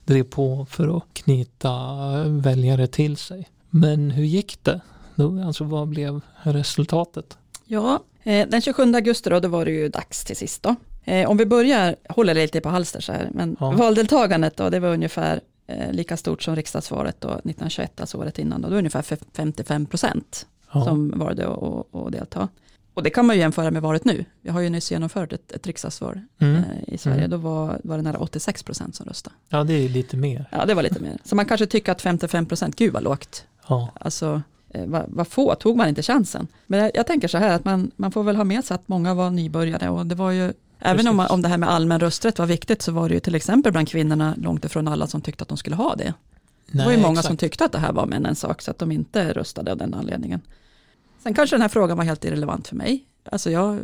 drev 0.05 0.23
på 0.23 0.67
för 0.71 0.97
att 0.97 1.05
knyta 1.13 1.73
väljare 2.25 2.87
till 2.87 3.17
sig. 3.17 3.49
Men 3.71 4.11
hur 4.11 4.25
gick 4.25 4.65
det? 4.65 4.81
Då, 5.15 5.43
alltså 5.43 5.65
vad 5.65 5.89
blev 5.89 6.21
resultatet? 6.43 7.39
Ja, 7.65 8.03
eh, 8.23 8.49
den 8.49 8.61
27 8.61 8.95
augusti 8.95 9.31
då, 9.31 9.41
då 9.41 9.49
var 9.49 9.65
det 9.65 9.71
ju 9.71 9.89
dags 9.89 10.25
till 10.25 10.37
sist 10.37 10.63
då. 10.63 10.75
Eh, 11.05 11.31
om 11.31 11.37
vi 11.37 11.47
börjar, 11.47 11.97
håller 12.09 12.35
lite 12.35 12.61
på 12.61 12.69
halster 12.69 13.01
så 13.01 13.13
här, 13.13 13.29
men 13.35 13.57
Ja. 13.61 13.71
valdeltagandet 13.71 14.57
då, 14.57 14.71
det 14.71 14.81
var 14.81 14.89
ungefär 14.89 15.41
eh, 15.67 15.93
lika 15.93 16.17
stort 16.17 16.43
som 16.43 16.57
riksdagsvalet 16.57 17.21
då, 17.21 17.29
1921, 17.29 18.01
alltså 18.01 18.19
året 18.19 18.39
innan. 18.39 18.61
Då, 18.61 18.69
det 18.69 18.75
var 18.75 18.79
ungefär 18.79 19.01
f- 19.01 19.19
55 19.37 19.87
procent 19.87 20.47
Ja, 20.73 20.85
som 20.85 21.19
valde 21.19 21.49
att, 21.49 21.95
att, 21.95 22.13
delta. 22.13 22.49
Och 22.95 23.03
det 23.03 23.11
kan 23.11 23.27
man 23.27 23.37
ju 23.37 23.41
jämföra 23.43 23.71
med 23.71 23.83
valet 23.83 24.05
nu. 24.05 24.25
Vi 24.43 24.51
har 24.51 24.61
ju 24.61 24.71
nyss 24.71 24.91
genomfört 24.93 25.33
ett, 25.33 25.53
ett 25.53 25.67
riksdagsval 25.67 26.21
mm. 26.41 26.63
i 26.87 26.99
Sverige. 26.99 27.19
Mm. 27.19 27.31
Då 27.31 27.37
var, 27.37 27.81
var 27.85 27.97
det 27.97 28.03
nära 28.03 28.19
86 28.19 28.63
procent 28.63 28.95
som 28.95 29.07
röstade. 29.07 29.37
ja 29.49 29.65
det 29.65 29.73
är 29.75 29.89
lite 29.89 30.17
mer. 30.17 30.49
Ja, 30.53 30.65
det 30.67 30.75
var 30.75 30.83
lite 30.83 31.01
mer. 31.01 31.19
Så 31.25 31.37
man 31.37 31.47
kanske 31.47 31.67
tycker 31.67 31.93
att 31.93 32.03
55 32.03 32.47
procent, 32.47 32.77
gud 32.77 32.93
vad 32.93 33.03
lågt. 33.03 33.45
Ja, 33.71 33.89
Alltså, 34.01 34.43
eh, 34.71 34.87
vad, 34.87 35.05
vad 35.09 35.29
få, 35.29 35.55
tog 35.55 35.77
man 35.77 35.89
inte 35.89 36.03
chansen? 36.03 36.47
Men 36.67 36.81
jag, 36.81 36.91
jag 36.95 37.07
tänker 37.07 37.29
så 37.29 37.39
här 37.39 37.55
att 37.55 37.65
man, 37.65 37.91
man 37.97 38.13
får 38.13 38.23
väl 38.23 38.37
ha 38.37 38.45
med 38.45 38.65
sig 38.65 38.75
att 38.75 38.89
många 38.89 39.15
var 39.15 39.31
nybörjare 39.31 39.89
och 39.89 40.07
det 40.07 40.15
var 40.15 40.31
ju 40.31 40.53
Även 40.83 41.09
om, 41.09 41.27
om 41.31 41.43
det 41.43 41.49
här 41.49 41.59
med 41.59 41.71
allmän 41.71 42.01
rösträtt 42.01 42.39
var 42.39 42.47
viktigt 42.47 42.83
så 42.83 42.93
var 42.93 43.09
det 43.09 43.15
ju 43.15 43.21
till 43.21 43.35
exempel 43.35 43.73
bland 43.73 43.89
kvinnorna 43.89 44.35
långt 44.39 44.65
ifrån 44.65 44.89
alla 44.89 45.07
som 45.07 45.21
tyckte 45.21 45.43
att 45.43 45.49
de 45.49 45.59
skulle 45.59 45.77
ha 45.77 45.95
det. 45.95 46.15
Det 46.73 46.79
var 46.79 46.91
ju 46.91 46.97
Nej, 46.97 47.03
många 47.03 47.13
exakt. 47.13 47.27
som 47.27 47.37
tyckte 47.37 47.65
att 47.65 47.73
det 47.73 47.79
här 47.79 47.93
var 47.93 48.07
männens 48.07 48.41
sak 48.41 48.63
så 48.63 48.71
att 48.71 48.79
de 48.79 48.93
inte 48.93 49.33
röstade 49.33 49.73
av 49.73 49.79
den 49.79 49.95
anledningen. 49.95 50.41
Sen 51.23 51.35
kanske 51.35 51.57
den 51.57 51.63
här 51.63 51.69
frågan 51.69 51.97
var 51.97 52.05
helt 52.05 52.25
irrelevant 52.25 52.69
för 52.69 52.77
mig. 52.77 53.05
Alltså 53.33 53.51
jag, 53.51 53.79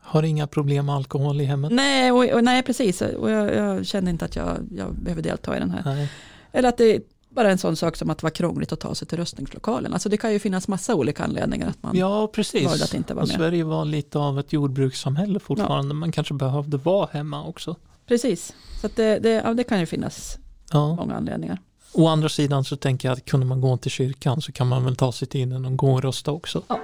Har 0.00 0.22
inga 0.22 0.46
problem 0.46 0.86
med 0.86 0.94
alkohol 0.94 1.40
i 1.40 1.44
hemmet? 1.44 1.72
nej, 1.72 2.12
och, 2.12 2.24
och 2.24 2.44
nej 2.44 2.62
precis, 2.62 3.00
och 3.00 3.30
jag, 3.30 3.54
jag 3.54 3.86
kände 3.86 4.10
inte 4.10 4.24
att 4.24 4.36
jag, 4.36 4.56
jag 4.76 4.94
behöver 4.94 5.22
delta 5.22 5.56
i 5.56 5.60
den 5.60 5.70
här. 5.70 5.82
Nej. 5.84 6.10
Eller 6.52 6.68
att 6.68 6.76
det 6.76 7.00
bara 7.36 7.50
en 7.50 7.58
sån 7.58 7.76
sak 7.76 7.96
som 7.96 8.10
att 8.10 8.18
det 8.18 8.22
var 8.22 8.30
krångligt 8.30 8.72
att 8.72 8.80
ta 8.80 8.94
sig 8.94 9.08
till 9.08 9.18
röstningslokalen. 9.18 9.92
Alltså 9.92 10.08
det 10.08 10.16
kan 10.16 10.32
ju 10.32 10.38
finnas 10.38 10.68
massa 10.68 10.94
olika 10.94 11.24
anledningar 11.24 11.68
att 11.68 11.82
man 11.82 11.96
Ja, 11.96 12.26
precis. 12.34 12.64
valde 12.66 12.84
att 12.84 12.94
inte 12.94 13.14
vara 13.14 13.22
och 13.22 13.28
med. 13.28 13.36
Sverige 13.36 13.64
var 13.64 13.84
lite 13.84 14.18
av 14.18 14.38
ett 14.38 14.52
jordbrukssamhälle 14.52 15.38
fortfarande. 15.40 15.94
Man 15.94 16.12
kanske 16.12 16.34
behövde 16.34 16.76
vara 16.76 17.08
hemma 17.12 17.44
också. 17.44 17.76
Precis, 18.06 18.54
så 18.80 18.88
det, 18.96 19.18
det, 19.18 19.30
ja, 19.30 19.54
det 19.54 19.64
kan 19.64 19.80
ju 19.80 19.86
finnas 19.86 20.38
Ja. 20.72 20.94
många 20.96 21.14
anledningar. 21.14 21.58
Å 21.92 22.06
andra 22.08 22.28
sidan 22.28 22.64
så 22.64 22.76
tänker 22.76 23.08
jag 23.08 23.16
att 23.18 23.24
kunde 23.24 23.46
man 23.46 23.60
gå 23.60 23.76
till 23.76 23.90
kyrkan 23.90 24.40
så 24.42 24.52
kan 24.52 24.66
man 24.68 24.84
väl 24.84 24.96
ta 24.96 25.12
sig 25.12 25.28
tiden 25.28 25.64
och 25.64 25.76
gå 25.76 25.92
och 25.92 26.02
rösta 26.02 26.30
också. 26.32 26.62
Ja. 26.68 26.80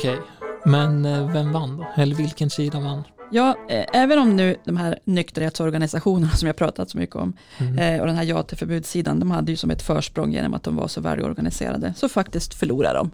Okej, 0.00 0.18
men 0.64 1.04
eh, 1.04 1.32
vem 1.32 1.52
vann 1.52 1.76
då? 1.76 1.86
Eller 2.02 2.16
vilken 2.16 2.50
sida 2.50 2.80
vann? 2.80 3.02
Ja, 3.30 3.56
eh, 3.68 3.84
även 3.92 4.18
om 4.18 4.36
nu 4.36 4.56
de 4.64 4.76
här 4.76 4.98
nykterhetsorganisationerna 5.04 6.32
som 6.32 6.46
jag 6.46 6.56
pratat 6.56 6.90
så 6.90 6.98
mycket 6.98 7.16
om 7.16 7.32
Mm. 7.58 7.78
eh, 7.78 8.00
och 8.00 8.06
den 8.06 8.16
här 8.16 8.24
ja 8.24 8.42
till 8.42 8.56
förbudssidan, 8.56 9.20
de 9.20 9.30
hade 9.30 9.52
ju 9.52 9.56
som 9.56 9.70
ett 9.70 9.82
försprång 9.82 10.32
genom 10.32 10.54
att 10.54 10.62
de 10.62 10.76
var 10.76 10.88
så 10.88 11.00
välorganiserade. 11.00 11.94
Så 11.96 12.08
faktiskt 12.08 12.54
förlorade 12.54 12.98
de, 12.98 13.10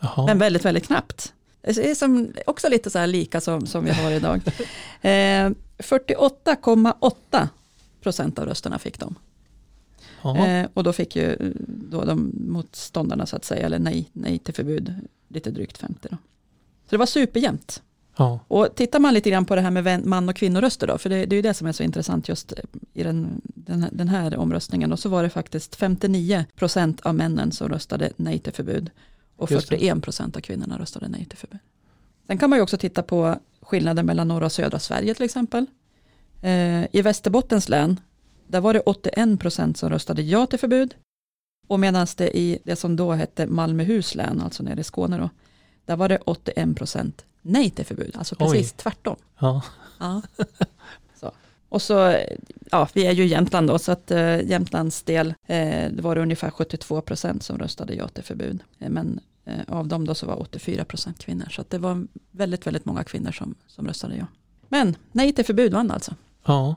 Jaha. 0.00 0.26
men 0.26 0.38
väldigt, 0.38 0.64
väldigt 0.64 0.86
knappt. 0.86 1.32
Det 1.62 1.90
är 1.90 1.94
som, 1.94 2.32
också 2.46 2.68
lite 2.68 2.90
så 2.90 2.98
här 2.98 3.06
lika 3.06 3.40
som, 3.40 3.66
som 3.66 3.84
vi 3.84 3.90
har 3.90 4.10
idag. 4.10 4.40
Eh, 5.02 5.50
48,8 5.78 7.48
procent 8.02 8.38
av 8.38 8.46
rösterna 8.46 8.78
fick 8.78 8.98
de. 8.98 9.14
Eh, 10.24 10.68
och 10.74 10.84
då 10.84 10.92
fick 10.92 11.16
ju 11.16 11.32
eh, 11.32 11.50
då 11.66 12.04
de 12.04 12.32
motståndarna 12.34 13.26
så 13.26 13.36
att 13.36 13.44
säga, 13.44 13.66
eller 13.66 13.78
nej, 13.78 14.10
nej 14.12 14.38
till 14.38 14.54
förbud, 14.54 14.94
lite 15.28 15.50
drygt 15.50 15.78
50 15.78 16.08
då. 16.10 16.16
Så 16.84 16.90
det 16.90 16.96
var 16.96 17.06
superjämnt. 17.06 17.82
ja. 18.16 18.40
Och 18.48 18.74
tittar 18.74 18.98
man 18.98 19.14
lite 19.14 19.30
grann 19.30 19.44
på 19.44 19.54
det 19.54 19.60
här 19.60 19.70
med 19.70 20.06
man 20.06 20.28
och 20.28 20.36
kvinnoröster 20.36 20.86
då, 20.86 20.98
för 20.98 21.10
det, 21.10 21.26
det 21.26 21.34
är 21.34 21.36
ju 21.36 21.42
det 21.42 21.54
som 21.54 21.66
är 21.66 21.72
så 21.72 21.82
intressant 21.82 22.28
just 22.28 22.52
i 22.92 23.02
den, 23.02 23.40
den, 23.44 23.82
här, 23.82 23.90
den 23.92 24.08
här 24.08 24.36
omröstningen, 24.36 24.92
och 24.92 24.98
så 24.98 25.08
var 25.08 25.22
det 25.22 25.30
faktiskt 25.30 25.76
59 25.76 26.44
procent 26.56 27.00
av 27.00 27.14
männen 27.14 27.52
som 27.52 27.68
röstade 27.68 28.10
nej 28.16 28.38
till 28.38 28.52
förbud 28.52 28.90
och 29.36 29.50
Just 29.50 29.68
det. 29.68 29.76
41 29.76 30.02
procent 30.02 30.36
av 30.36 30.40
kvinnorna 30.40 30.78
röstade 30.78 31.08
nej 31.08 31.24
till 31.24 31.38
förbud. 31.38 31.60
Sen 32.26 32.38
kan 32.38 32.50
man 32.50 32.58
ju 32.58 32.62
också 32.62 32.76
titta 32.76 33.02
på 33.02 33.36
skillnaden 33.60 34.06
mellan 34.06 34.28
norra 34.28 34.44
och 34.44 34.52
södra 34.52 34.78
Sverige 34.78 35.14
till 35.14 35.24
exempel. 35.24 35.66
Eh, 36.42 36.96
I 36.96 37.02
Västerbottens 37.02 37.68
län, 37.68 38.00
där 38.50 38.60
var 38.60 38.74
det 38.74 38.80
81 38.80 39.40
procent 39.40 39.76
som 39.76 39.90
röstade 39.90 40.22
ja 40.22 40.46
till 40.46 40.58
förbud. 40.58 40.94
Och 41.66 41.80
medan 41.80 42.06
det 42.16 42.38
i 42.38 42.58
det 42.64 42.76
som 42.76 42.96
då 42.96 43.12
hette 43.12 43.46
Malmöhus 43.46 44.14
län, 44.14 44.40
alltså 44.40 44.62
nere 44.62 44.80
i 44.80 44.84
Skåne 44.84 45.18
då, 45.18 45.30
där 45.84 45.96
var 45.96 46.08
det 46.08 46.18
81 46.24 46.76
procent 46.76 47.24
nej 47.42 47.70
till 47.70 47.84
förbud. 47.84 48.16
Alltså 48.18 48.36
Oj. 48.38 48.50
precis 48.50 48.72
tvärtom. 48.72 49.16
ja. 49.38 49.62
Ja. 49.98 50.22
så. 51.20 51.32
Och 51.68 51.82
så, 51.82 52.16
ja, 52.70 52.88
vi 52.92 53.06
är 53.06 53.12
ju 53.12 53.24
i 53.24 53.26
Jämtland 53.26 53.68
då, 53.68 53.78
så 53.78 53.92
att 53.92 54.10
eh, 54.10 54.42
Jämtlands 54.42 55.02
del, 55.02 55.28
eh, 55.28 55.90
det 55.92 56.00
var 56.02 56.14
det 56.14 56.20
ungefär 56.20 56.50
72 56.50 57.00
procent 57.00 57.42
som 57.42 57.58
röstade 57.58 57.94
ja 57.94 58.08
till 58.08 58.24
förbud. 58.24 58.62
Eh, 58.78 58.90
men 58.90 59.20
eh, 59.44 59.60
av 59.68 59.88
dem 59.88 60.06
då 60.06 60.14
så 60.14 60.26
var 60.26 60.40
84 60.40 60.84
procent 60.84 61.18
kvinnor, 61.18 61.48
så 61.50 61.60
att 61.60 61.70
det 61.70 61.78
var 61.78 62.06
väldigt, 62.30 62.66
väldigt 62.66 62.84
många 62.84 63.04
kvinnor 63.04 63.32
som, 63.32 63.54
som 63.66 63.86
röstade 63.86 64.16
ja. 64.16 64.26
Men 64.68 64.96
nej 65.12 65.32
till 65.32 65.44
förbud 65.44 65.72
vann 65.72 65.90
alltså, 65.90 66.14
ja. 66.44 66.74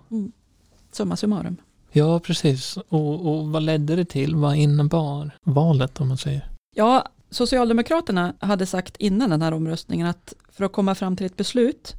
Summa 0.95 1.15
summarum. 1.17 1.58
Ja, 1.91 2.19
precis. 2.19 2.77
Och, 2.77 3.25
och 3.27 3.47
vad 3.47 3.63
ledde 3.63 3.95
det 3.95 4.06
till? 4.06 4.36
Vad 4.36 4.56
innebar 4.56 5.32
valet 5.43 6.01
om 6.01 6.08
man 6.08 6.17
säger? 6.17 6.49
Ja, 6.75 7.08
Socialdemokraterna 7.29 8.34
hade 8.39 8.65
sagt 8.65 8.97
innan 8.97 9.29
den 9.29 9.41
här 9.41 9.53
omröstningen 9.53 10.08
att 10.08 10.34
för 10.51 10.65
att 10.65 10.71
komma 10.71 10.95
fram 10.95 11.15
till 11.15 11.25
ett 11.25 11.38
beslut 11.38 11.93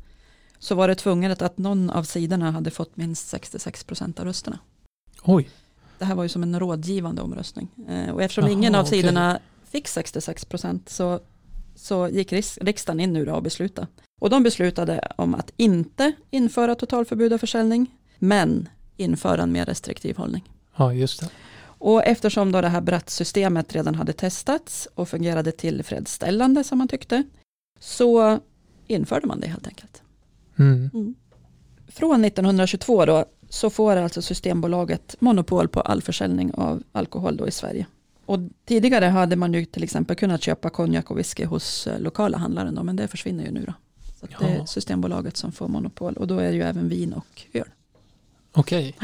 så 0.58 0.74
var 0.74 0.88
det 0.88 0.94
tvunget 0.94 1.42
att 1.42 1.58
någon 1.58 1.90
av 1.90 2.02
sidorna 2.04 2.50
hade 2.50 2.70
fått 2.70 2.96
minst 2.96 3.28
66 3.28 3.84
procent 3.84 4.18
av 4.20 4.24
rösterna. 4.26 4.58
Oj, 5.22 5.48
Det 5.98 6.04
här 6.04 6.14
var 6.14 6.22
ju 6.22 6.28
som 6.28 6.42
en 6.42 6.60
rådgivande 6.60 7.22
omröstning. 7.22 7.68
Eh, 7.88 8.14
Och 8.14 8.22
eftersom 8.22 8.44
Jaha, 8.44 8.52
ingen 8.52 8.74
av 8.74 8.84
sidorna 8.84 9.38
fick 9.70 9.88
66 9.88 10.44
procent 10.44 10.88
så, 10.88 11.20
så 11.74 12.08
gick 12.08 12.32
riksdagen 12.60 13.00
in 13.00 13.12
nu 13.12 13.24
då 13.24 13.32
och 13.34 13.42
beslutade. 13.42 13.86
Och 14.20 14.30
de 14.30 14.42
beslutade 14.42 15.12
om 15.16 15.34
att 15.34 15.50
inte 15.56 16.12
införa 16.30 16.74
totalförbud 16.74 17.32
av 17.32 17.38
försäljning, 17.38 17.86
men 18.18 18.68
införa 18.96 19.42
en 19.42 19.52
mer 19.52 19.64
restriktiv 19.64 20.16
hållning. 20.16 20.44
ja 20.76 20.92
just 20.92 21.20
det. 21.20 21.28
Och 21.78 22.04
eftersom 22.04 22.52
då 22.52 22.60
det 22.60 22.68
här 22.68 22.80
brattsystemet 22.80 23.74
redan 23.74 23.94
hade 23.94 24.12
testats 24.12 24.88
och 24.94 25.08
fungerade 25.08 25.52
tillfredsställande 25.52 26.64
som 26.64 26.78
man 26.78 26.88
tyckte, 26.88 27.22
så 27.80 28.38
införde 28.86 29.26
man 29.26 29.40
det 29.40 29.46
helt 29.48 29.66
enkelt. 29.66 30.02
Mm. 30.58 31.14
Från 31.88 32.24
1922 32.24 33.04
då, 33.04 33.24
så 33.48 33.70
får 33.70 33.96
alltså 33.96 34.22
Systembolaget 34.22 35.16
monopol 35.20 35.68
på 35.68 35.80
all 35.80 36.02
försäljning 36.02 36.54
av 36.54 36.82
alkohol 36.92 37.36
då 37.36 37.48
i 37.48 37.50
Sverige. 37.50 37.86
Och 38.26 38.38
tidigare 38.64 39.04
hade 39.04 39.36
man 39.36 39.52
ju 39.52 39.64
till 39.64 39.82
exempel 39.82 40.16
kunnat 40.16 40.42
köpa 40.42 40.70
konjak 40.70 41.10
och 41.10 41.18
whisky 41.18 41.44
hos 41.44 41.86
eh, 41.86 42.00
lokala 42.00 42.38
handlare 42.38 42.70
då, 42.70 42.82
men 42.82 42.96
det 42.96 43.08
försvinner 43.08 43.44
ju 43.44 43.50
nu 43.50 43.64
då. 43.66 43.72
Så 44.20 44.24
att 44.24 44.40
det 44.40 44.46
är 44.46 44.56
Ja. 44.56 44.66
Systembolaget 44.66 45.36
som 45.36 45.52
får 45.52 45.68
monopol 45.68 46.14
och 46.14 46.26
då 46.26 46.38
är 46.38 46.50
det 46.50 46.56
ju 46.56 46.62
även 46.62 46.88
vin 46.88 47.12
och 47.12 47.42
öl. 47.52 47.68
Okej, 48.54 48.96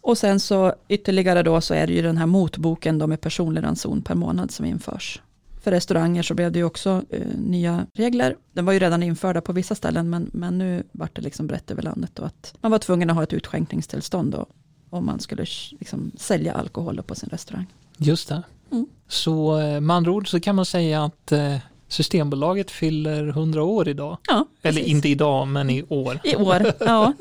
Och 0.00 0.18
sen 0.18 0.40
så 0.40 0.74
ytterligare 0.88 1.42
då 1.42 1.60
så 1.60 1.74
är 1.74 1.86
det 1.86 1.92
ju 1.92 2.02
den 2.02 2.16
här 2.16 2.26
motboken 2.26 2.98
då 2.98 3.06
med 3.06 3.20
personlig 3.20 3.62
ranson 3.62 4.02
per 4.02 4.14
månad 4.14 4.50
som 4.50 4.66
införs. 4.66 5.20
För 5.62 5.70
restauranger 5.70 6.22
så 6.22 6.34
blev 6.34 6.52
det 6.52 6.58
ju 6.58 6.64
också 6.64 7.02
eh, 7.10 7.20
nya 7.38 7.86
regler. 7.94 8.36
Den 8.52 8.64
var 8.64 8.72
ju 8.72 8.78
redan 8.78 9.02
införda 9.02 9.40
på 9.40 9.52
vissa 9.52 9.74
ställen 9.74 10.10
men, 10.10 10.30
men 10.32 10.58
nu 10.58 10.82
vart 10.92 11.16
det 11.16 11.22
liksom 11.22 11.46
brett 11.46 11.70
över 11.70 11.82
landet 11.82 12.10
då 12.14 12.22
att 12.22 12.54
man 12.60 12.70
var 12.70 12.78
tvungen 12.78 13.10
att 13.10 13.16
ha 13.16 13.22
ett 13.22 13.32
utskänkningstillstånd 13.32 14.32
då 14.32 14.46
om 14.90 15.06
man 15.06 15.20
skulle 15.20 15.46
liksom 15.70 16.12
sälja 16.16 16.52
alkohol 16.52 17.02
på 17.06 17.14
sin 17.14 17.28
restaurang. 17.28 17.66
just 17.96 18.28
det. 18.28 18.42
Mm. 18.72 18.86
Så 19.08 19.58
eh, 19.58 19.80
med 19.80 19.96
andra 19.96 20.10
ord 20.10 20.30
så 20.30 20.40
kan 20.40 20.56
man 20.56 20.64
säga 20.64 21.04
att 21.04 21.32
eh, 21.32 21.56
Systembolaget 21.88 22.70
fyller 22.70 23.28
100 23.28 23.62
år 23.62 23.88
idag. 23.88 24.18
Ja, 24.26 24.46
Eller 24.62 24.80
inte 24.80 25.08
idag, 25.08 25.48
men 25.48 25.70
i 25.70 25.84
år. 25.88 26.20
I 26.24 26.36
år, 26.36 26.72
ja. 26.80 27.12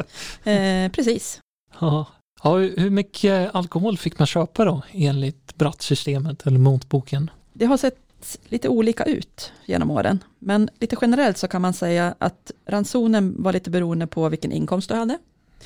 Eh, 0.52 0.92
precis. 0.92 1.40
Ja. 1.80 2.06
Ja, 2.44 2.58
hur 2.58 2.90
mycket 2.90 3.56
alkohol 3.56 3.98
fick 3.98 4.20
man 4.20 4.26
köpa 4.26 4.66
då 4.66 4.82
enligt 4.92 5.56
Brattsystemet 5.56 6.48
eller 6.48 6.60
motboken? 6.60 7.30
Det 7.54 7.66
har 7.66 7.78
sett 7.78 7.98
lite 8.46 8.70
olika 8.70 9.04
ut 9.04 9.52
genom 9.66 9.92
åren. 9.92 10.20
Men 10.40 10.70
lite 10.80 10.96
generellt 11.02 11.38
så 11.38 11.48
kan 11.48 11.62
man 11.62 11.74
säga 11.74 12.16
att 12.18 12.52
ransonen 12.66 13.36
var 13.38 13.54
lite 13.54 13.70
beroende 13.70 14.08
på 14.08 14.30
vilken 14.30 14.52
inkomst 14.52 14.90
du 14.90 14.96
hade, 14.96 15.18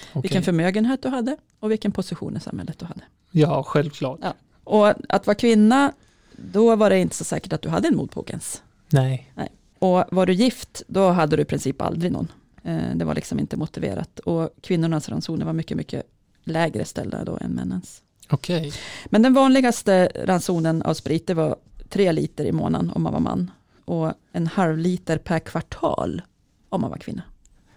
Okej. 0.10 0.22
vilken 0.22 0.44
förmögenhet 0.44 1.04
du 1.04 1.10
hade 1.10 1.38
och 1.60 1.72
vilken 1.72 1.92
position 1.92 2.38
i 2.38 2.40
samhället 2.40 2.80
du 2.80 2.86
hade. 2.86 3.02
Ja, 3.32 3.64
självklart. 3.64 4.20
Ja. 4.22 4.34
Och 4.64 4.94
att 5.10 5.28
vara 5.28 5.36
kvinna, 5.36 5.94
då 6.32 6.76
var 6.76 6.90
det 6.90 7.00
inte 7.00 7.16
så 7.16 7.24
säkert 7.24 7.54
att 7.54 7.62
du 7.62 7.70
hade 7.70 7.88
en 7.88 7.96
motbok 7.96 8.30
ens. 8.30 8.64
Nej. 8.90 9.32
Och 9.80 10.04
var 10.12 10.26
du 10.26 10.34
gift, 10.34 10.82
då 10.88 11.10
hade 11.10 11.36
du 11.36 11.42
i 11.42 11.46
princip 11.46 11.82
aldrig 11.82 12.12
någon. 12.12 12.32
Eh, 12.68 12.96
Det 12.96 13.06
var 13.06 13.16
liksom 13.16 13.40
inte 13.40 13.58
motiverat. 13.58 14.20
Och 14.20 14.50
kvinnornas 14.62 15.10
ransoner 15.10 15.46
var 15.46 15.54
mycket, 15.54 15.78
mycket 15.78 16.04
lägre 16.44 16.86
ställda 16.86 17.24
då 17.24 17.38
än 17.42 17.52
männens. 17.52 18.02
Okej. 18.30 18.74
Men 19.06 19.22
den 19.22 19.34
vanligaste 19.34 20.12
ransonen 20.26 20.82
av 20.82 20.94
sprit, 20.94 21.28
det 21.28 21.34
var 21.34 21.56
tre 21.90 22.12
liter 22.12 22.46
i 22.46 22.52
månaden 22.52 22.92
om 22.96 23.04
man 23.04 23.14
var 23.14 23.20
man. 23.20 23.52
Och 23.86 24.14
en 24.32 24.48
halv 24.48 24.78
liter 24.78 25.18
per 25.18 25.40
kvartal 25.40 26.22
om 26.70 26.82
man 26.82 26.90
var 26.90 26.98
kvinna. 26.98 27.22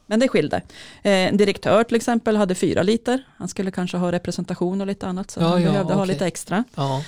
Men 0.06 0.20
det 0.20 0.28
skilde. 0.28 0.56
Eh, 1.02 1.12
En 1.28 1.36
direktör 1.36 1.84
till 1.84 1.96
exempel 1.96 2.36
hade 2.36 2.54
fyra 2.54 2.82
liter. 2.82 3.22
Han 3.36 3.48
skulle 3.48 3.70
kanske 3.70 3.96
ha 3.96 4.12
representation 4.12 4.80
och 4.80 4.86
lite 4.86 5.06
annat. 5.06 5.30
Så 5.30 5.40
Ja, 5.40 5.48
han 5.48 5.62
ja, 5.62 5.70
behövde 5.70 5.94
ha 5.94 6.02
okej. 6.02 6.14
lite 6.14 6.26
extra. 6.26 6.64
Ja. 6.74 7.02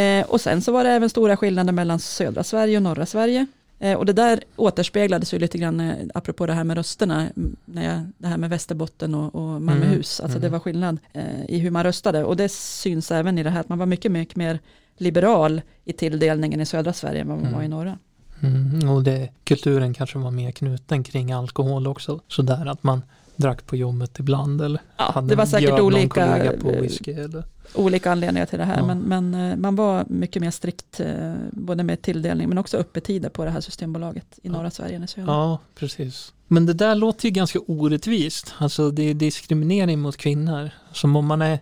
Eh, 0.00 0.26
och 0.26 0.40
sen 0.40 0.62
så 0.62 0.72
var 0.72 0.84
det 0.84 0.90
även 0.90 1.10
stora 1.10 1.36
skillnader 1.36 1.72
mellan 1.72 1.98
södra 1.98 2.44
Sverige 2.44 2.76
och 2.76 2.82
norra 2.82 3.06
Sverige. 3.06 3.46
Eh, 3.78 3.94
och 3.94 4.06
det 4.06 4.12
där 4.12 4.40
återspeglades 4.56 5.34
ju 5.34 5.38
lite 5.38 5.58
grann, 5.58 5.80
eh, 5.80 5.96
apropå 6.14 6.46
det 6.46 6.52
här 6.52 6.64
med 6.64 6.76
rösterna, 6.76 7.28
när 7.64 7.84
jag, 7.84 8.00
det 8.18 8.26
här 8.26 8.36
med 8.36 8.50
Västerbotten 8.50 9.14
och, 9.14 9.34
och 9.34 9.62
Malmöhus. 9.62 10.20
Alltså 10.20 10.38
det 10.38 10.46
mm. 10.46 10.52
var 10.52 10.60
skillnad 10.60 10.98
eh, 11.12 11.44
i 11.48 11.58
hur 11.58 11.70
man 11.70 11.84
röstade. 11.84 12.24
Och 12.24 12.36
det 12.36 12.52
syns 12.52 13.10
även 13.10 13.38
i 13.38 13.42
det 13.42 13.50
här 13.50 13.60
att 13.60 13.68
man 13.68 13.78
var 13.78 13.86
mycket, 13.86 14.12
mycket 14.12 14.36
mer 14.36 14.60
liberal 14.96 15.62
i 15.84 15.92
tilldelningen 15.92 16.60
i 16.60 16.66
södra 16.66 16.92
Sverige 16.92 17.20
än 17.20 17.28
vad 17.28 17.36
man 17.36 17.46
Mm. 17.46 17.58
var 17.58 17.64
i 17.64 17.68
norra. 17.68 17.98
Mm, 18.42 18.88
och 18.88 19.02
det, 19.02 19.28
kulturen 19.44 19.94
kanske 19.94 20.18
var 20.18 20.30
mer 20.30 20.50
knuten 20.50 21.04
kring 21.04 21.32
alkohol 21.32 21.86
också. 21.86 22.20
Sådär 22.28 22.66
att 22.66 22.82
man 22.82 23.02
drack 23.36 23.66
på 23.66 23.76
jobbet 23.76 24.18
ibland 24.18 24.60
eller 24.60 24.80
Ja, 24.96 25.20
det 25.20 25.34
var 25.34 25.46
säkert 25.46 25.80
olika, 25.80 26.52
på 26.60 26.70
eh, 26.70 26.80
whisky 26.80 27.12
eller 27.12 27.44
olika 27.74 28.12
anledningar 28.12 28.46
till 28.46 28.58
det 28.58 28.64
här. 28.64 28.76
Ja. 28.76 28.86
Men, 28.86 28.98
men 28.98 29.50
eh, 29.50 29.56
man 29.56 29.76
var 29.76 30.04
mycket 30.08 30.42
mer 30.42 30.50
strikt, 30.50 31.00
eh, 31.00 31.34
både 31.52 31.82
med 31.82 32.02
tilldelning 32.02 32.48
men 32.48 32.58
också 32.58 32.76
öppettider 32.76 33.28
på 33.28 33.44
det 33.44 33.50
här 33.50 33.60
systembolaget 33.60 34.26
i 34.36 34.40
Ja. 34.42 34.52
norra 34.52 34.70
Sverige 34.70 34.96
än 34.96 35.04
i 35.04 35.08
södra. 35.08 35.32
Ja, 35.32 35.58
precis. 35.74 36.32
Men 36.48 36.66
det 36.66 36.72
där 36.74 36.94
låter 36.94 37.24
ju 37.24 37.30
ganska 37.30 37.58
orättvist. 37.66 38.54
Alltså 38.58 38.90
det 38.90 39.02
är 39.02 39.14
diskriminering 39.14 40.00
mot 40.00 40.16
kvinnor. 40.16 40.70
Som 40.92 41.16
om 41.16 41.26
man 41.26 41.42
är 41.42 41.58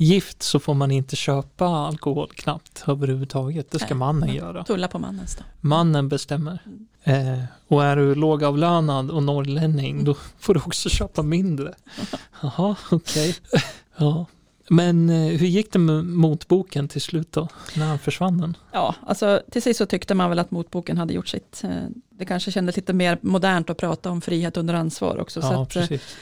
gift 0.00 0.42
så 0.42 0.58
får 0.60 0.74
man 0.74 0.90
inte 0.90 1.16
köpa 1.16 1.66
alkohol 1.66 2.28
knappt 2.34 2.84
överhuvudtaget. 2.86 3.70
Det 3.70 3.78
ska 3.78 3.88
Nej, 3.88 3.94
mannen 3.98 4.34
göra. 4.34 4.64
Tulla 4.64 4.88
på 4.88 4.98
mannens 4.98 5.36
då. 5.36 5.42
Mannen 5.60 6.08
bestämmer. 6.08 6.58
Mm. 6.66 7.36
Eh, 7.38 7.44
och 7.68 7.84
är 7.84 7.96
du 7.96 8.14
lågavlönad 8.14 9.10
och 9.10 9.22
norrlänning 9.22 10.04
då 10.04 10.14
får 10.38 10.54
du 10.54 10.60
också 10.66 10.88
köpa 10.88 11.22
mindre. 11.22 11.74
Jaha, 12.42 12.76
okej. 12.90 13.36
ja. 13.96 14.26
Men 14.70 15.10
eh, 15.10 15.16
hur 15.38 15.46
gick 15.46 15.72
det 15.72 15.78
med 15.78 16.04
motboken 16.04 16.88
till 16.88 17.00
slut 17.00 17.32
då? 17.32 17.48
När 17.76 17.86
han 17.86 17.98
försvann 17.98 18.38
den? 18.40 18.56
Ja, 18.72 18.94
alltså 19.06 19.42
till 19.50 19.62
sist 19.62 19.78
så 19.78 19.86
tyckte 19.86 20.14
man 20.14 20.28
väl 20.30 20.38
att 20.38 20.50
motboken 20.50 20.98
hade 20.98 21.12
gjort 21.14 21.28
sitt. 21.28 21.60
Eh, 21.64 21.70
Det 22.10 22.24
kanske 22.24 22.50
kändes 22.52 22.76
lite 22.76 22.92
mer 22.92 23.18
modernt 23.22 23.70
att 23.70 23.76
prata 23.78 24.10
om 24.10 24.20
frihet 24.20 24.56
under 24.56 24.74
ansvar 24.74 25.18
också. 25.18 25.42
så 25.42 25.48
Ja, 25.52 25.62
att, 25.62 25.76
eh, 25.76 25.80
precis. 25.82 26.16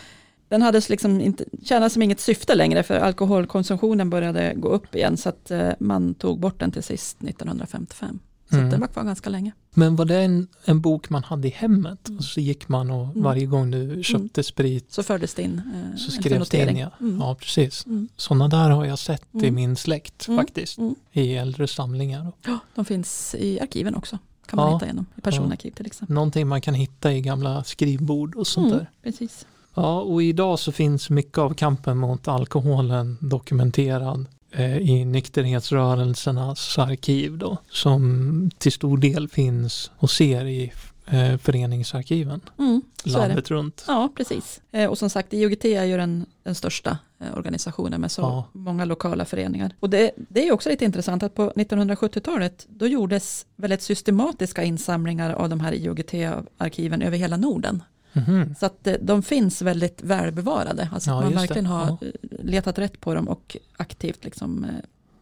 Den 0.49 0.62
hade 0.62 0.80
liksom 0.88 1.20
inte, 1.20 1.44
tjänade 1.62 1.90
som 1.90 2.03
inget 2.03 2.20
syfte 2.20 2.55
längre 2.55 2.82
för 2.82 2.94
alkoholkonsumtionen 2.99 4.11
började 4.11 4.55
gå 4.57 4.68
upp 4.68 4.94
igen 4.94 5.16
så 5.16 5.28
att 5.28 5.51
eh, 5.51 5.70
man 5.80 6.14
tog 6.14 6.40
bort 6.40 6.61
den 6.61 6.70
till 6.72 6.82
sist 6.82 7.22
1955. 7.22 8.18
Så 8.51 8.57
Mm. 8.57 8.70
den 8.70 8.80
var 8.80 8.88
kvar 8.88 9.05
ganska 9.05 9.30
länge. 9.30 9.53
Men 9.74 9.97
var 9.97 10.05
det 10.05 10.16
en, 10.22 10.49
en 10.64 10.80
bok 10.80 11.11
man 11.11 11.24
hade 11.24 11.49
i 11.49 11.51
hemmet? 11.51 12.09
Mm. 12.09 12.18
Och 12.18 12.24
så 12.24 12.40
gick 12.40 12.68
man 12.68 12.90
och 12.90 13.05
Mm. 13.11 13.22
varje 13.22 13.47
gång 13.47 13.70
du 13.70 14.03
köpte 14.03 14.42
sprit 14.42 14.92
Så 14.92 15.03
fördes 15.03 15.34
det 15.34 15.42
in 15.42 15.62
eh, 15.74 15.97
så 15.97 16.11
skrevs 16.11 16.49
det 16.49 16.70
in 16.70 16.76
ja. 16.76 16.90
Mm. 17.01 17.20
Ja, 17.20 17.34
precis. 17.34 17.86
Mm. 17.86 18.09
Sådana 18.16 18.49
där 18.49 18.70
har 18.70 18.84
jag 18.84 18.99
sett 18.99 19.22
i 19.32 19.38
Mm. 19.38 19.55
min 19.55 19.76
släkt 19.76 20.28
Mm. 20.28 20.38
faktiskt. 20.44 20.78
Mm. 20.78 20.94
I 21.12 21.34
äldre 21.36 21.66
samlingar. 21.68 22.32
Ja, 22.47 22.59
de 22.74 22.84
finns 22.84 23.34
i 23.38 23.61
arkiven 23.61 23.94
också. 23.94 24.18
Kan 24.47 24.57
man 24.57 24.68
Ja. 24.70 24.74
hitta 24.76 24.86
igenom. 24.86 25.07
I 25.16 25.20
personarkiv 25.20 25.70
till 25.70 25.86
exempel. 25.86 26.14
Någonting 26.14 26.49
man 26.49 26.61
kan 26.61 26.74
hitta 26.74 27.12
i 27.12 27.20
gamla 27.20 27.64
skrivbord 27.64 28.34
och 28.34 28.47
sånt 28.47 28.66
Mm, 28.66 28.78
där. 28.78 28.90
precis. 29.03 29.47
Ja, 29.77 30.01
och 30.01 30.22
idag 30.22 30.59
så 30.59 30.72
finns 30.72 31.11
mycket 31.11 31.39
av 31.39 31.55
kampen 31.55 31.97
mot 31.99 32.29
alkoholen 32.29 33.16
dokumenterad 33.20 34.27
eh, 34.53 34.77
i 34.77 35.05
nykterhetsrörelsernas 35.05 36.79
arkiv 36.79 37.39
då, 37.39 37.57
som 37.70 38.51
till 38.59 38.72
stor 38.72 38.99
del 38.99 39.29
finns 39.29 39.91
och 39.99 40.11
ser 40.11 40.45
i 40.45 40.72
eh, 41.07 41.37
föreningsarkiven 41.39 42.41
Mm, 42.59 42.83
landet 43.05 43.51
runt. 43.51 43.85
Ja, 43.89 44.09
precis. 44.16 44.61
Eh, 44.72 44.91
och 44.91 44.99
som 44.99 45.11
sagt, 45.11 45.35
IOGT 45.35 45.64
är 45.64 45.85
ju 45.85 45.97
den, 45.97 46.27
den 46.43 46.55
största 46.55 46.99
organisationen 47.37 48.01
med 48.01 48.11
så 48.11 48.22
Ja. 48.22 48.45
många 48.53 48.85
lokala 48.85 49.24
föreningar. 49.24 49.72
Och 49.81 49.91
det, 49.91 50.11
det 50.16 50.49
är 50.49 50.53
också 50.53 50.68
lite 50.68 50.85
intressant 50.85 51.22
att 51.22 51.35
på 51.35 51.51
1970-talet 51.57 52.66
då 52.68 52.87
gjordes 52.87 53.47
väldigt 53.57 53.83
systematiska 53.83 54.62
insamlingar 54.64 55.33
av 55.33 55.49
de 55.49 55.61
här 55.61 55.72
IOGT-arkiven 55.72 57.03
över 57.03 57.16
hela 57.18 57.37
Norden. 57.37 57.83
Mhm. 58.12 58.54
Så 58.61 58.66
att 58.66 58.86
eh, 58.86 58.94
de 59.00 59.22
finns 59.22 59.62
väldigt 59.62 60.02
välbevarade. 60.02 60.88
Alltså 60.92 61.11
Ja, 61.11 61.20
man 61.20 61.30
det. 61.30 61.36
verkligen 61.38 61.66
har 61.66 61.86
Ja. 61.86 61.98
eh, 62.07 62.44
letat 62.44 62.78
rätt 62.78 63.00
på 63.00 63.14
dem 63.14 63.28
och 63.28 63.57
aktivt 63.76 64.24
liksom, 64.24 64.64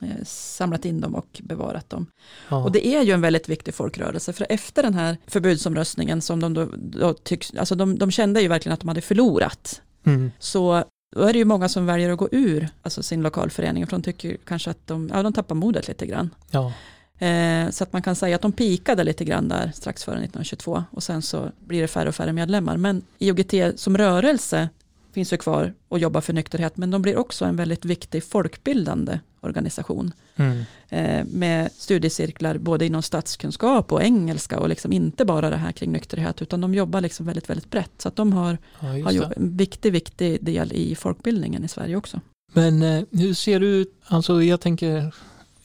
eh, 0.00 0.08
samlat 0.24 0.84
in 0.84 1.00
dem 1.00 1.14
och 1.14 1.40
bevarat 1.42 1.90
dem. 1.90 2.06
Ja. 2.48 2.64
Och 2.64 2.72
det 2.72 2.86
är 2.86 3.02
ju 3.02 3.12
en 3.12 3.20
väldigt 3.20 3.48
viktig 3.48 3.74
folkrörelse, 3.74 4.32
för 4.32 4.46
efter 4.48 4.82
den 4.82 4.94
här 4.94 5.16
förbudsomröstningen 5.26 6.20
som 6.20 6.40
de 6.40 6.54
då, 6.54 6.68
då 6.76 7.14
tycks, 7.14 7.54
alltså 7.54 7.74
de, 7.74 7.98
de 7.98 8.10
kände 8.10 8.40
ju 8.42 8.48
verkligen 8.48 8.74
att 8.74 8.80
de 8.80 8.88
hade 8.88 9.00
förlorat, 9.00 9.80
Mm. 10.06 10.30
så 10.38 10.84
då 11.16 11.22
är 11.22 11.32
det 11.32 11.38
ju 11.38 11.44
många 11.44 11.68
som 11.68 11.86
väljer 11.86 12.10
att 12.10 12.18
gå 12.18 12.28
ur 12.32 12.68
alltså 12.82 13.02
sin 13.02 13.22
lokalförening, 13.22 13.86
för 13.86 13.90
de 13.96 14.02
tycker 14.02 14.36
kanske 14.44 14.70
att 14.70 14.86
de, 14.86 15.10
ja, 15.14 15.22
de 15.22 15.32
tappar 15.32 15.54
modet 15.54 15.88
lite 15.88 16.06
grann. 16.06 16.30
ja. 16.50 16.72
Eh, 17.18 17.70
så 17.70 17.84
att 17.84 17.92
man 17.92 18.02
kan 18.02 18.16
säga 18.16 18.36
att 18.36 18.42
de 18.42 18.52
pikade 18.52 19.04
lite 19.04 19.24
grann 19.24 19.48
där 19.48 19.72
strax 19.74 20.04
före 20.04 20.14
1922 20.14 20.84
och 20.90 21.02
sen 21.02 21.22
så 21.22 21.50
blir 21.66 21.82
det 21.82 21.88
färre 21.88 22.08
och 22.08 22.14
färre 22.14 22.32
medlemmar. 22.32 22.76
Men 22.76 23.02
IOGT 23.18 23.54
som 23.80 23.96
rörelse 23.98 24.68
finns 25.12 25.32
ju 25.32 25.36
kvar 25.36 25.74
och 25.88 25.98
jobbar 25.98 26.20
för 26.20 26.32
nykterhet, 26.32 26.76
men 26.76 26.90
de 26.90 27.02
blir 27.02 27.16
också 27.18 27.44
en 27.44 27.56
väldigt 27.56 27.84
viktig 27.84 28.24
folkbildande 28.24 29.18
organisation 29.40 30.12
Mm. 30.36 30.64
eh, 30.88 31.24
med 31.24 31.70
studiecirklar 31.72 32.58
både 32.58 32.86
inom 32.86 33.02
statskunskap 33.02 33.92
och 33.92 34.02
engelska 34.02 34.58
och 34.58 34.68
liksom 34.68 34.92
inte 34.92 35.24
bara 35.24 35.50
det 35.50 35.56
här 35.56 35.72
kring 35.72 35.92
nykterhet 35.92 36.42
utan 36.42 36.60
de 36.60 36.74
jobbar 36.74 37.00
liksom 37.00 37.26
väldigt, 37.26 37.50
väldigt 37.50 37.70
brett. 37.70 37.90
Så 37.98 38.08
att 38.08 38.16
de 38.16 38.32
har, 38.32 38.58
ja 38.80 38.88
har 38.88 39.32
en 39.36 39.56
viktig, 39.56 39.92
viktig 39.92 40.44
del 40.44 40.72
i 40.72 40.94
folkbildningen 40.94 41.64
i 41.64 41.68
Sverige 41.68 41.96
också. 41.96 42.20
Men 42.52 42.82
eh, 42.82 43.02
hur 43.10 43.34
ser 43.34 43.60
ut, 43.60 44.00
alltså 44.06 44.42
jag 44.42 44.60
tänker 44.60 45.14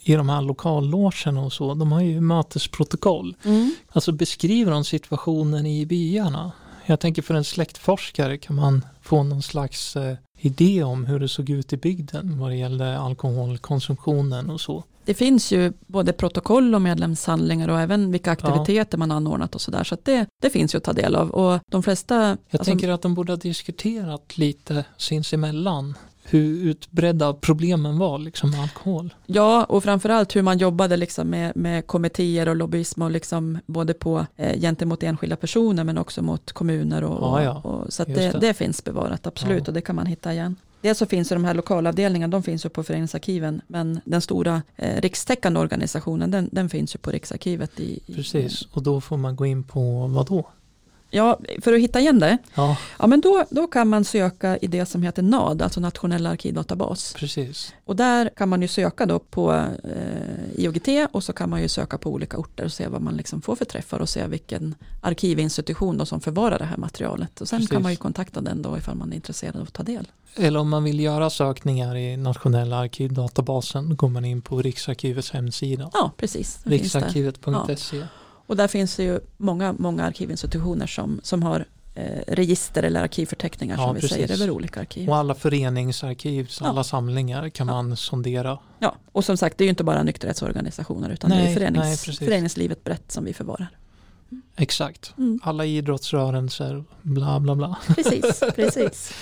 i 0.10 0.16
de 0.16 0.30
här 0.30 0.42
lokallogerna 0.42 1.42
och 1.42 1.54
så, 1.54 1.74
de 1.74 1.92
har 1.92 2.02
ju 2.02 2.22
mötesprotokoll. 2.22 3.36
Alltså 3.92 4.12
beskriver 4.12 4.72
de 4.72 4.84
situationen 4.84 5.66
i 5.66 5.86
byarna? 5.86 6.52
Jag 6.86 7.00
tänker 7.00 7.22
för 7.22 7.34
en 7.34 7.44
släktforskare 7.44 8.38
kan 8.38 8.56
man 8.56 8.86
få 9.02 9.24
någon 9.24 9.42
slags 9.42 9.96
eh, 9.96 10.18
idé 10.40 10.84
om 10.84 11.06
hur 11.06 11.20
det 11.20 11.28
såg 11.28 11.50
ut 11.50 11.74
i 11.74 11.78
bygden 11.78 12.40
vad 12.40 12.52
det 12.52 12.56
gällde 12.56 13.00
alkoholkonsumtionen 13.00 14.50
och 14.50 14.62
så. 14.62 14.84
Det 15.06 15.14
finns 15.14 15.52
ju 15.52 15.74
både 15.88 16.14
protokoll 16.14 16.76
och 16.76 16.82
medlemshandlingar 16.82 17.68
och 17.68 17.80
även 17.80 18.12
vilka 18.12 18.32
aktiviteter 18.32 18.98
man 18.98 19.12
anordnat 19.12 19.56
och 19.56 19.62
sådär. 19.62 19.84
Så 19.84 19.94
att 19.96 20.06
det, 20.06 20.26
det 20.42 20.50
finns 20.50 20.76
ju 20.76 20.78
att 20.78 20.84
ta 20.84 20.94
del 20.94 21.16
av. 21.16 21.30
Och 21.30 21.60
de 21.72 21.84
flesta... 21.84 22.16
Jag 22.16 22.38
alltså, 22.52 22.64
tänker 22.64 22.90
att 22.90 23.02
de 23.02 23.14
borde 23.14 23.32
ha 23.32 23.38
diskuterat 23.38 24.38
lite 24.38 24.86
sinsemellan 24.98 25.96
hur 26.30 26.64
utbredda 26.70 27.34
problemen 27.34 27.98
var 27.98 28.18
liksom 28.18 28.52
med 28.52 28.62
alkohol. 28.62 29.14
Ja, 29.26 29.64
och 29.64 29.84
framförallt 29.84 30.36
hur 30.36 30.42
man 30.42 30.58
jobbade 30.58 30.98
liksom 30.98 31.28
med, 31.30 31.56
med 31.56 31.88
kommittéer 31.88 32.50
och 32.50 32.56
lobbyism 32.56 33.02
och 33.02 33.12
liksom 33.12 33.58
både 33.66 33.94
på 33.94 34.26
eh, 34.36 34.60
gentemot 34.60 35.04
enskilda 35.04 35.36
personer 35.36 35.84
men 35.84 35.98
också 35.98 36.22
mot 36.22 36.52
kommuner. 36.52 37.04
Och, 37.04 37.20
Ja, 37.40 37.44
ja. 37.44 37.54
och, 37.70 37.94
så 37.94 38.04
det, 38.04 38.14
det. 38.14 38.40
det. 38.40 38.54
finns 38.54 38.84
bevarat, 38.84 39.28
absolut, 39.28 39.58
Ja. 39.58 39.64
och 39.68 39.74
det 39.74 39.82
kan 39.82 39.96
man 39.96 40.06
hitta 40.06 40.34
igen. 40.34 40.56
Dels 40.82 40.98
så 40.98 41.06
finns 41.06 41.32
ju 41.32 41.36
de 41.36 41.46
här 41.46 41.54
lokalavdelningarna, 41.54 42.32
de 42.32 42.44
finns 42.44 42.66
ju 42.66 42.70
på 42.70 42.84
föreningsarkiven, 42.84 43.62
men 43.68 44.00
den 44.06 44.22
stora 44.22 44.62
eh, 44.76 45.02
rikstäckande 45.02 45.60
organisationen, 45.60 46.32
den, 46.32 46.50
den 46.52 46.70
finns 46.70 46.96
ju 46.96 47.00
på 47.00 47.12
Riksarkivet. 47.12 47.80
I, 47.80 48.00
i, 48.06 48.14
Precis, 48.14 48.68
och 48.72 48.84
då 48.84 49.02
får 49.02 49.18
man 49.18 49.36
gå 49.36 49.46
in 49.46 49.64
på 49.64 50.08
vad 50.08 50.28
då? 50.28 50.50
Ja, 51.12 51.40
för 51.62 51.74
att 51.74 51.80
hitta 51.80 52.00
igen 52.00 52.20
det, 52.20 52.38
Ja, 52.56 52.78
ja, 53.00 53.08
men 53.08 53.22
då, 53.22 53.46
då 53.50 53.68
kan 53.68 53.88
man 53.88 54.06
söka 54.06 54.58
i 54.58 54.68
det 54.68 54.86
som 54.86 55.04
heter 55.04 55.22
NAD, 55.24 55.62
alltså 55.62 55.80
nationella 55.80 56.30
arkivdatabas. 56.30 57.14
precis. 57.18 57.74
Och 57.86 57.96
där 57.96 58.30
kan 58.38 58.50
man 58.50 58.62
ju 58.62 58.68
söka 58.68 59.06
då 59.06 59.20
på 59.20 59.54
eh, 59.84 60.64
IOGT 60.64 60.88
och 61.12 61.24
så 61.24 61.34
kan 61.34 61.50
man 61.50 61.62
ju 61.62 61.68
söka 61.68 61.98
på 61.98 62.10
olika 62.10 62.38
orter 62.38 62.66
och 62.66 62.72
se 62.74 62.88
vad 62.88 63.02
man 63.02 63.18
liksom 63.18 63.42
får 63.42 63.56
för 63.56 63.66
träffar 63.66 64.00
och 64.00 64.10
se 64.10 64.28
vilken 64.28 64.76
arkivinstitution 65.02 65.98
då 65.98 66.06
som 66.06 66.22
förvarar 66.22 66.60
det 66.60 66.66
här 66.66 66.78
materialet. 66.78 67.42
Och 67.42 67.48
sen 67.48 67.60
Precis. 67.60 67.72
kan 67.72 67.82
man 67.82 67.92
ju 67.92 67.98
kontakta 67.98 68.42
den 68.42 68.62
då 68.62 68.78
ifall 68.78 68.96
man 68.96 69.12
är 69.12 69.16
intresserad 69.16 69.56
av 69.56 69.62
att 69.62 69.74
ta 69.74 69.84
del. 69.84 70.08
Eller 70.36 70.60
om 70.60 70.70
man 70.70 70.84
vill 70.84 71.00
göra 71.00 71.30
sökningar 71.30 71.96
i 71.96 72.18
nationella 72.18 72.78
arkivdatabasen 72.78 73.90
då 73.90 73.96
går 73.96 74.10
man 74.10 74.26
in 74.26 74.42
på 74.42 74.62
Riksarkivets 74.62 75.32
hemsida. 75.32 75.90
Ja, 75.94 76.12
precis. 76.18 76.60
Riksarkivet.se. 76.64 78.04
Och 78.50 78.56
där 78.58 78.68
finns 78.68 78.96
det 78.96 79.04
ju 79.04 79.20
många, 79.38 79.74
många 79.80 80.06
arkivinstitutioner 80.06 80.88
som, 80.88 81.20
som 81.24 81.44
har 81.44 81.66
eh, 81.96 82.20
register 82.28 82.84
eller 82.84 83.02
arkivförteckningar 83.04 83.78
Ja, 83.78 83.86
som 83.86 83.96
vi 83.96 84.02
precis. 84.02 84.18
säger 84.18 84.34
över 84.34 84.50
olika 84.50 84.80
arkiv. 84.80 85.10
Och 85.10 85.16
alla 85.18 85.36
föreningsarkiv, 85.36 86.50
Ja. 86.62 86.68
alla 86.68 86.84
samlingar 86.84 87.50
kan 87.50 87.68
Ja. 87.68 87.74
man 87.74 87.96
sondera. 87.98 88.60
Ja, 88.80 88.96
och 89.12 89.26
som 89.26 89.38
sagt 89.38 89.58
det 89.58 89.64
är 89.64 89.66
ju 89.66 89.70
inte 89.70 89.84
bara 89.84 90.04
nykterhetsorganisationer 90.04 91.10
utan 91.10 91.30
det 91.30 91.36
Nej, 91.36 91.52
är 91.52 91.54
förenings, 91.56 92.08
nej, 92.08 92.16
föreningslivet 92.18 92.84
brett 92.84 93.12
som 93.12 93.26
vi 93.26 93.34
förvarar. 93.34 93.68
Exakt. 94.56 95.14
Mm. 95.18 95.40
Alla 95.44 95.66
idrottsrörelser, 95.66 96.84
bla 97.02 97.40
bla 97.40 97.56
bla. 97.56 97.78
Precis, 97.96 98.40
precis. 98.56 99.14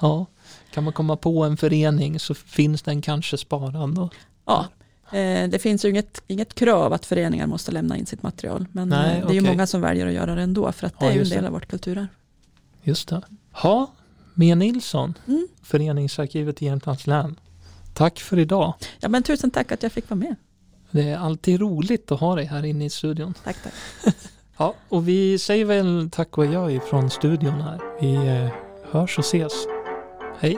Ja, 0.00 0.26
kan 0.70 0.84
man 0.84 0.92
komma 0.92 1.16
på 1.16 1.44
en 1.44 1.56
förening 1.56 2.20
så 2.20 2.34
finns 2.34 2.82
den 2.82 3.02
kanske 3.02 3.38
sparad. 3.38 4.10
Ja, 4.46 4.66
eh, 5.12 5.48
det 5.48 5.58
finns 5.62 5.84
ju 5.84 5.88
inget, 5.90 6.22
inget 6.26 6.54
krav 6.54 6.92
att 6.92 7.06
föreningar 7.06 7.46
måste 7.46 7.72
lämna 7.72 7.96
in 7.96 8.06
sitt 8.06 8.22
material. 8.22 8.66
Men 8.72 8.88
Nej, 8.88 9.18
eh, 9.18 9.26
det 9.26 9.32
är 9.32 9.34
ju 9.34 9.40
okej. 9.40 9.50
många 9.50 9.66
som 9.66 9.80
väljer 9.80 10.06
att 10.06 10.12
göra 10.12 10.34
det 10.34 10.42
ändå 10.42 10.72
för 10.72 10.86
att 10.86 10.98
det 11.00 11.04
Ja, 11.06 11.10
är 11.10 11.14
ju 11.14 11.22
en 11.22 11.28
del 11.28 11.42
det. 11.42 11.46
av 11.48 11.52
vårt 11.52 11.68
kulturarv. 11.68 12.06
Just 12.82 13.08
det. 13.08 13.22
Ha, 13.52 13.86
Mia 14.34 14.54
Nilsson, 14.54 15.14
Mm. 15.26 15.48
Föreningsarkivet 15.62 16.62
i 16.62 16.64
Jämtlands 16.64 17.06
län. 17.06 17.40
Tack 17.94 18.18
för 18.20 18.38
idag. 18.38 18.74
Ja, 19.00 19.08
men 19.08 19.22
tusen 19.22 19.50
tack 19.50 19.72
att 19.72 19.82
jag 19.82 19.92
fick 19.92 20.10
vara 20.10 20.18
med. 20.20 20.36
Det 20.90 21.08
är 21.08 21.16
alltid 21.18 21.60
roligt 21.60 22.12
att 22.12 22.20
ha 22.20 22.34
dig 22.34 22.44
här 22.44 22.64
inne 22.64 22.84
i 22.84 22.90
studion. 22.90 23.34
Tack, 23.44 23.56
tack. 23.62 23.72
Ja, 24.60 24.74
och 24.88 25.08
vi 25.08 25.38
säger 25.38 25.64
väl 25.64 26.08
tack 26.12 26.38
och 26.38 26.44
adjö 26.44 26.70
ifrån 26.70 27.10
studion 27.10 27.60
här. 27.60 27.80
Vi 28.00 28.14
eh, 28.14 28.48
hörs 28.90 29.18
och 29.18 29.24
ses. 29.24 29.52
Hej! 30.38 30.56